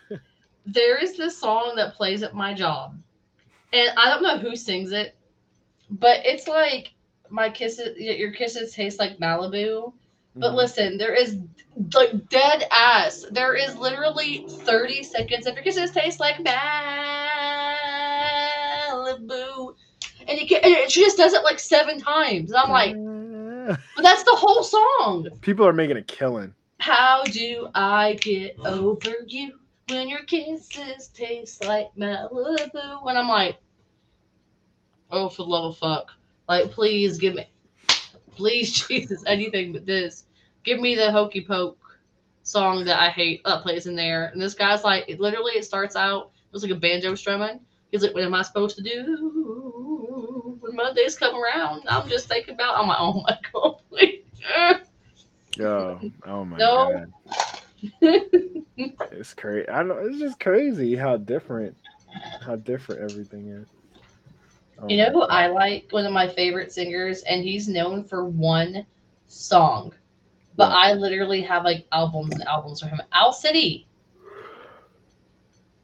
[0.66, 2.98] there is this song that plays at my job,
[3.72, 5.16] and I don't know who sings it,
[5.90, 6.94] but it's like
[7.30, 9.94] my kisses, your kisses taste like Malibu.
[10.36, 10.56] But Mhm.
[10.56, 11.38] listen, there is
[11.94, 13.26] like dead ass.
[13.32, 16.38] There is literally 30 seconds of your kisses taste like
[18.90, 19.76] Malibu.
[20.28, 22.52] And you can, and she just does it like seven times.
[22.52, 22.96] And I'm like,
[23.96, 25.28] but that's the whole song.
[25.42, 26.54] people are making a killing.
[26.80, 33.08] How do I get over you when your kisses taste like Malibu?
[33.08, 33.58] And I'm like,
[35.12, 36.12] oh, for the love of fuck.
[36.50, 37.48] Like, please give me,
[38.36, 40.26] please, Jesus, anything but this.
[40.64, 41.78] Give me the Hokey Poke
[42.44, 44.28] song that I hate that plays in there.
[44.28, 47.60] And this guy's like, it literally, it starts out, it was like a banjo strumming.
[47.92, 51.84] He's like, what am I supposed to do when Mondays come around?
[51.88, 52.98] I'm just thinking about, I'm like,
[53.56, 54.14] oh my
[54.56, 54.82] God.
[55.56, 56.66] Yo, oh my No.
[56.66, 57.14] god,
[59.12, 59.68] it's crazy.
[59.70, 60.08] I don't.
[60.08, 61.78] It's just crazy how different,
[62.42, 63.68] how different everything is.
[64.90, 65.88] You know who I like?
[65.92, 68.86] One of my favorite singers, and he's known for one
[69.28, 69.94] song.
[70.56, 70.72] But?
[70.72, 73.02] I literally have like albums and albums from him.
[73.12, 73.88] Owl City.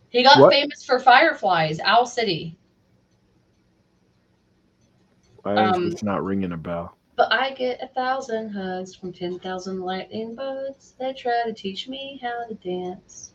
[0.09, 0.51] He got What?
[0.51, 1.79] famous for Fireflies.
[1.79, 2.57] Owl City.
[5.45, 6.95] Is um, it's not ringing a bell?
[7.15, 11.87] But I get a thousand hugs from ten thousand lightning bugs that try to teach
[11.87, 13.33] me how to dance.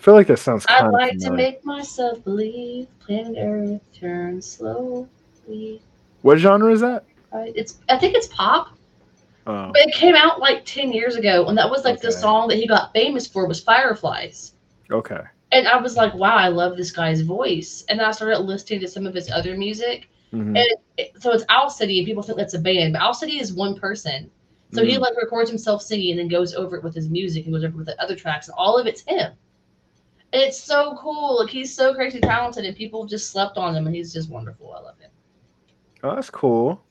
[0.00, 3.80] I feel like that sounds I kind of like to make myself believe planet Earth
[3.92, 5.82] turns slowly.
[6.22, 7.04] What genre is that?
[7.34, 8.68] I- It's I think it's pop.
[9.46, 12.48] Oh, But it came out like 10 years ago, and that was like the song
[12.48, 14.54] that he got famous for was Fireflies.
[14.90, 15.20] okay.
[15.52, 17.84] And I was like, wow, I love this guy's voice.
[17.90, 20.08] And I started listening to some of his other music.
[20.32, 20.56] Mhm.
[20.56, 23.38] And it, so it's Owl City, and people think that's a band, but Owl City
[23.38, 24.30] is one person.
[24.72, 25.00] So he Mhm.
[25.00, 27.74] like records himself singing and then goes over it with his music and goes over
[27.74, 29.32] it with the other tracks, and all of it's him.
[30.32, 31.40] It's so cool.
[31.40, 34.72] Like he's so crazy talented, and people just slept on him, and he's just wonderful.
[34.72, 35.10] I love him.
[36.02, 36.84] Oh, that's cool.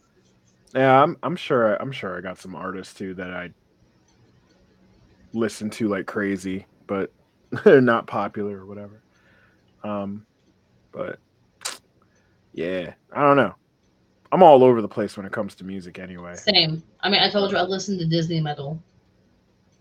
[0.74, 3.50] Yeah, I'm I'm sure I'm sure I got some artists too that I
[5.34, 7.14] listen to like crazy, but
[7.64, 9.02] they're not popular or whatever.
[9.84, 10.26] Um,
[10.92, 11.20] but
[12.54, 13.56] yeah, I don't know.
[14.32, 16.36] I'm all over the place when it comes to music anyway.
[16.36, 16.84] Same.
[17.02, 18.82] I mean, I told you I listen to Disney metal.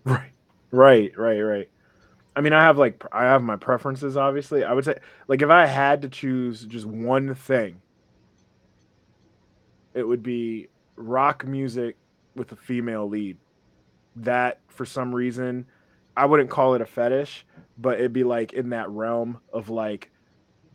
[0.05, 0.33] Right,
[0.71, 1.69] right, right, right.
[2.39, 4.17] I mean, I have like I have my preferences.
[4.17, 4.95] Obviously, I would say
[5.27, 7.83] like if I had to choose just one thing,
[9.93, 11.97] it would be rock music
[12.37, 13.39] with a female lead.
[14.15, 15.67] That for some reason,
[16.17, 17.45] I wouldn't call it a fetish,
[17.77, 20.13] but it'd be like in that realm of like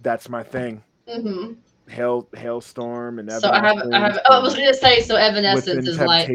[0.02, 0.84] that's my thing.
[1.07, 1.53] hmm
[1.88, 4.19] Hail, Halestorm, and So I have, I have.
[4.26, 5.15] Oh, I was gonna say so.
[5.15, 6.27] Evanescence is like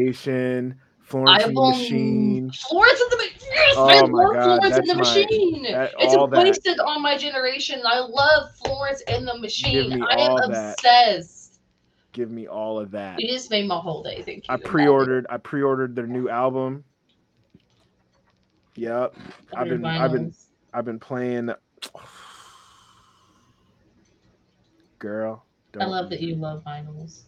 [1.09, 2.51] Florence and the Machine.
[2.51, 3.33] Florence and the Machine.
[3.51, 5.63] Yes, Oh I my love God, Florence and the my- Machine.
[5.63, 6.43] that- it's all that.
[6.43, 7.81] wasted on my generation.
[7.85, 9.89] I love Florence and the Machine.
[9.99, 10.73] me I am that.
[10.75, 11.59] obsessed.
[12.11, 13.19] Give me all of that.
[13.19, 14.21] You just made my whole day.
[14.23, 14.53] Thank you.
[14.53, 15.25] I pre-ordered.
[15.29, 16.83] I pre-ordered their new album.
[18.75, 19.15] Yep,
[19.55, 20.33] I've been- I've been-
[20.73, 21.49] I've been playing.
[24.99, 25.45] Girl,
[25.79, 27.21] I love that you love vinyls.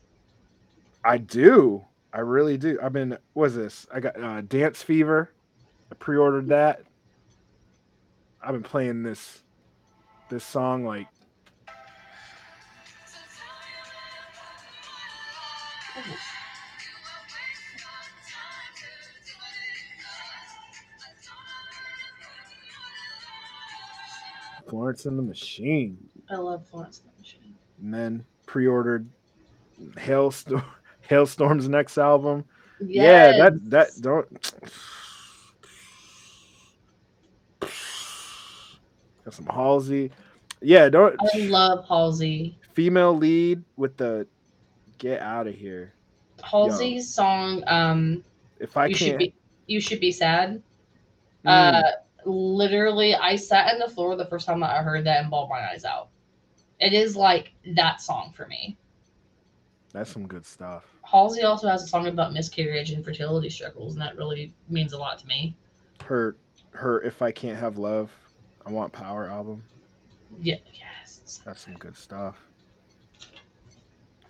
[1.05, 1.85] I do.
[2.13, 2.77] I really do.
[2.81, 3.17] I've been.
[3.33, 3.87] What's this?
[3.93, 5.31] I got uh, Dance Fever.
[5.91, 6.83] I pre-ordered that.
[8.43, 9.43] I've been playing this
[10.29, 11.07] this song like
[24.67, 25.97] Florence and the Machine.
[26.29, 27.55] I love Florence and the Machine.
[27.81, 29.09] And then pre-ordered
[29.95, 30.63] Halestorm
[31.11, 32.45] Halestorm's next album.
[32.79, 34.27] Yeah, that that don't
[39.23, 40.11] got some Halsey.
[40.61, 42.57] Yeah, don't I love Halsey.
[42.73, 44.27] female lead with the
[44.97, 45.93] get out of here.
[46.43, 48.23] Halsey's song, um,
[48.59, 49.33] If I you should can't be
[49.67, 50.61] you should be sad.
[51.45, 51.49] Mm,
[51.83, 51.91] Uh,
[52.25, 55.49] literally, I sat in the floor the first time that I heard that and bawled
[55.49, 56.09] my eyes out.
[56.79, 58.77] It is like that song for me.
[59.93, 60.90] that's some good stuff.
[61.11, 64.97] Halsey also has a song about miscarriage and fertility struggles, and that really means a
[64.97, 65.55] lot to me.
[66.05, 66.35] Her
[66.71, 68.11] her if I can't have love,
[68.65, 69.63] I want power album.
[70.39, 71.41] Yeah, yes.
[71.45, 72.37] That's some good stuff.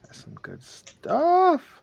[0.03, 1.81] That's some good stuff.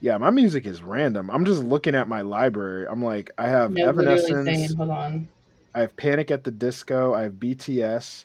[0.00, 1.30] Yeah, my music is random.
[1.30, 2.86] I'm just looking at my library.
[2.88, 4.76] I'm like, I have No, Evanescence, same.
[4.76, 5.28] Hold on.
[5.74, 8.24] I have Panic at the Disco, I have BTS,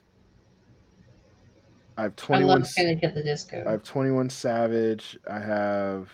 [1.98, 2.64] I have twenty one.
[2.64, 3.64] I 21 love Panic at the Disco.
[3.68, 6.10] I have 21 Savage, I have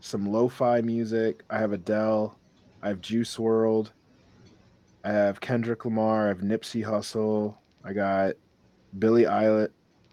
[0.00, 2.36] some lo-fi music, I have Adele,
[2.82, 3.90] I have Juice WRLD,
[5.04, 8.34] I have Kendrick Lamar, I have Nipsey Hussle, I got
[9.00, 9.70] Billie Eilish.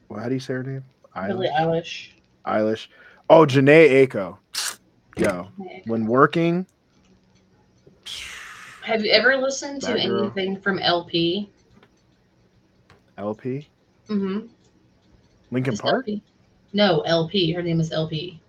[0.10, 0.84] Well, how do you say her name?
[1.28, 2.10] Billie Eilish.
[2.46, 2.58] Eilish.
[2.62, 2.88] Eilish.
[3.30, 4.38] Oh, Jhené Aiko.
[5.18, 5.48] Yo,
[5.86, 6.66] when working,
[8.82, 10.24] Have you ever listened to girl.
[10.26, 11.50] anything from LP?
[13.18, 13.68] LP,
[14.10, 14.48] Mm-hmm.
[15.56, 16.10] Linkin Park.
[16.74, 17.54] No, LP.
[17.54, 18.42] Her name is LP.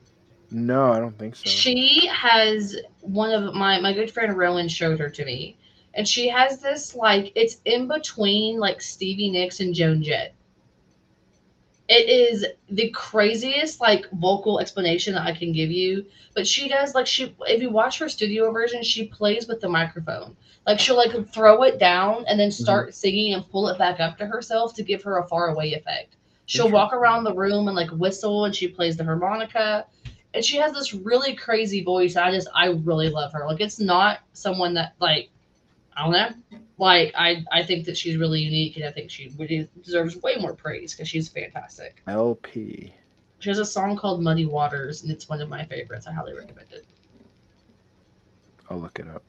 [0.50, 1.48] No, I don't think so.
[1.48, 5.56] She has one of my my good friend Rowan showed her to me,
[5.94, 10.34] and she has this like it's in between like Stevie Nicks and Joan Jett.
[11.88, 16.96] It is the craziest like vocal explanation that I can give you, but she does
[16.96, 20.36] like she if you watch her studio version, she plays with the microphone.
[20.66, 22.64] Like she'll like throw it down and then mm-hmm.
[22.64, 25.74] start singing and pull it back up to herself to give her a far away
[25.74, 26.15] effect.
[26.47, 29.86] She'll walk around the room and like whistle and she plays the harmonica
[30.32, 32.14] and she has this really crazy voice.
[32.14, 33.47] I just I really love her.
[33.47, 35.31] Like it's not someone that like
[35.97, 36.60] I don't know.
[36.78, 39.32] Like I I think that she's really unique and I think she
[39.82, 42.02] deserves way more praise because she's fantastic.
[42.06, 42.94] LP.
[43.40, 46.06] She has a song called Muddy Waters and it's one of my favorites.
[46.06, 46.86] I highly recommend it.
[48.70, 49.23] I'll look it up.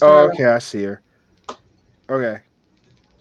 [0.00, 1.02] Oh, okay, I see her.
[2.12, 2.40] Okay,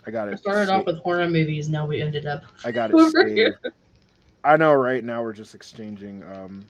[0.05, 0.39] I got we it.
[0.39, 1.69] started sa- off with horror movies.
[1.69, 2.43] Now we ended up.
[2.65, 3.30] I got it saved.
[3.38, 3.59] here.
[4.43, 4.73] I know.
[4.73, 6.23] Right now, we're just exchanging.
[6.23, 6.65] Um.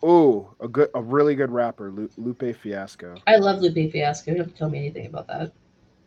[0.00, 3.16] Oh, a good, a really good rapper, Lu- Lupe Fiasco.
[3.26, 4.30] I love Lupe Fiasco.
[4.30, 5.50] You don't have to tell me anything about that.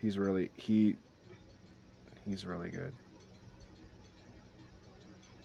[0.02, 0.95] He's really he.
[2.26, 2.94] He's really good.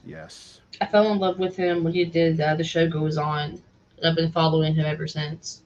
[0.04, 0.60] Yes.
[0.80, 3.60] I fell in love with him when he did uh, the show goes on.
[4.04, 5.62] I've been following him ever since.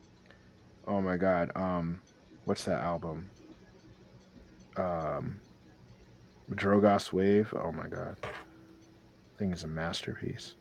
[0.87, 1.51] Oh my God.
[1.55, 2.01] Um,
[2.45, 3.29] what's that album?
[4.77, 5.41] Um,
[6.53, 7.53] Drogas Wave.
[7.57, 8.17] Oh my God.
[9.39, 10.55] Thing is a masterpiece.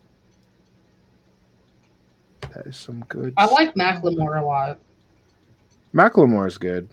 [2.53, 3.33] That is some good.
[3.37, 4.79] I like Macklemore a lot.
[5.93, 6.89] Macklemore is good.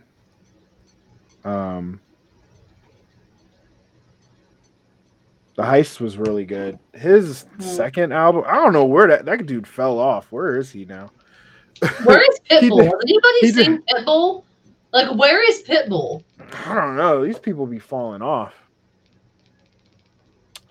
[1.45, 2.01] Um,
[5.55, 6.79] the heist was really good.
[6.93, 7.63] His Hmm.
[7.63, 10.27] second album, I don't know where that that dude fell off.
[10.33, 11.11] Where is he now?
[12.05, 12.79] Where is He Pitbull?
[12.79, 14.45] did- Has anybody he did- seen Pitbull?
[14.97, 16.25] Like, where is Pitbull?
[16.65, 17.23] I don't know.
[17.23, 18.55] These people be falling off.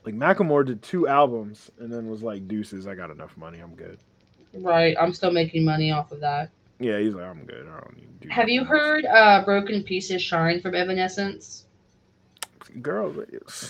[0.04, 3.60] Like Macklemore did two albums and then was like, "Deuces, I got enough money.
[3.60, 4.00] I'm good."
[4.56, 6.50] Right, I'm still making money off of that.
[6.80, 7.68] Yeah, he's like, "I'm good.
[7.68, 11.66] I don't need to do." Have you else." heard uh, "Broken Pieces Shine" from Evanescence?
[12.82, 13.14] girl?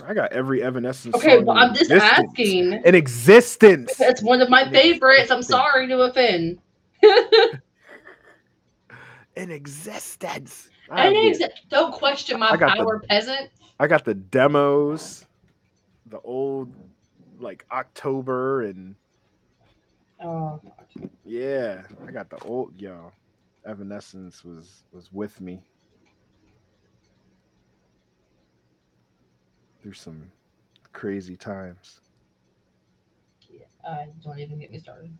[0.07, 1.15] I got every Evanescence.
[1.15, 2.71] Okay, song well, I'm just asking.
[2.71, 3.99] In existence.
[3.99, 5.31] It's one of my favorites.
[5.31, 6.59] I'm sorry to offend.
[9.35, 10.69] In existence.
[10.89, 13.49] I, And have ex- don't question my I got the- power, peasant.
[13.79, 15.25] I got the demos,
[16.05, 16.71] the old
[17.39, 18.95] like October and
[20.23, 20.61] Oh,
[21.25, 23.11] yeah, I got the old yo.
[23.65, 25.61] Evanescence was was with me
[29.81, 30.31] through some
[30.93, 31.99] crazy times.
[33.49, 35.11] Yeah, uh, don't even get me started.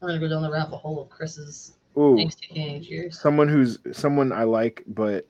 [0.00, 3.20] We're gonna go down the rabbit hole of Chris's Ooh, teenage years.
[3.20, 5.28] someone who's someone I like, but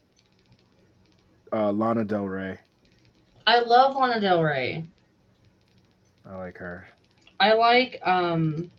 [1.53, 2.59] uh, Lana Del Rey.
[3.47, 4.85] I love Lana Del Rey.
[6.27, 6.89] I like her.
[7.39, 8.71] I like um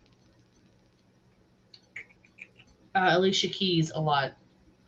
[2.94, 4.32] uh, Alicia Keys a lot.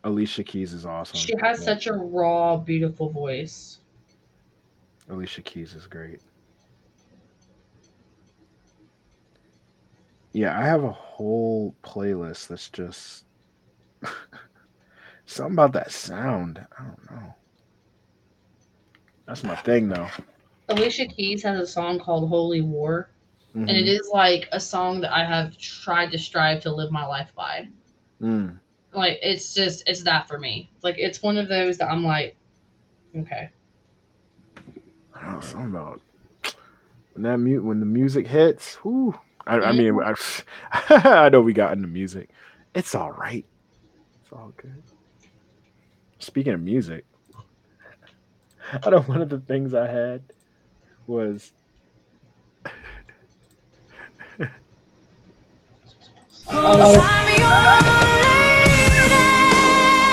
[0.05, 1.21] Alicia Keys is awesome.
[1.21, 3.79] She has Yeah, such a raw, beautiful voice.
[5.11, 6.21] Alicia Keys is great.
[10.33, 13.25] Yeah, I have a whole playlist that's just
[15.27, 16.65] something about that sound.
[16.79, 17.35] I don't know.
[19.27, 20.09] That's my thing though.
[20.69, 23.11] Alicia Keys has a song called Holy War,
[23.55, 24.01] and it Mhm.
[24.01, 27.69] is like a song that I have tried to strive to live my life by.
[28.23, 28.59] Mm.
[28.93, 30.71] Like it's just it's that for me.
[30.83, 32.37] Like it's one of those that I'm like,
[33.17, 33.51] okay.
[35.15, 36.01] I don't know, something about
[37.15, 38.77] when that mute when the music hits.
[38.85, 39.19] Whoo,
[39.49, 40.95] I, I mean, mm-hmm.
[40.95, 42.29] I, I know we got into music.
[42.75, 43.47] It's all right.
[44.23, 44.83] It's all good.
[46.19, 47.07] Speaking of music,
[48.85, 50.23] I know one of the things I had
[51.07, 51.53] was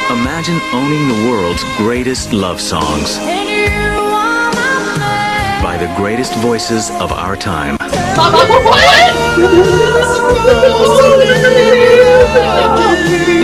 [0.08, 3.18] Imagine owning the world's greatest love songs
[5.62, 7.78] by the greatest voices of our time.
[8.16, 8.22] In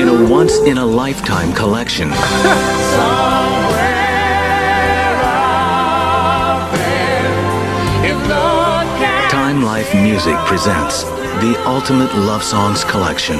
[0.07, 2.09] a once in a lifetime collection.
[9.29, 11.03] Time Life Music presents
[11.43, 13.39] the Ultimate Love Songs Collection.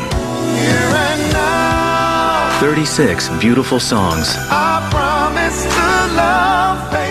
[2.59, 4.35] 36 beautiful songs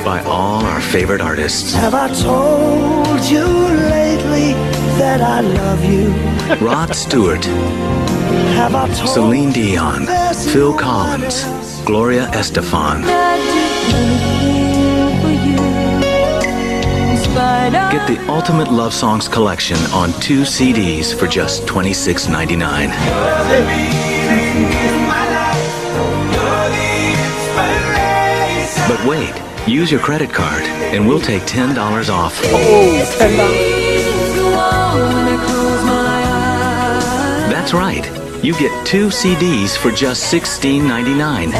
[0.04, 1.74] by all our favorite artists.
[1.74, 4.54] Have I told you lately
[4.98, 6.08] that I love you?
[6.66, 10.06] Rod Stewart, Have I told Celine Dion,
[10.52, 11.44] Phil Collins,
[11.84, 13.02] Gloria Estefan.
[17.92, 22.90] Get the Ultimate Love Songs collection on two CDs for just $26.99.
[28.88, 32.40] But wait, use your credit card and we'll take $10 off.
[37.50, 38.06] That's right.
[38.42, 41.50] You get two CDs for just $16.99.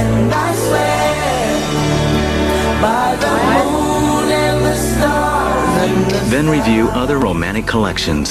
[6.31, 8.31] Then review other romantic collections.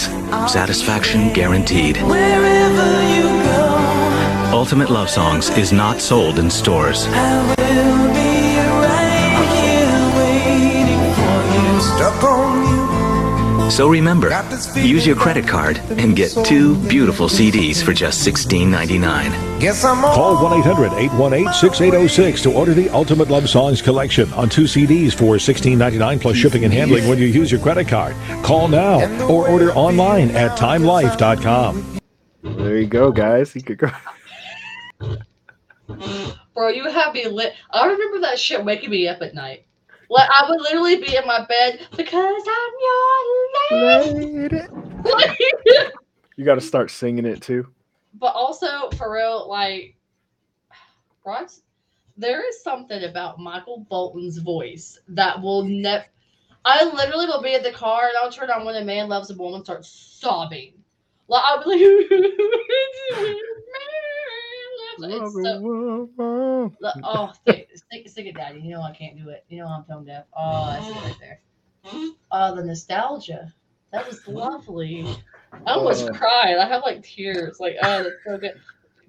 [0.51, 1.97] Satisfaction guaranteed.
[1.97, 7.07] wherever you go, Ultimate Love Songs is not sold in stores.
[13.69, 14.29] So remember,
[14.75, 19.59] use your credit card and get two beautiful CDs for just $16.99.
[19.59, 24.47] Guess I'm Call 1 800 818 6806 to order the Ultimate Love Songs collection on
[24.47, 28.15] two CDs for $16.99 plus shipping and handling when you use your credit card.
[28.43, 31.99] Call now or order online at timelife.com.
[32.43, 33.53] there you go, guys.
[33.53, 33.91] You could go.
[36.55, 37.55] Bro, you have me lit.
[37.71, 39.65] I remember that shit waking me up at night.
[40.09, 44.65] Like I would literally be in my bed because I'm your lady.
[46.35, 47.67] You got to start singing it too.
[48.15, 49.95] but also for real, like
[51.25, 51.61] Rod's
[52.17, 56.05] there is something about Michael Bolton's voice that will never
[56.65, 59.31] I literally will be in the car and I'll turn on when a man loves
[59.31, 60.73] a woman start sobbing.
[61.27, 62.07] Like I'll be
[64.97, 66.09] like it's so,
[67.03, 68.59] oh, sing, sing, sing it, Daddy.
[68.59, 69.45] You know I can't do it.
[69.49, 70.25] You know I'm tone deaf.
[70.37, 71.39] Oh, that's it right there.
[72.31, 73.53] Oh, the nostalgia.
[73.91, 74.33] That was mm-hmm.
[74.33, 75.17] lovely.
[75.65, 76.13] I almost Oh.
[76.13, 76.57] cried.
[76.57, 77.59] I have like tears.
[77.59, 78.53] Like, oh, that's so good.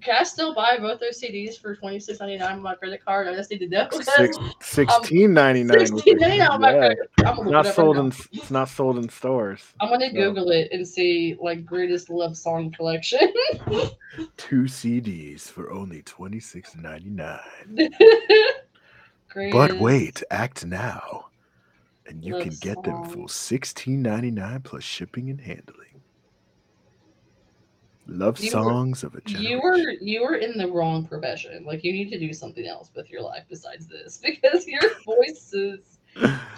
[0.01, 3.05] Can I still buy both those CDs for twenty six ninety nine on my credit
[3.05, 3.27] card?
[3.27, 3.87] I just need to know.
[3.91, 5.85] Six, um, Sixteen ninety nine.
[5.85, 6.97] Sixteen ninety nine on my credit.
[7.19, 8.13] I'm gonna Not sold right in.
[8.31, 9.61] It's not sold in stores.
[9.79, 10.15] I'm gonna so.
[10.15, 13.31] Google it and see like greatest love song collection.
[14.37, 17.39] Two CDs for only twenty six ninety nine.
[19.51, 21.27] But wait, act now,
[22.07, 23.33] and you Love can get them for songs.
[23.33, 25.87] sixteen ninety nine plus shipping and handling.
[28.07, 29.51] Love You were- songs of a generation.
[29.51, 31.63] You were you were in the wrong profession.
[31.65, 35.99] Like you need to do something else with your life besides this because your voices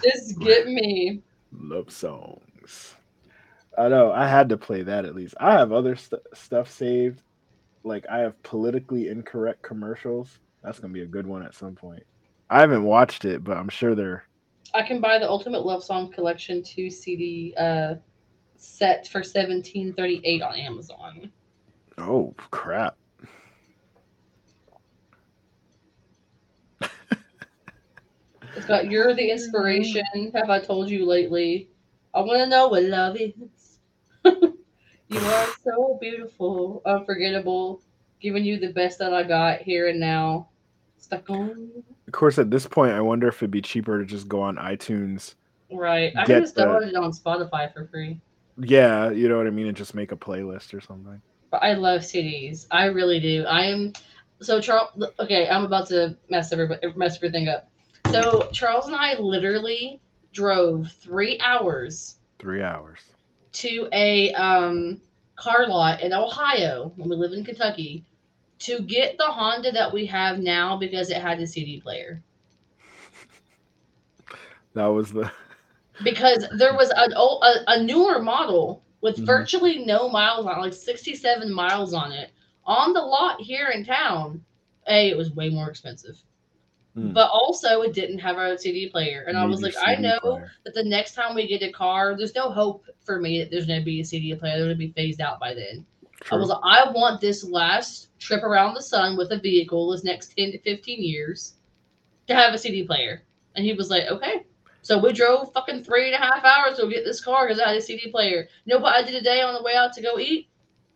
[0.02, 1.22] just get me.
[1.52, 2.94] love songs.
[3.76, 4.10] I know.
[4.12, 5.34] I had to play that at least.
[5.38, 7.22] I have other st- stuff saved.
[7.84, 10.38] Like I have politically incorrect commercials.
[10.62, 12.04] That's gonna be a good one at some point.
[12.54, 14.28] I haven't watched it, but I'm sure they're.
[14.74, 17.96] I can buy the Ultimate Love Song Collection two CD uh
[18.56, 21.32] set for seventeen thirty eight on Amazon.
[21.98, 22.96] Oh crap!
[28.56, 31.68] It's got "You're the Inspiration." Have I told you lately?
[32.14, 33.80] I want to know what love is.
[34.24, 37.82] you are so beautiful, unforgettable.
[38.20, 40.50] giving you the best that I got here and now.
[40.98, 41.82] Stuck on.
[42.14, 44.54] Of course, at this point, I wonder if it'd be cheaper to just go on
[44.54, 45.34] iTunes.
[45.72, 46.12] Right.
[46.16, 48.20] I can just download it on Spotify for free.
[48.56, 51.20] Yeah, you know what I mean, and just make a playlist or something.
[51.50, 52.68] But I love CDs.
[52.70, 53.44] I really do.
[53.46, 53.94] I am
[54.40, 54.90] so Charles.
[55.18, 57.68] Okay, I'm about to mess everybody mess everything up.
[58.12, 60.00] So Charles and I literally
[60.32, 63.00] drove three hours Three hours.
[63.54, 65.00] to a um,
[65.34, 68.04] car lot in Ohio when we live in Kentucky
[68.64, 72.22] to get the Honda that we have now because it had a CD player.
[74.74, 75.30] That was the
[76.02, 79.26] Because there was an old, a, a newer model with Mhm.
[79.26, 82.30] virtually no miles on it, like 67 miles on it,
[82.64, 84.42] on the lot here in town.
[84.88, 86.16] A, it was way more expensive.
[86.94, 87.12] Hmm.
[87.12, 89.24] But also, it didn't have a CD player.
[89.28, 90.50] And I was like, I know player.
[90.64, 93.66] that the next time we get a car, there's no hope for me that there's
[93.66, 94.56] going to be a CD player.
[94.56, 95.84] They're going to be phased out by then.
[96.32, 100.04] I was like, I want this last trip around the sun with a vehicle, this
[100.04, 101.54] next 10 to 15 years,
[102.28, 103.22] to have a CD player.
[103.56, 104.44] And he was like, okay.
[104.82, 107.68] So we drove fucking three and a half hours to get this car because I
[107.68, 108.48] had a CD player.
[108.64, 110.48] You know what I did today on the way out to go eat?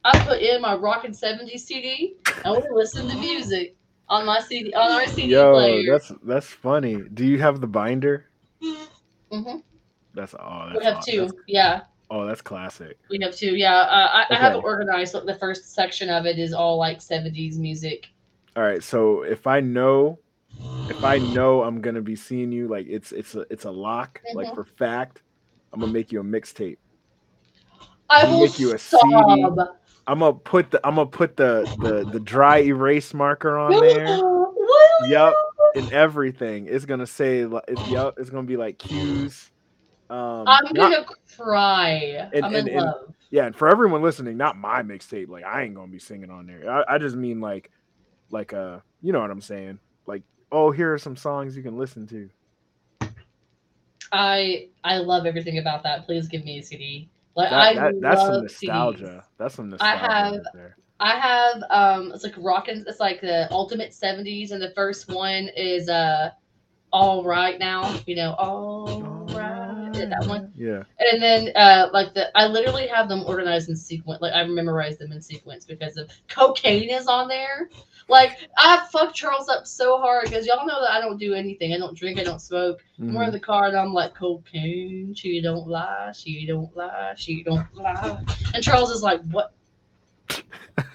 [0.05, 3.77] I put in my Rockin' 70s CD and we listened to music
[4.09, 5.93] on my CD on our CD Yo, player.
[5.93, 7.03] that's that's funny.
[7.15, 8.27] Do you have the binder?
[8.63, 9.59] Mm-hmm.
[10.15, 11.21] That's oh, We have aw- two.
[11.27, 12.99] that's- Yeah, oh, that's classic.
[13.11, 13.57] we have two.
[13.57, 15.15] Yeah, uh, I, I have it organized.
[15.15, 18.09] Like the first section of it is all like 70s music.
[18.57, 20.19] All right, so if I know,
[20.89, 24.21] if I know I'm gonna be seeing you, like it's it's a it's a lock,
[24.35, 24.55] like Mhm.
[24.55, 25.23] for fact,
[25.73, 26.79] I'm gonna make you a mixtape.
[28.11, 29.01] I I'll will make you a sob.
[29.03, 29.45] CD.
[30.07, 34.19] I'm gonna put the I'm gonna put the the the dry erase marker on there.
[35.09, 35.35] Yup,
[35.77, 36.67] and everything.
[36.69, 37.41] It's gonna say
[37.91, 38.19] yup.
[38.19, 39.51] It's gonna be like cues.
[40.11, 41.07] Um, I'm not- gonna
[41.37, 42.29] cry.
[42.33, 43.15] And- I'm and- in and- love.
[43.31, 45.29] yeah, and for everyone listening, not my mixtape.
[45.29, 46.71] Like I ain't gonna be singing on there.
[46.71, 47.71] I, I just mean like,
[48.31, 49.79] like uh, you know what I'm saying?
[50.07, 52.31] Like, oh, here are some songs you can listen to.
[54.13, 56.07] I I love everything about that.
[56.07, 57.09] Please give me a CD.
[57.37, 59.05] Like That, I that, that's some nostalgia.
[59.05, 59.23] CDs.
[59.37, 59.95] That's some nostalgia.
[59.95, 60.71] I have- right.
[61.01, 65.49] I have um it's like rockin' it's like the ultimate 70s and the first one
[65.57, 66.31] is uh
[66.93, 69.18] all right now, you know, all
[69.99, 70.09] right.
[70.09, 70.53] Yeah, that one.
[70.57, 70.83] Yeah.
[70.99, 74.21] And then uh like the I literally have them organized in sequence.
[74.21, 77.69] Like I memorized them in sequence because of cocaine is on there.
[78.09, 81.75] Like I fucked Charles up so hard because y'all know that I don't do anything.
[81.75, 82.85] I don't drink, I don't smoke.
[82.99, 83.15] Mm-hmm.
[83.15, 87.43] We're in the car and I'm like, cocaine, she don't lie, she don't lie, she
[87.43, 88.25] don't lie.
[88.55, 89.53] And Charles is like, What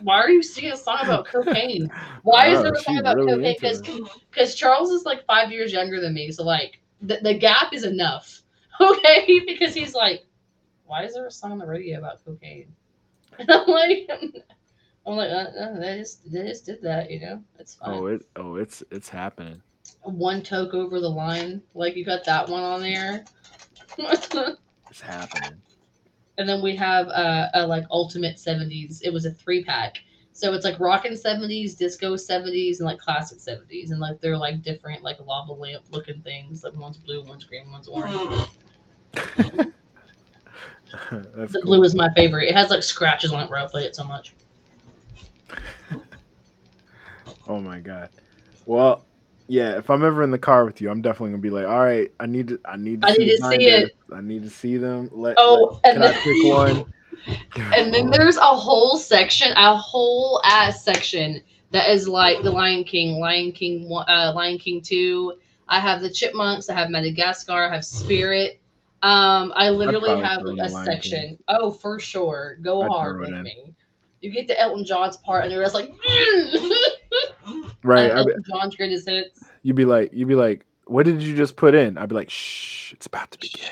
[0.02, 1.92] why are you singing a song about cocaine?
[2.24, 3.56] Why is there a song about really cocaine?
[3.56, 3.82] Because
[4.30, 7.84] because Charles is like five years younger than me, so like the, the gap is
[7.84, 8.43] enough.
[8.80, 10.26] Okay, because he's like,
[10.86, 12.74] why is there a song on the radio about cocaine?
[13.40, 14.10] And I'm like,
[15.06, 17.44] I'm like, uh, uh, they just they just did that, you know.
[17.60, 17.94] It's fine.
[17.94, 19.62] Oh, it oh it's it's happening.
[20.02, 23.26] One toke over the line, like you got that one on there.
[24.90, 25.60] It's happening.
[26.38, 29.98] and then we have uh, a like ultimate 70s it was a three pack
[30.34, 34.62] so it's like rockin' 70s disco 70s and like classic 70s and like they're like
[34.62, 38.63] different like lava lamp looking things like one's blue one's green one's orange That's
[39.14, 39.72] the
[41.12, 41.62] cool.
[41.64, 44.04] blue is my favorite it has like scratches on it where i play it so
[44.04, 44.34] much
[47.46, 48.08] Oh my god.
[48.66, 49.04] Well,
[49.50, 49.78] yeah.
[49.78, 52.10] If I'm ever in the car with you, I'm definitely gonna be like, all right,
[52.22, 53.92] I need to, I need to, I see, need to see it.
[54.16, 55.10] I need to see them.
[55.12, 56.94] Let, Oh, let- and can I then- pick one?
[57.76, 61.42] and then there's a whole section a whole ass section
[61.72, 65.34] that is like the lion king lion king one- uh lion king 2
[65.70, 68.60] i have the chipmunks i have madagascar i have spirit
[69.04, 73.44] um i literally have a section oh for sure go I'd hard with in.
[73.44, 73.74] me
[74.22, 75.90] you get to elton john's part and they're just like
[77.84, 78.12] right.
[78.12, 81.36] uh, I be, john's greatest hits you'd be like, you'd be like, what did you
[81.36, 81.98] just put in?
[81.98, 83.72] I'd be like, shh, it's about to begin.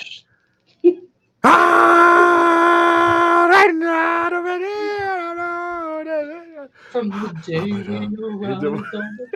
[1.43, 4.29] ah, right now,
[6.89, 8.83] from the day arrived on
[9.17, 9.27] the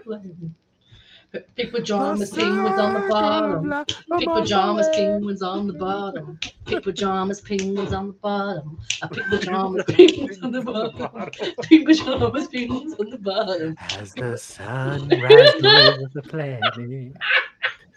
[1.55, 3.85] Pick pajamas, penguins on the bottom.
[4.19, 6.39] Pick pajamas, penguins on the bottom.
[6.65, 8.79] Pick pajamas, penguins on the bottom.
[9.01, 11.55] I pick pajamas, penguins on the bottom.
[11.63, 13.75] Pick pajamas, penguins on the bottom.
[13.97, 17.13] As the sun rises over the planet,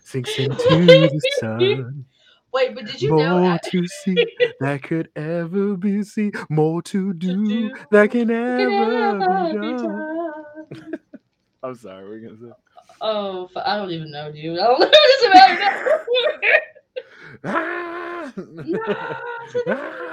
[0.04, 2.04] sinks into the sun.
[2.52, 3.62] Wait, but did you know More that?
[3.70, 4.16] to see
[4.60, 6.32] that could ever be seen.
[6.48, 9.86] More to do do that can Can ever ever be be done.
[10.72, 10.92] done?
[11.62, 12.52] I'm sorry, we're gonna say.
[13.00, 14.58] Oh, I don't even know, dude.
[14.60, 14.88] I don't know
[16.08, 16.60] what about.
[17.44, 18.32] Ah!
[19.66, 20.04] Ah,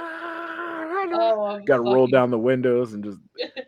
[1.08, 3.18] Oh, Got to roll down the windows and just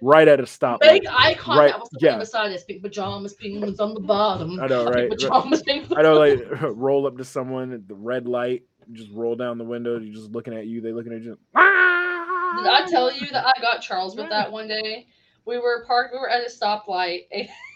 [0.02, 0.80] right at a stoplight.
[0.80, 2.18] Big icon Right, that was the yeah.
[2.18, 2.64] beside us.
[2.64, 4.58] Pink pajamas, penguins on the bottom.
[4.58, 5.08] I know, right?
[5.08, 8.62] Pajamas, penguins I know, like roll up to someone at the red light,
[8.92, 9.98] just roll down the window.
[10.00, 10.80] You're just looking at you.
[10.80, 11.30] They looking at you.
[11.54, 15.06] Did I tell you that I got Charles with that one day?
[15.44, 16.12] We were parked.
[16.12, 17.26] We were at a stoplight.
[17.32, 17.67] and- we were at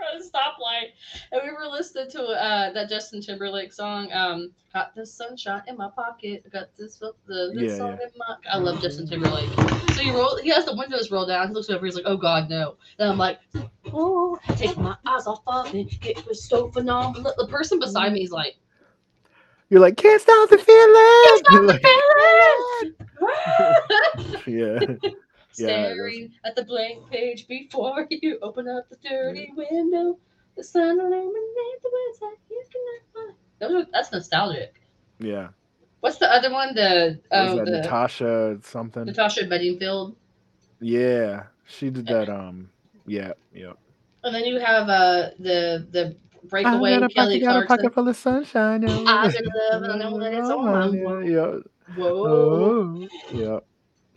[0.00, 0.92] a stoplight,
[1.32, 4.10] and we were listening to uh, that Justin Timberlake song.
[4.12, 6.42] Um, got the sunshine in my pocket.
[6.46, 8.36] I got this the this Yeah, song in my.
[8.50, 9.48] I love Justin Timberlake.
[9.94, 10.36] So he roll.
[10.38, 11.48] He has the windows rolled down.
[11.48, 11.84] He looks over.
[11.84, 13.40] He's like, "Oh God, no!" Then I'm like,
[13.92, 16.00] "Oh, take my eyes off of it.
[16.00, 18.56] Get so phenomenal." The person beside me is like,
[19.70, 21.22] You're like can't stop the feeling.
[21.24, 22.94] Can't stop the "Feeling."
[24.46, 25.10] yeah.
[25.58, 30.18] Yeah, Staring at the blank page before you open up the dirty window.
[30.56, 32.36] The sun illuminates the website.
[32.50, 33.34] You cannot find.
[33.60, 34.80] Those are, that's nostalgic.
[35.18, 35.48] Yeah.
[36.00, 36.74] What's the other one?
[36.74, 39.04] The oh, that the Natasha something?
[39.04, 40.16] Natasha Bedingfield.
[40.80, 42.28] Yeah, she did that.
[42.28, 42.70] Um,
[43.06, 43.72] yeah, yeah.
[44.22, 47.94] And then you have uh the the breakaway I a Kelly pocket, got a pocket
[47.94, 48.88] full of sunshine.
[48.88, 51.28] I'm in love and I know that it's my mind.
[51.28, 51.58] Yeah.
[51.96, 52.26] Whoa.
[52.26, 53.58] Oh, yeah.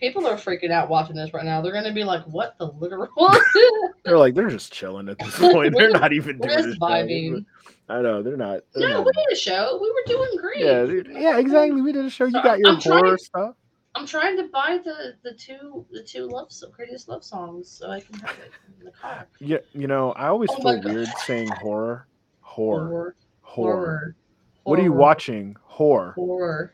[0.01, 1.61] People are freaking out watching this right now.
[1.61, 3.09] They're gonna be like, "What the literal?"
[4.03, 5.75] They're like they're just chilling at this point.
[5.77, 6.79] They're not even doing this show.
[6.79, 7.45] vibing.
[7.87, 8.61] I know they're not.
[8.73, 9.77] They're no, not we did a show.
[9.81, 10.59] We were doing great.
[10.65, 11.81] yeah, dude, yeah, exactly.
[11.81, 12.25] We did a show.
[12.25, 13.55] You So got your I'm trying- horror stuff.
[13.93, 17.89] I'm trying to buy the the two the two love so greatest love songs so
[17.91, 19.27] I can have it in the car.
[19.39, 22.07] Yeah, you know, I always Oh feel weird saying horror.
[22.39, 22.87] Horror.
[22.87, 23.75] Horror, Horror.
[23.75, 24.15] horror.
[24.63, 25.57] What are you watching?
[25.63, 26.13] Horror.
[26.13, 26.73] Horror.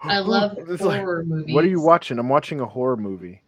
[0.00, 1.54] I love It's like, horror movies.
[1.54, 2.18] What are you watching?
[2.18, 3.42] I'm watching a horror movie.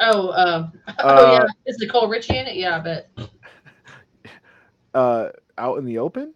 [0.00, 0.68] Oh, uh,
[0.98, 1.70] oh Uh, yeah.
[1.70, 2.56] Is Nicole Richie in it?
[2.56, 3.10] Yeah, I bet.
[4.94, 5.28] Uh,
[5.58, 6.34] out in the open.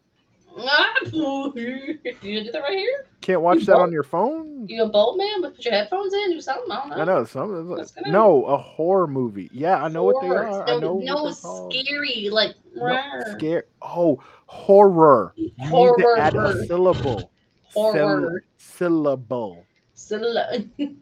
[0.56, 1.98] You
[2.40, 3.04] gonna that right here?
[3.20, 4.66] Can't watch that on your phone.
[4.68, 5.42] You a bold man?
[5.42, 6.30] But put your headphones in.
[6.30, 6.70] Do something.
[6.72, 6.96] I don't know.
[6.96, 7.68] I know some.
[7.68, 8.12] What's going on?
[8.12, 9.50] No, a horror movie.
[9.52, 10.46] Yeah, I know what they Horror.
[10.48, 10.66] are.
[10.66, 11.72] No, I know no what they're called.
[11.74, 13.32] scary like No, rawr.
[13.36, 13.64] scare.
[13.82, 15.34] Oh, horror.
[15.36, 15.58] You need
[15.98, 16.46] to add Horror.
[16.62, 17.30] a syllable.
[17.76, 18.44] Horror.
[18.56, 19.64] syllable.
[19.94, 20.34] Still-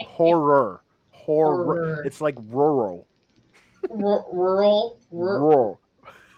[0.00, 0.82] Horror.
[1.10, 1.64] Horror.
[1.64, 2.02] Horror.
[2.04, 3.06] It's like rural.
[3.90, 4.98] Ru- rural.
[5.10, 5.80] Ru- Rural.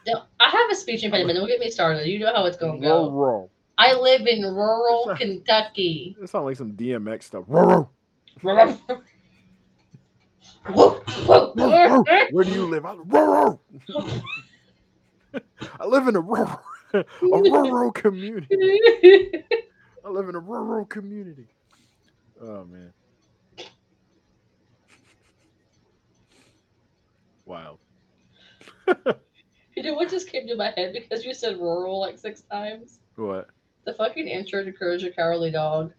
[0.06, 1.36] No, I have a speech impediment.
[1.38, 2.06] Don't get me started.
[2.06, 3.10] You know how it's gonna go.
[3.10, 3.50] Rural.
[3.78, 5.18] I live in rural Sorry.
[5.18, 6.16] Kentucky.
[6.22, 7.44] It sounds like some DMX stuff.
[7.48, 7.90] Rural.
[8.42, 8.78] Rural.
[12.30, 12.84] Where do you live?
[12.86, 13.60] I, rural.
[15.80, 16.60] I live in a rural,
[17.00, 18.48] a rural community.
[20.04, 21.46] I live in a rural community.
[22.40, 22.92] Oh man.
[27.44, 27.78] Wow.
[29.76, 32.98] you know what just came to my head because you said rural like six times?
[33.16, 33.48] What?
[33.84, 35.92] The fucking intro to Courage the Cowardly Dog.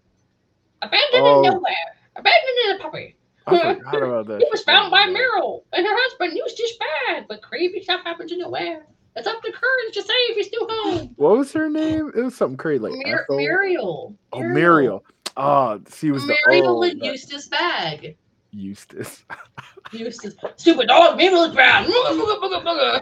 [0.82, 1.38] Abandoned Oh.
[1.44, 1.74] in nowhere.
[2.16, 3.16] Abandoned in a puppy.
[3.48, 4.42] I forgot about that.
[4.42, 6.34] It was found by Meryl and her husband.
[6.34, 8.86] News just bad, but crazy stuff happens in nowhere.
[9.18, 11.14] It's up to Courage to say if he's still home.
[11.16, 12.12] What was her name?
[12.16, 13.38] It was something crazy like Mir- Ethel.
[13.38, 14.16] Muriel.
[14.32, 15.04] Oh, Muriel.
[15.36, 18.16] Oh, ah, she was the Muriel oh, and that- Eustace Bagge.
[18.52, 19.26] Eustace.
[19.92, 20.36] Eustace.
[20.58, 23.02] Stupid dog, me look booga.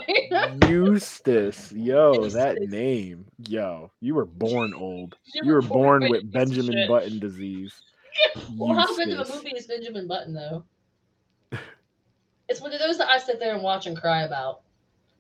[0.70, 1.74] Eustace.
[1.74, 3.26] Yo, that name.
[3.48, 5.18] Yo, you were born old.
[5.34, 7.74] You were born with Benjamin Button disease.
[8.56, 10.64] Well, how good of a movie is Benjamin Button, though?
[12.48, 14.62] it's one of those that I sit there and watch and cry about.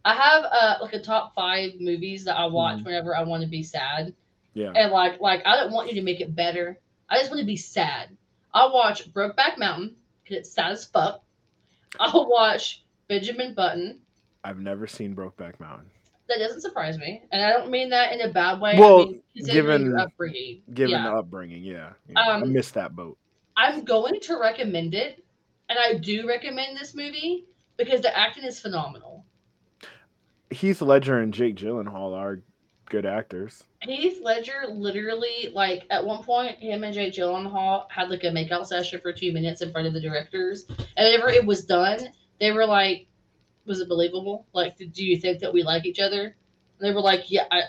[0.06, 2.86] I have uh, like a top five movies that I watch Mhm.
[2.86, 4.14] whenever I want to be sad,
[4.54, 4.72] Yeah.
[4.76, 6.80] and like like I don't want you to make it better.
[7.10, 8.16] I just want to be sad.
[8.54, 11.24] I'll watch Brokeback Mountain because it's sad as fuck.
[12.00, 14.00] I'll watch Benjamin Button.
[14.44, 15.90] I've never seen Brokeback Mountain.
[16.28, 18.78] That doesn't surprise me, and I don't mean that in a bad way.
[18.80, 21.04] Well, I mean, given- upbringing, Given yeah.
[21.10, 21.94] the upbringing, yeah.
[22.10, 22.20] yeah.
[22.20, 23.18] I Um, missed that boat.
[23.58, 25.24] I'm going to recommend it,
[25.70, 27.46] and I do recommend this movie
[27.78, 29.24] because the acting is phenomenal.
[30.50, 32.42] Heath Ledger and Jake Gyllenhaal are
[32.90, 33.64] good actors.
[33.82, 38.66] Heath Ledger literally, like, at one point, him and Jake Gyllenhaal had like a makeout
[38.66, 42.00] session for two minutes in front of the directors, and whenever it was done,
[42.40, 43.08] they were like,
[43.66, 44.46] "Was it believable?
[44.54, 47.64] Like, do you think that we like each other?" And they were like, "Yeah, I,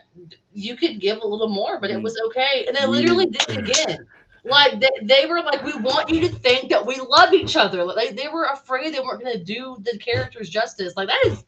[0.52, 2.02] you could give a little more, but it mm-hmm.
[2.02, 2.90] was okay." And they mm-hmm.
[2.90, 4.06] literally did it again.
[4.48, 7.84] Like they, they were like, we want you to think that we love each other.
[7.84, 10.94] Like they were afraid they weren't gonna do the characters justice.
[10.96, 11.44] Like that is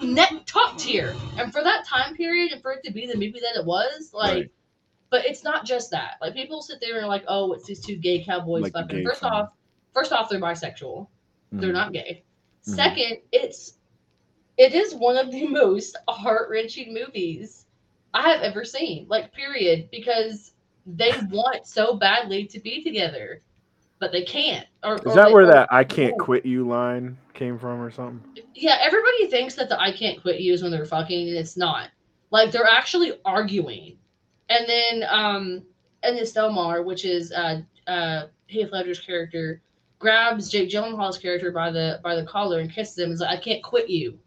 [0.00, 1.14] net top tier.
[1.38, 4.10] And for that time period, and for it to be the movie that it was,
[4.14, 4.50] like, Right.
[5.10, 6.12] but it's not just that.
[6.20, 8.98] Like people sit there and are like, oh, it's these two gay cowboys Like fucking.
[8.98, 9.32] gay First film.
[9.32, 9.48] off,
[9.92, 11.06] first off, they're bisexual.
[11.52, 11.74] They're Mhm.
[11.74, 12.24] not gay.
[12.66, 12.74] Mhm.
[12.74, 13.74] Second, it's
[14.56, 17.66] it is one of the most heart wrenching movies
[18.14, 19.06] I have ever seen.
[19.08, 19.88] Like, period.
[19.90, 20.52] Because
[20.86, 23.40] they want so badly to be together,
[23.98, 24.66] but they can't.
[24.82, 28.22] Or, Is or that where that "I can't quit you" line came from, or something?
[28.54, 31.56] Yeah, everybody thinks that the I can't quit you is when they're fucking, and it's
[31.56, 31.90] not.
[32.30, 33.96] Like they're actually arguing.
[34.50, 35.62] And then um
[36.02, 39.62] and then Stelmar, which is uh uh Heath Ledger's character,
[39.98, 43.38] grabs Jake Gyllenhaal's character by the by the collar and kisses him and is like,
[43.38, 44.18] I can't quit you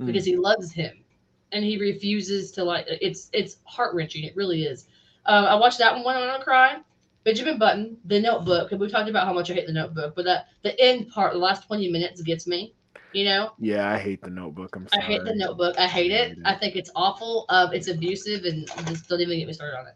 [0.00, 0.06] Mm.
[0.06, 1.04] because he loves him.
[1.52, 4.86] And he refuses to like it's it's heart wrenching, it really is.
[5.26, 6.78] Um I watched that one when I cry.
[7.24, 10.24] Benjamin Button, the notebook, and we talked about how much I hate the notebook, but
[10.24, 12.74] that the end part, the last 20 minutes gets me,
[13.12, 13.52] you know?
[13.58, 14.74] Yeah, I hate the Notebook.
[14.74, 15.78] I'm I hate the notebook.
[15.78, 16.28] I hate it.
[16.28, 16.42] hate it.
[16.46, 17.44] I think it's awful.
[17.50, 19.94] Um, it's abusive and just don't even get me started on it.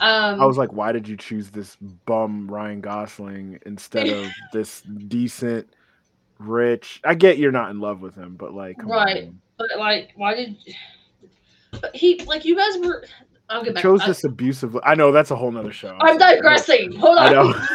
[0.00, 1.76] Um, I was like, why did you choose this
[2.06, 5.68] bum Ryan Gosling instead of this decent,
[6.38, 7.02] rich?
[7.04, 9.24] I get you're not in love with him, but like, Right.
[9.24, 9.40] on.
[9.58, 10.56] but like, why did?
[11.72, 13.04] But he like you guys were.
[13.52, 13.82] I'll get back.
[13.82, 14.76] chose this abusive.
[14.82, 15.96] I know that's a whole nother show.
[16.00, 16.92] I'm digressing.
[16.96, 17.26] Hold on.
[17.26, 17.54] I know.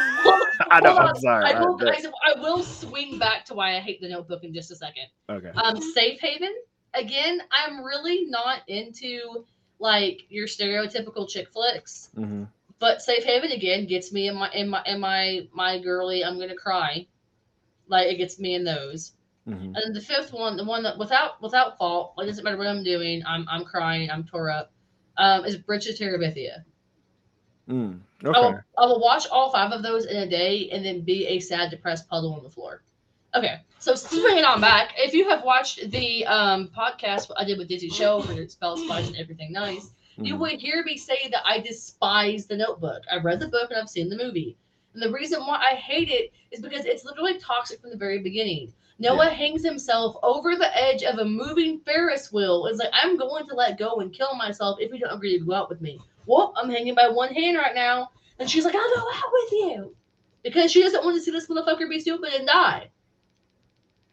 [0.70, 0.96] I know.
[0.96, 1.44] I'm sorry.
[1.54, 4.70] I will, guys, I will swing back to why I hate the Notebook in just
[4.70, 5.04] a second.
[5.30, 5.50] okay.
[5.50, 6.52] Um, Safe Haven.
[6.94, 9.44] Again, I'm really not into
[9.78, 12.10] like your stereotypical chick flicks.
[12.14, 12.44] hmm
[12.80, 16.24] but Safe Haven again gets me in my in my in my my girly.
[16.24, 17.06] I'm gonna cry,
[17.88, 19.12] like it gets me in those.
[19.46, 22.44] hmm And then the fifth one, the one that without without fault, like it doesn't
[22.44, 24.72] matter what I'm doing, I'm I'm crying, I'm tore up.
[25.18, 26.64] Um, is Bridge to Terabithia.
[27.68, 28.00] Mm.
[28.24, 31.26] I, will, I will watch all five of those in a day and then be
[31.26, 32.82] a sad, depressed puddle on the floor.
[33.34, 37.68] Okay, so swinging on back, if you have watched the um podcast I did with
[37.68, 40.38] Dizzy Show for Spell Spice and Everything Nice, you Mhm.
[40.38, 43.02] would hear me say that I despise the notebook.
[43.12, 44.56] I've read the book and I've seen the movie.
[44.94, 48.18] And the reason why I hate it is because it's literally toxic from the very
[48.20, 48.72] beginning.
[48.98, 52.66] Noah hangs himself over the edge of a moving Ferris wheel.
[52.66, 55.44] It's like, I'm going to let go and kill myself if you don't agree to
[55.44, 56.00] go out with me.
[56.26, 58.10] Well, I'm hanging by one hand right now.
[58.38, 59.94] And she's like, I'll go out with you.
[60.42, 62.90] Because she doesn't want to see this motherfucker be stupid and die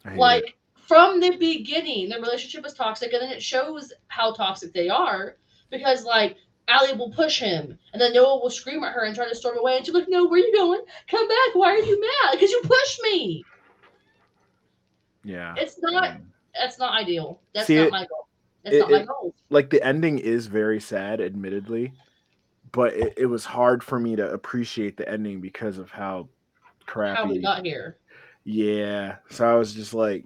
[0.05, 0.19] hate it.
[0.19, 0.55] like
[0.87, 5.37] from the beginning, the relationship is toxic, and then it shows how toxic they are
[5.71, 6.37] because like
[6.67, 9.57] Allie will push him, and then Noah will scream at her and try to storm
[9.57, 10.81] away, and she's like, "No, where are you going?
[11.09, 11.53] Come back!
[11.53, 12.33] Why are you mad?
[12.33, 13.43] Because you pushed me."
[15.26, 15.53] Yeah.
[15.57, 16.18] It's not.
[16.53, 17.41] That's not ideal.
[17.53, 18.27] That's See, not it- my goal.
[18.64, 19.34] That's it- not my it- goal.
[19.49, 21.91] like the ending is very sad, admittedly,
[22.72, 26.30] but it, it was hard for me to appreciate the ending because of how
[26.85, 27.18] crappy.
[27.18, 27.97] How we got here.
[28.45, 29.15] Yeah.
[29.30, 30.23] So I was just like,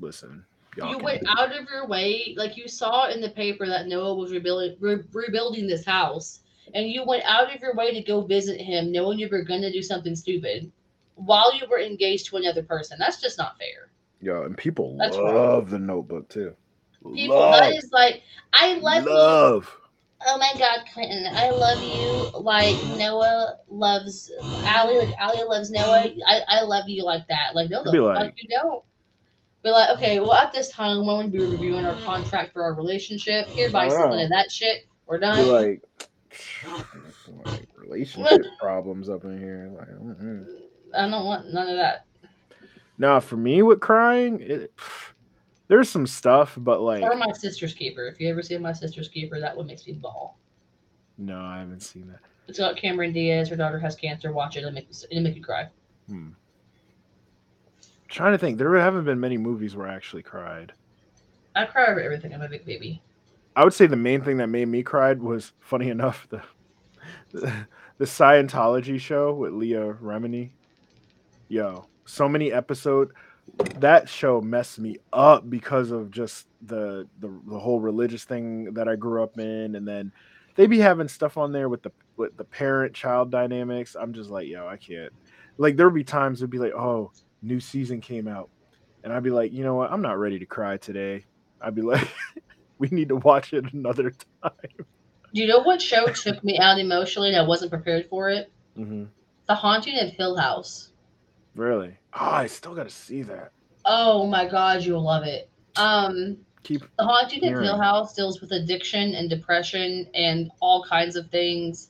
[0.00, 0.44] listen,
[0.76, 3.86] y'all you went do- out of your way, like you saw in the paper that
[3.88, 6.40] Noah was rebuilding re- rebuilding this house,
[6.74, 9.62] and you went out of your way to go visit him, knowing you were going
[9.62, 10.70] to do something stupid
[11.18, 12.96] while you were engaged to another person.
[12.98, 13.90] That's just not fair.
[14.20, 15.34] Yeah, and people That's wrong.
[15.34, 16.54] love the notebook too.
[17.14, 18.22] People, love, that is like,
[18.52, 19.14] I love, you.
[19.14, 19.76] love.
[20.26, 22.40] Oh my God, Clinton, I love you.
[22.40, 24.32] Like Noah loves
[24.64, 24.98] Allie.
[25.06, 26.12] Like Allie loves Noah.
[26.26, 27.54] I, I love you like that.
[27.54, 28.82] Like no, the Be like- you don't.
[29.62, 32.74] Be like, okay, well at this time when we be reviewing our contract for our
[32.74, 33.90] relationship, hereby Wow.
[34.02, 34.86] something of that shit.
[35.06, 35.48] We're Be done.
[35.48, 35.82] like,
[37.44, 39.70] like relationship problems up in here.
[39.76, 40.46] Like, mm-mm.
[40.96, 42.04] I don't want none of that.
[42.98, 44.72] Now, for me with crying, it,
[45.68, 48.06] there's some stuff, but like, Or my sister's keeper.
[48.08, 50.38] If you ever see my sister's keeper, that one makes me bawl.
[51.16, 52.20] no, I haven't seen that.
[52.48, 53.50] It's got Cameron Diaz.
[53.50, 54.32] Her daughter has cancer.
[54.32, 54.60] Watch it.
[54.60, 55.68] It'll make it'll make you cry.
[56.08, 56.30] Hmm.
[58.08, 60.72] Trying to think, there haven't been many movies where I actually cried.
[61.54, 62.32] I cry over everything.
[62.32, 63.02] I'm a big baby.
[63.54, 66.40] I would say the main thing that made me cry was, funny enough, the
[67.32, 67.52] the,
[67.98, 70.50] the Scientology show with Leah Remini.
[71.48, 73.12] Yo, so many episodes.
[73.76, 78.88] That show messed me up because of just the, the the whole religious thing that
[78.88, 80.12] I grew up in, and then
[80.54, 83.96] they be having stuff on there with the with the parent child dynamics.
[83.98, 85.12] I'm just like, yo, I can't.
[85.56, 87.10] Like there would be times it'd be like, oh,
[87.40, 88.50] new season came out,
[89.02, 91.24] and I'd be like, you know what, I'm not ready to cry today.
[91.60, 92.06] I'd be like,
[92.78, 94.12] we need to watch it another
[94.42, 94.52] time.
[95.34, 98.50] Do you know what show took me out emotionally and I wasn't prepared for it?
[98.76, 99.04] Mm-hmm.
[99.46, 100.92] The Haunting of Hill House.
[101.58, 101.96] Really?
[102.12, 103.50] Oh, I still got to see that.
[103.84, 105.50] Oh my god, you'll love it.
[105.74, 111.16] Um, Keep The Haunting of Hill House deals with addiction and depression and all kinds
[111.16, 111.88] of things.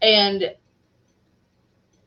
[0.00, 0.54] And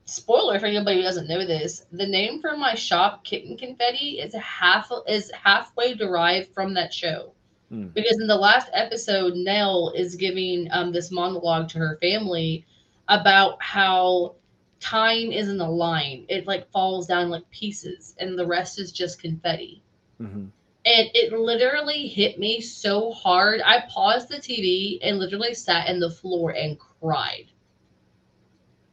[0.06, 4.34] spoiler for anybody who doesn't know this, the name for my shop, Kitten Confetti, is
[4.34, 7.34] half is halfway derived from that show.
[7.70, 7.90] Hmm.
[7.90, 12.66] Because in the last episode, Nell is giving um, this monologue to her family
[13.10, 14.36] about how
[14.86, 19.22] time isn't a line; it like falls down like pieces, and the rest is just
[19.22, 19.84] confetti
[20.20, 20.46] hmm
[20.86, 23.62] and it literally hit me so hard.
[23.66, 27.52] I paused the TV and literally sat in the floor and cried.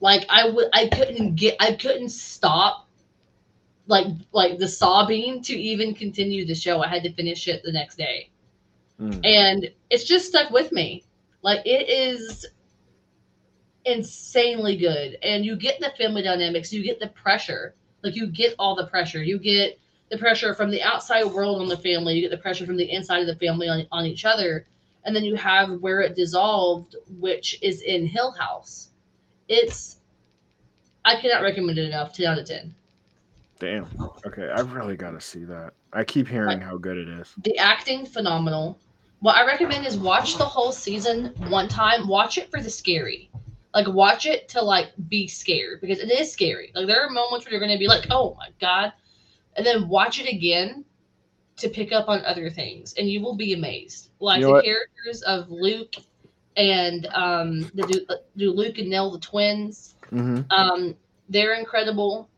[0.01, 2.89] Like I would, I couldn't get, I couldn't stop,
[3.87, 6.81] like like the sobbing to even continue the show.
[6.83, 8.31] I had to finish it the next day,
[9.01, 9.25] Mm.
[9.25, 11.05] and it's just stuck with me.
[11.43, 12.47] Like it is
[13.85, 18.55] insanely good, and you get the family dynamics, you get the pressure, like you get
[18.59, 19.79] all the pressure, you get
[20.11, 22.91] the pressure from the outside world on the family, you get the pressure from the
[22.91, 24.67] inside of the family on, on each other,
[25.05, 28.91] and then you have where it dissolved, which is in Hill House.
[29.49, 29.99] It's
[31.05, 32.13] I cannot recommend it enough.
[32.13, 32.75] Ten out of ten.
[33.59, 33.87] Damn.
[34.27, 35.73] Okay, I really got to see that.
[35.93, 37.35] I keep hearing how good it is.
[37.43, 38.79] The acting phenomenal.
[39.21, 42.09] What I recommend is watch the whole season one time.
[42.09, 43.31] Watch it for the scary.
[43.75, 46.73] Like watch it to like be scared because it is scary.
[46.75, 48.93] Like there are moments where you're gonna be like, oh my god,
[49.57, 50.85] and then watch it again
[51.59, 54.11] to pick up on other things, and you will be amazed.
[54.21, 54.65] Like You know the what?
[54.65, 55.95] characters of Luke
[56.57, 59.97] and um the do, do Luke and Nell the twins.
[60.11, 60.95] hmm Um,
[61.29, 62.31] they're incredible.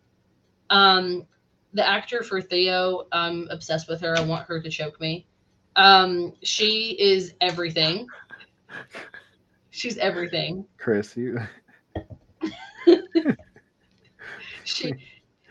[0.71, 1.27] Um,
[1.73, 4.17] the actor for Theo, I'm obsessed with her.
[4.17, 5.27] I want her to choke me.
[5.77, 8.13] Um, she is everything.
[9.75, 10.65] She's everything.
[10.79, 11.39] Chris, you.
[14.67, 14.95] She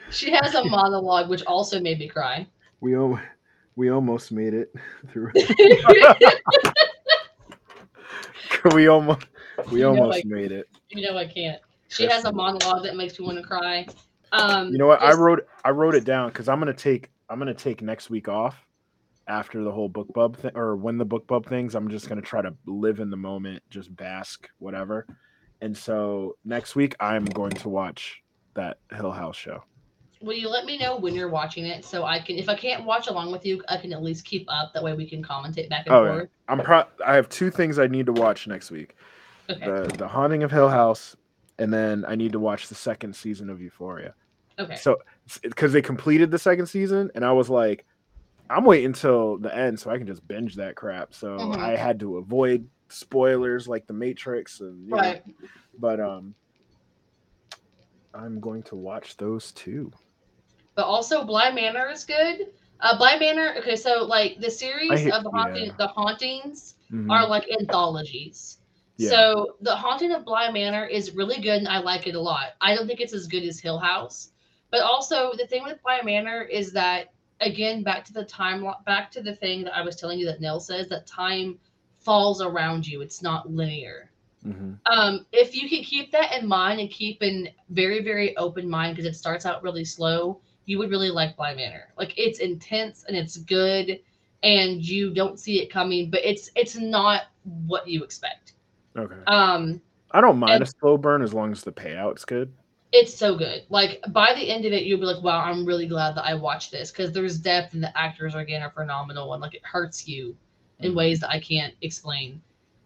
[0.09, 2.47] she has a monologue which also made me cry.
[2.81, 3.19] We al-
[3.75, 4.73] we almost made it
[5.11, 5.31] through.
[8.73, 9.27] we almost
[9.69, 10.67] we You almost made it.
[10.89, 11.61] you know I can't.
[11.89, 13.85] She has a monologue that makes me want to cry.
[14.31, 15.01] Um, You know what?
[15.01, 18.27] I wrote I wrote it down because I'm gonna take I'm gonna take next week
[18.27, 18.65] off
[19.27, 21.75] after the whole BookBub thing or when the BookBub things.
[21.75, 25.05] I'm just gonna try to live in the moment, just bask, whatever.
[25.61, 28.21] And so next week I'm going to watch
[28.55, 29.63] that Hill House show.
[30.21, 32.85] Will you let me know when you're watching it so I can, if I can't
[32.85, 34.73] watch along with you, I can at least keep up.
[34.73, 36.11] That way we can commentate back and Oh, yeah.
[36.13, 36.29] forth.
[36.47, 36.83] I'm pro.
[37.05, 38.95] I have two things I need to watch next week:
[39.49, 39.65] Okay.
[39.65, 41.15] the The Haunting of Hill House,
[41.59, 44.13] and then I need to watch the second season of Euphoria.
[44.59, 44.75] Okay.
[44.75, 44.97] So
[45.41, 47.85] because they completed the second season, and I was like,
[48.53, 51.13] I'm waiting until the end so I can just binge that crap.
[51.13, 51.57] So Mhm.
[51.57, 55.19] I had to avoid spoilers like the Matrix and you know,
[55.79, 56.35] but um
[58.13, 59.91] I'm going to watch those too.
[60.75, 62.53] But also, Bly Manor is good.
[62.79, 63.55] Uh, Bly Manor.
[63.59, 65.75] Okay, so like the series hate- of the haunting, yeah.
[65.77, 67.09] the hauntings Mhm.
[67.11, 68.59] are like anthologies.
[68.97, 69.09] Yeah.
[69.09, 72.53] So the haunting of Bly Manor is really good, and I like it a lot.
[72.61, 74.29] I don't think it's as good as Hill House,
[74.69, 77.12] but also the thing with Bly Manor is that
[77.45, 80.41] again, back to the time, back to the thing that I was telling you that
[80.41, 81.57] Nell says that time
[81.99, 83.01] falls around you.
[83.01, 84.09] It's not linear.
[84.45, 84.77] Mhm.
[84.87, 88.93] um, if you can keep that in mind and keep in very very open mind
[88.93, 91.89] because it starts out really slow you would really like Bly Manor.
[91.97, 93.99] Like it's intense and it's good
[94.43, 97.23] and you don't see it coming, but it's it's not
[97.65, 98.53] what you expect.
[98.97, 99.15] Okay.
[99.27, 102.51] Um I don't mind and- a slow burn as long as the payout's good.
[102.93, 103.63] It's so good.
[103.69, 106.35] Like by the end of it, you'll be like, "Wow, I'm really glad that I
[106.35, 109.65] watched this because there's depth and the actors are, again are phenomenal and like it
[109.65, 110.37] hurts you
[110.79, 110.95] in Mhm.
[110.95, 112.41] ways that I can't explain."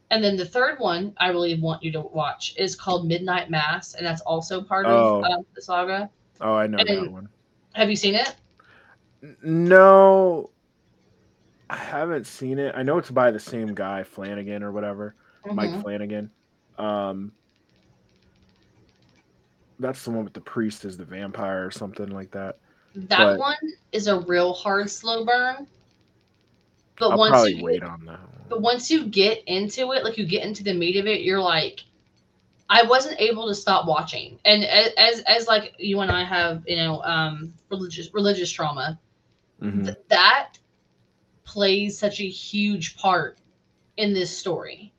[0.10, 3.96] And then the third one I really want you to watch is called Midnight Mass,
[3.96, 5.20] and that's also part Oh.
[5.20, 6.10] of uh, the saga.
[6.40, 7.28] Oh, I know that one.
[7.74, 8.34] Have you seen it?
[9.44, 10.52] No,
[11.70, 12.74] I haven't seen it.
[12.78, 15.16] I know it's by the same guy, Flanagan or whatever,
[15.46, 15.82] Mike Mhm.
[15.82, 16.32] Flanagan.
[16.78, 17.34] Um,
[19.80, 22.58] that's the one with the priest as the vampire or something like that.
[22.95, 23.58] That but- one
[23.91, 25.68] is a real hard slow burn.
[26.99, 28.20] But I'll once probably you wait get, on that.
[28.49, 31.40] but once you get into it, like you get into the meat of it, you're
[31.41, 31.82] like,
[32.70, 34.40] I wasn't able to stop watching.
[34.45, 38.99] And a- as as like you and I have, you know, um, religious religious trauma,
[39.62, 39.86] Mhm.
[39.86, 40.54] th- that
[41.45, 43.38] plays such a huge part
[43.98, 44.91] in this story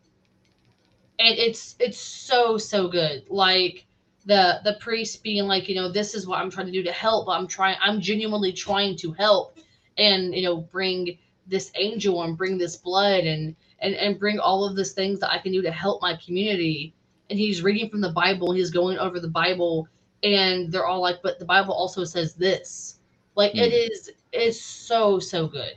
[1.19, 3.85] and it's it's so so good like
[4.29, 6.93] the the priest being like you know this is what i'm trying to do to
[6.93, 9.59] help i'm trying i'm genuinely trying to help
[9.97, 14.65] and you know bring this angel and bring this blood and and and bring all
[14.65, 16.95] of these things that i can do to help my community.
[17.31, 19.89] And he's reading from the bible he's going over the bible
[20.23, 23.01] and they're all like but the bible also says this.
[23.35, 23.93] Like it hmm.
[23.93, 25.75] is it's so so good.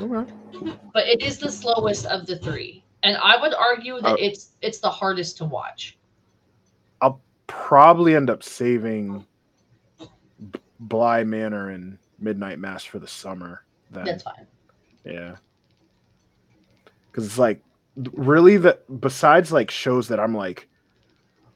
[0.00, 0.32] Okay.
[0.92, 2.84] but it is the slowest of the three.
[3.02, 4.16] And i would argue that Oh.
[4.18, 5.95] it's it's the hardest to watch
[7.46, 9.26] Probably end up saving
[10.80, 13.64] Bly Manor and Midnight Mass for the summer.
[13.90, 14.04] Then.
[14.04, 14.46] that's fine
[15.04, 15.36] Yeah.
[17.12, 17.62] Cause it's like
[18.12, 20.68] really the besides like shows that I'm like,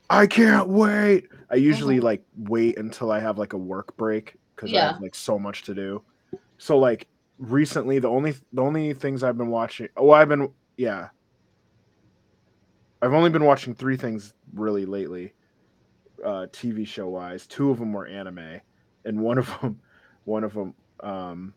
[0.09, 1.29] I can't wait.
[1.51, 2.05] I usually mm-hmm.
[2.05, 5.65] like wait until I have like a work break because I have like so much
[5.65, 6.03] to do.
[6.59, 7.07] so like
[7.39, 11.09] recently the only the only things I've been watching oh I've been yeah.
[13.03, 15.33] I've only been watching three things really lately,
[16.25, 17.47] uh TV show wise.
[17.47, 18.61] Two of them were anime,
[19.05, 19.81] and one of them
[20.25, 21.55] one of them um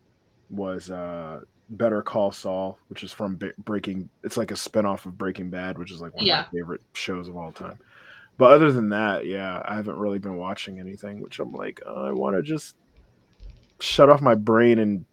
[0.49, 5.17] was uh Better Call Saul, which is from Ba- Breaking it's like a spin-off of
[5.17, 6.41] Breaking Bad, which is like one Yeah.
[6.41, 7.79] of my favorite shows of all time.
[8.37, 12.05] But other than that, yeah, I haven't really been watching anything, which I'm like, oh,
[12.05, 12.75] I want to just
[13.79, 15.05] shut off my brain and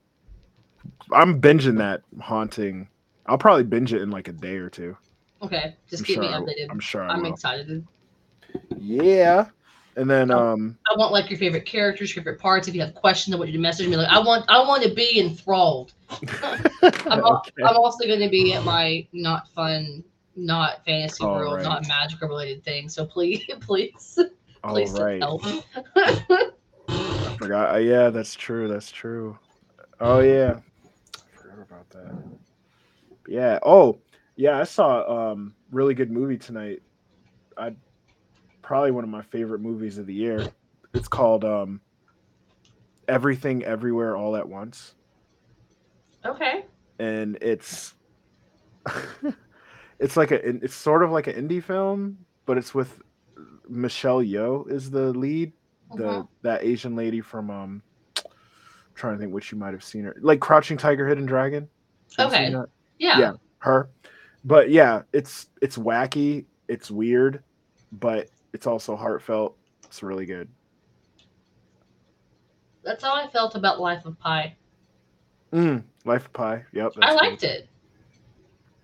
[1.13, 2.89] I'm binging that haunting.
[3.27, 4.97] I'll probably binge it in like a day or two.
[5.43, 6.67] Okay, just I'm keep sure me I- updated.
[6.71, 7.33] I'm sure I I'm will.
[7.33, 7.87] excited.
[8.79, 9.47] Yeah.
[9.97, 12.69] And then um I want like your favorite characters, your favorite parts.
[12.69, 13.97] If you have questions, I want you to message me.
[13.97, 15.93] Like I want, I want to be enthralled.
[16.11, 17.63] I'm, okay.
[17.65, 20.05] I'm also going to be at my not fun,
[20.37, 21.65] not fantasy All world, right.
[21.65, 22.89] not magical related thing.
[22.89, 24.19] So please, please,
[24.65, 25.21] All please right.
[25.21, 25.43] help.
[25.97, 27.75] I forgot.
[27.75, 28.69] Uh, yeah, that's true.
[28.69, 29.39] That's true.
[30.01, 30.61] Oh yeah.
[31.15, 32.15] I forgot about that.
[33.29, 33.59] Yeah.
[33.63, 33.99] Oh,
[34.37, 36.81] yeah, I saw um really good movie tonight.
[37.59, 37.75] I
[38.71, 40.47] probably one of my favorite movies of the year.
[40.95, 41.81] It's called um
[43.09, 44.95] Everything Everywhere All at Once.
[46.25, 46.65] okay.
[47.01, 47.95] and it's
[49.99, 52.17] it's like a it's sort of like an indie film,
[52.47, 53.03] but it's with
[53.69, 55.53] Michelle Yeoh is the lead,
[55.97, 56.29] the Mhm.
[56.43, 57.83] that Asian lady from um
[58.95, 61.69] trying to think which you might have seen her like Crouching Tiger, Hidden Dragon.
[62.21, 62.51] Okay.
[62.99, 63.19] Yeah.
[63.19, 63.33] Yeah.
[63.59, 63.89] Her,
[64.45, 67.43] but yeah, it's it's wacky, it's weird,
[67.91, 69.57] but it's also heartfelt.
[69.85, 70.49] It's really good.
[72.83, 74.57] That's how I felt about Life of Pi.
[75.53, 76.65] Mm, Life of Pi.
[76.73, 76.93] Yep.
[77.03, 77.51] I liked good.
[77.51, 77.69] it.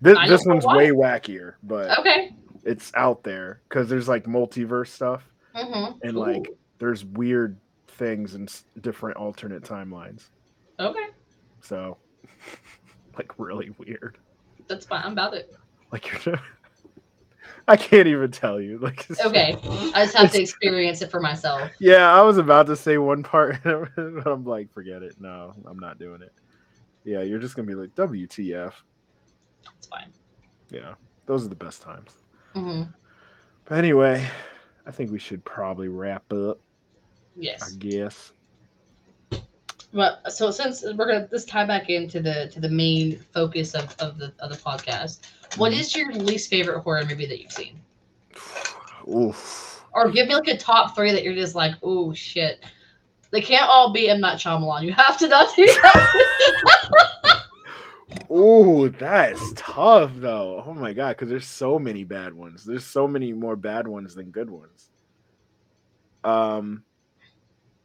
[0.01, 2.31] This, I this one's way wackier, but Okay.
[2.63, 5.23] it's out there because there's like multiverse stuff
[5.55, 5.97] Mm-hmm.
[6.03, 7.57] and like there's weird
[7.87, 10.25] things and different alternate timelines.
[10.79, 11.07] okay,
[11.61, 11.97] So,
[13.17, 14.19] like really weird.
[14.67, 15.01] that's fine.
[15.03, 15.55] I'm about it.
[15.91, 16.35] Like you're.
[17.69, 18.77] I can't even tell you.
[18.77, 19.57] Like Okay,
[19.93, 21.69] I just have to experience it for myself.
[21.79, 25.15] Yeah, I was about to say one part, but I'm like, forget it.
[25.19, 26.31] No, I'm not doing it.
[27.03, 28.73] Yeah, you're just gonna be like, WTF?
[29.77, 30.13] It's fine.
[30.69, 30.93] Yeah,
[31.25, 32.11] those are the best times.
[32.53, 32.83] hmm
[33.65, 34.25] But anyway,
[34.85, 36.59] I think we should probably wrap up.
[37.35, 37.61] Yes.
[37.63, 38.31] I guess.
[39.93, 43.95] But so since we're gonna this tie back into the to the main focus of,
[43.99, 45.19] of the of the podcast,
[45.55, 45.79] what Mhm.
[45.79, 47.79] is your least favorite horror movie that you've seen?
[49.09, 49.85] Oof.
[49.93, 52.63] Or give me like a top three that you're just like, oh shit.
[53.31, 54.83] They can't all be M Night Shyamalan.
[54.83, 57.43] You have to not do that.
[58.31, 60.63] Ooh, that's tough though.
[60.65, 62.63] Oh my god, because there's so many bad ones.
[62.65, 64.89] There's so many more bad ones than good ones.
[66.23, 66.83] Um.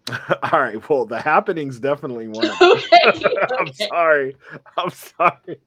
[0.52, 0.88] All right.
[0.88, 2.48] Well, the happening's definitely one.
[2.48, 2.70] Of them.
[3.06, 3.34] okay.
[3.58, 4.36] I'm sorry.
[4.76, 5.60] I'm sorry.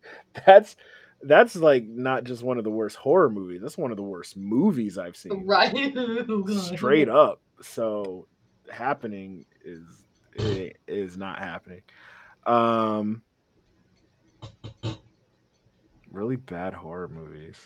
[0.45, 0.75] That's
[1.21, 3.61] that's like not just one of the worst horror movies.
[3.61, 5.45] That's one of the worst movies I've seen.
[5.45, 5.73] Right.
[6.27, 7.41] Oh, Straight up.
[7.61, 8.27] So,
[8.71, 9.83] happening is
[10.33, 11.81] it is not happening.
[12.45, 13.21] Um.
[16.11, 17.57] Really bad horror movies.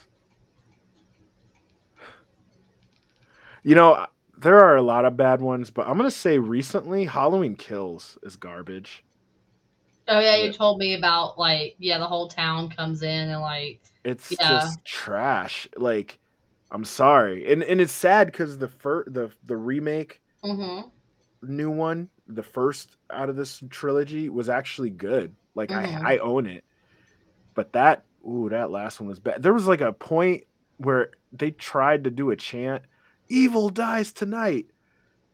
[3.63, 4.07] You know,
[4.39, 8.35] there are a lot of bad ones, but I'm gonna say recently, Halloween Kills is
[8.35, 9.03] garbage.
[10.07, 10.57] Oh yeah, you Yeah.
[10.57, 14.47] told me about like yeah, the whole town comes in and like It's Yeah.
[14.47, 15.67] just trash.
[15.77, 16.19] Like,
[16.71, 20.91] I'm sorry, and and it's sad because the fir- the the remake, hmm
[21.41, 25.35] new one, the first out of this trilogy was actually good.
[25.55, 26.01] Like Mhm.
[26.03, 26.63] I I own it,
[27.55, 29.43] but that ooh that last one was bad.
[29.43, 30.45] There was like a point
[30.77, 32.83] where they tried to do a chant,
[33.29, 34.67] "Evil dies tonight."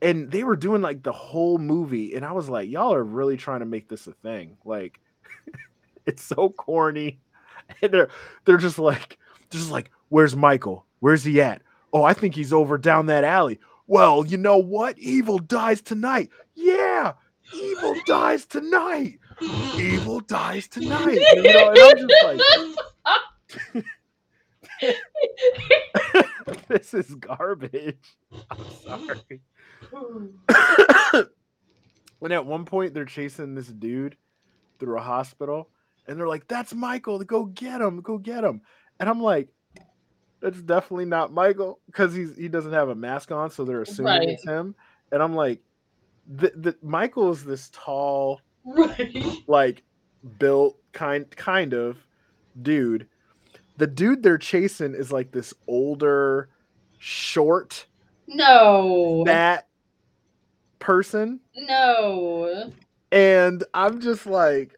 [0.02, 3.38] And they were doing like the whole movie, and I was like, "Y'all are really
[3.38, 5.00] trying to make this a thing." Like,
[6.06, 7.20] it's so corny,
[7.82, 8.10] and they're
[8.46, 9.18] they're just like,
[9.50, 10.86] just like, "Where's Michael?
[11.00, 11.62] Where's he at?
[11.94, 14.98] Oh, I think he's over down that alley." Well, you know what?
[14.98, 16.30] Evil dies tonight.
[16.56, 17.14] Yeah,
[17.54, 19.20] evil dies tonight.
[19.78, 21.20] Evil dies tonight.
[21.36, 22.24] You know, and I'm just
[23.74, 23.86] like,
[26.68, 28.18] this is garbage.
[28.52, 29.42] I'm sorry.
[32.20, 34.18] when at one point they're chasing this dude
[34.80, 35.70] through a hospital
[36.08, 38.62] and they're like, that's Michael, go get him, go get him.
[39.00, 39.50] And I'm like,
[40.42, 44.20] that's definitely not Michael because he's he doesn't have a mask on, so they're assuming
[44.20, 44.30] Right.
[44.30, 44.76] it's him.
[45.12, 45.62] And I'm like,
[46.28, 49.26] the, the Michael is this tall, right.
[49.48, 49.84] like
[50.38, 51.98] built kind kind of
[52.62, 53.08] dude.
[53.78, 56.50] The dude they're chasing is like this older,
[56.98, 57.86] short,
[58.28, 59.24] No.
[59.26, 59.68] fat
[60.80, 61.40] person.
[61.56, 62.72] No.
[63.12, 64.76] and I'm just like,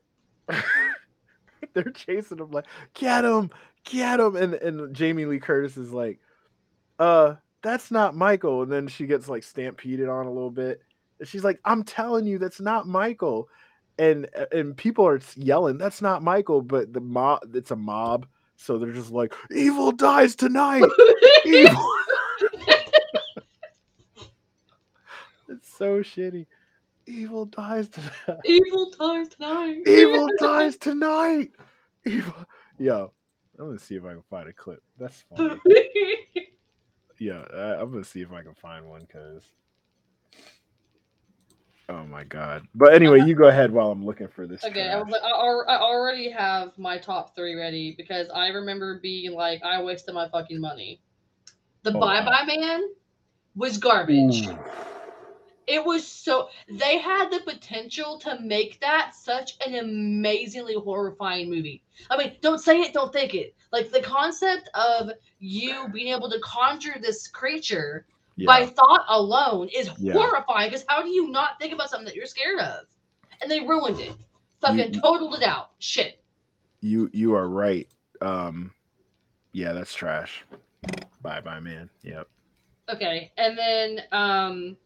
[1.74, 3.50] they're chasing him like, get him,
[3.84, 6.20] get him, and and Jamie Lee Curtis is like,
[7.00, 10.82] uh, that's not Michael, and then she gets like stampeded on a little bit,
[11.20, 13.50] and she's like, I'm telling you, that's not Michael,
[14.00, 18.26] and and people are yelling, that's not Michael, but the mob, it's a mob,
[18.58, 20.84] so they're just like, evil dies tonight,
[21.46, 21.94] evil.
[25.50, 26.46] it's so shitty.
[27.06, 28.42] Evil dies tonight.
[28.44, 29.88] Evil times tonight.
[29.88, 31.52] Evil dies tonight.
[32.06, 32.34] Evil.
[32.78, 33.14] Yo,
[33.58, 34.84] I'm gonna see if I can find a clip.
[35.00, 35.58] That's funny.
[37.20, 39.44] yeah, I, I'm gonna see if I can find one because.
[41.90, 42.68] Oh my god!
[42.76, 44.64] But anyway, you go ahead while I'm looking for this.
[44.66, 49.32] Okay, I, was like, I, already have my top three ready because I remember being
[49.32, 51.00] like, I wasted my fucking money.
[51.84, 52.26] The Oh, Bye wow.
[52.26, 52.90] Bye Man
[53.56, 54.48] was garbage.
[54.48, 54.60] Ooh.
[55.66, 61.84] It was so they had the potential to make that such an amazingly horrifying movie.
[62.10, 63.56] I mean, don't say it, don't think it.
[63.72, 68.06] Like the concept of you being able to conjure this creature
[68.46, 70.14] by thought alone is Yeah.
[70.14, 72.86] horrifying because how do you not think about something that you're scared of?
[73.42, 74.14] And they ruined it.
[74.62, 75.72] Fucking You- totaled it out.
[75.80, 76.24] Shit.
[76.82, 77.88] you you are right.
[78.22, 78.72] Um,
[79.52, 80.46] yeah, that's trash.
[81.22, 81.90] Bye bye, man.
[82.04, 82.28] Yep.
[82.90, 83.32] Okay.
[83.38, 84.78] And then um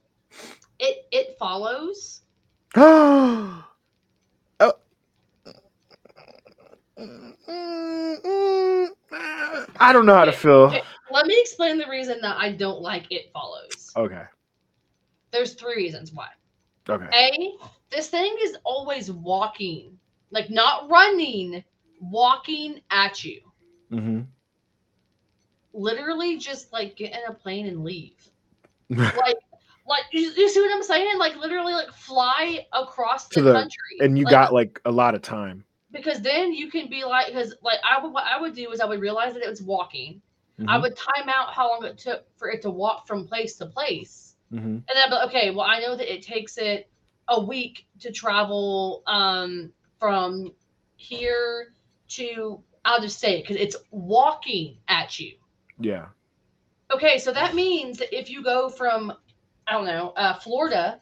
[0.80, 2.22] it it follows.
[2.76, 3.64] oh.
[9.80, 10.73] I don't know how to feel.
[11.12, 13.92] Let me explain the reason that I don't like it follows.
[13.96, 14.24] Okay.
[15.32, 16.28] There's three reasons why.
[16.90, 17.08] Okay.
[17.14, 17.58] A,
[17.90, 19.98] this thing is always walking,
[20.32, 21.64] like not running,
[22.00, 23.42] walking at you.
[23.92, 24.22] Mm-hmm.
[25.74, 28.28] Literally just like get in a plane and leave.
[28.90, 29.38] like
[29.88, 31.18] like you, you see what I'm saying?
[31.18, 33.98] Like literally like fly across the, the- country.
[34.02, 35.64] and you Like, got like a lot of time.
[35.92, 38.82] because then you can be like because like I would what I would do is
[38.82, 40.22] I would realize that it was walking.
[40.68, 43.58] I Mhm, would time out how long it took for it to walk from place
[43.58, 44.36] to place.
[44.52, 44.84] mhm.
[44.90, 46.90] And then I'd be like, okay, well, I know that it takes it
[47.28, 50.54] a week to travel um, from
[50.96, 51.74] here
[52.10, 55.34] to out of state because it's walking at you.
[55.80, 56.10] Yeah.
[56.94, 59.14] Okay, so that means that if you go from,
[59.68, 61.02] I don't know, uh, Florida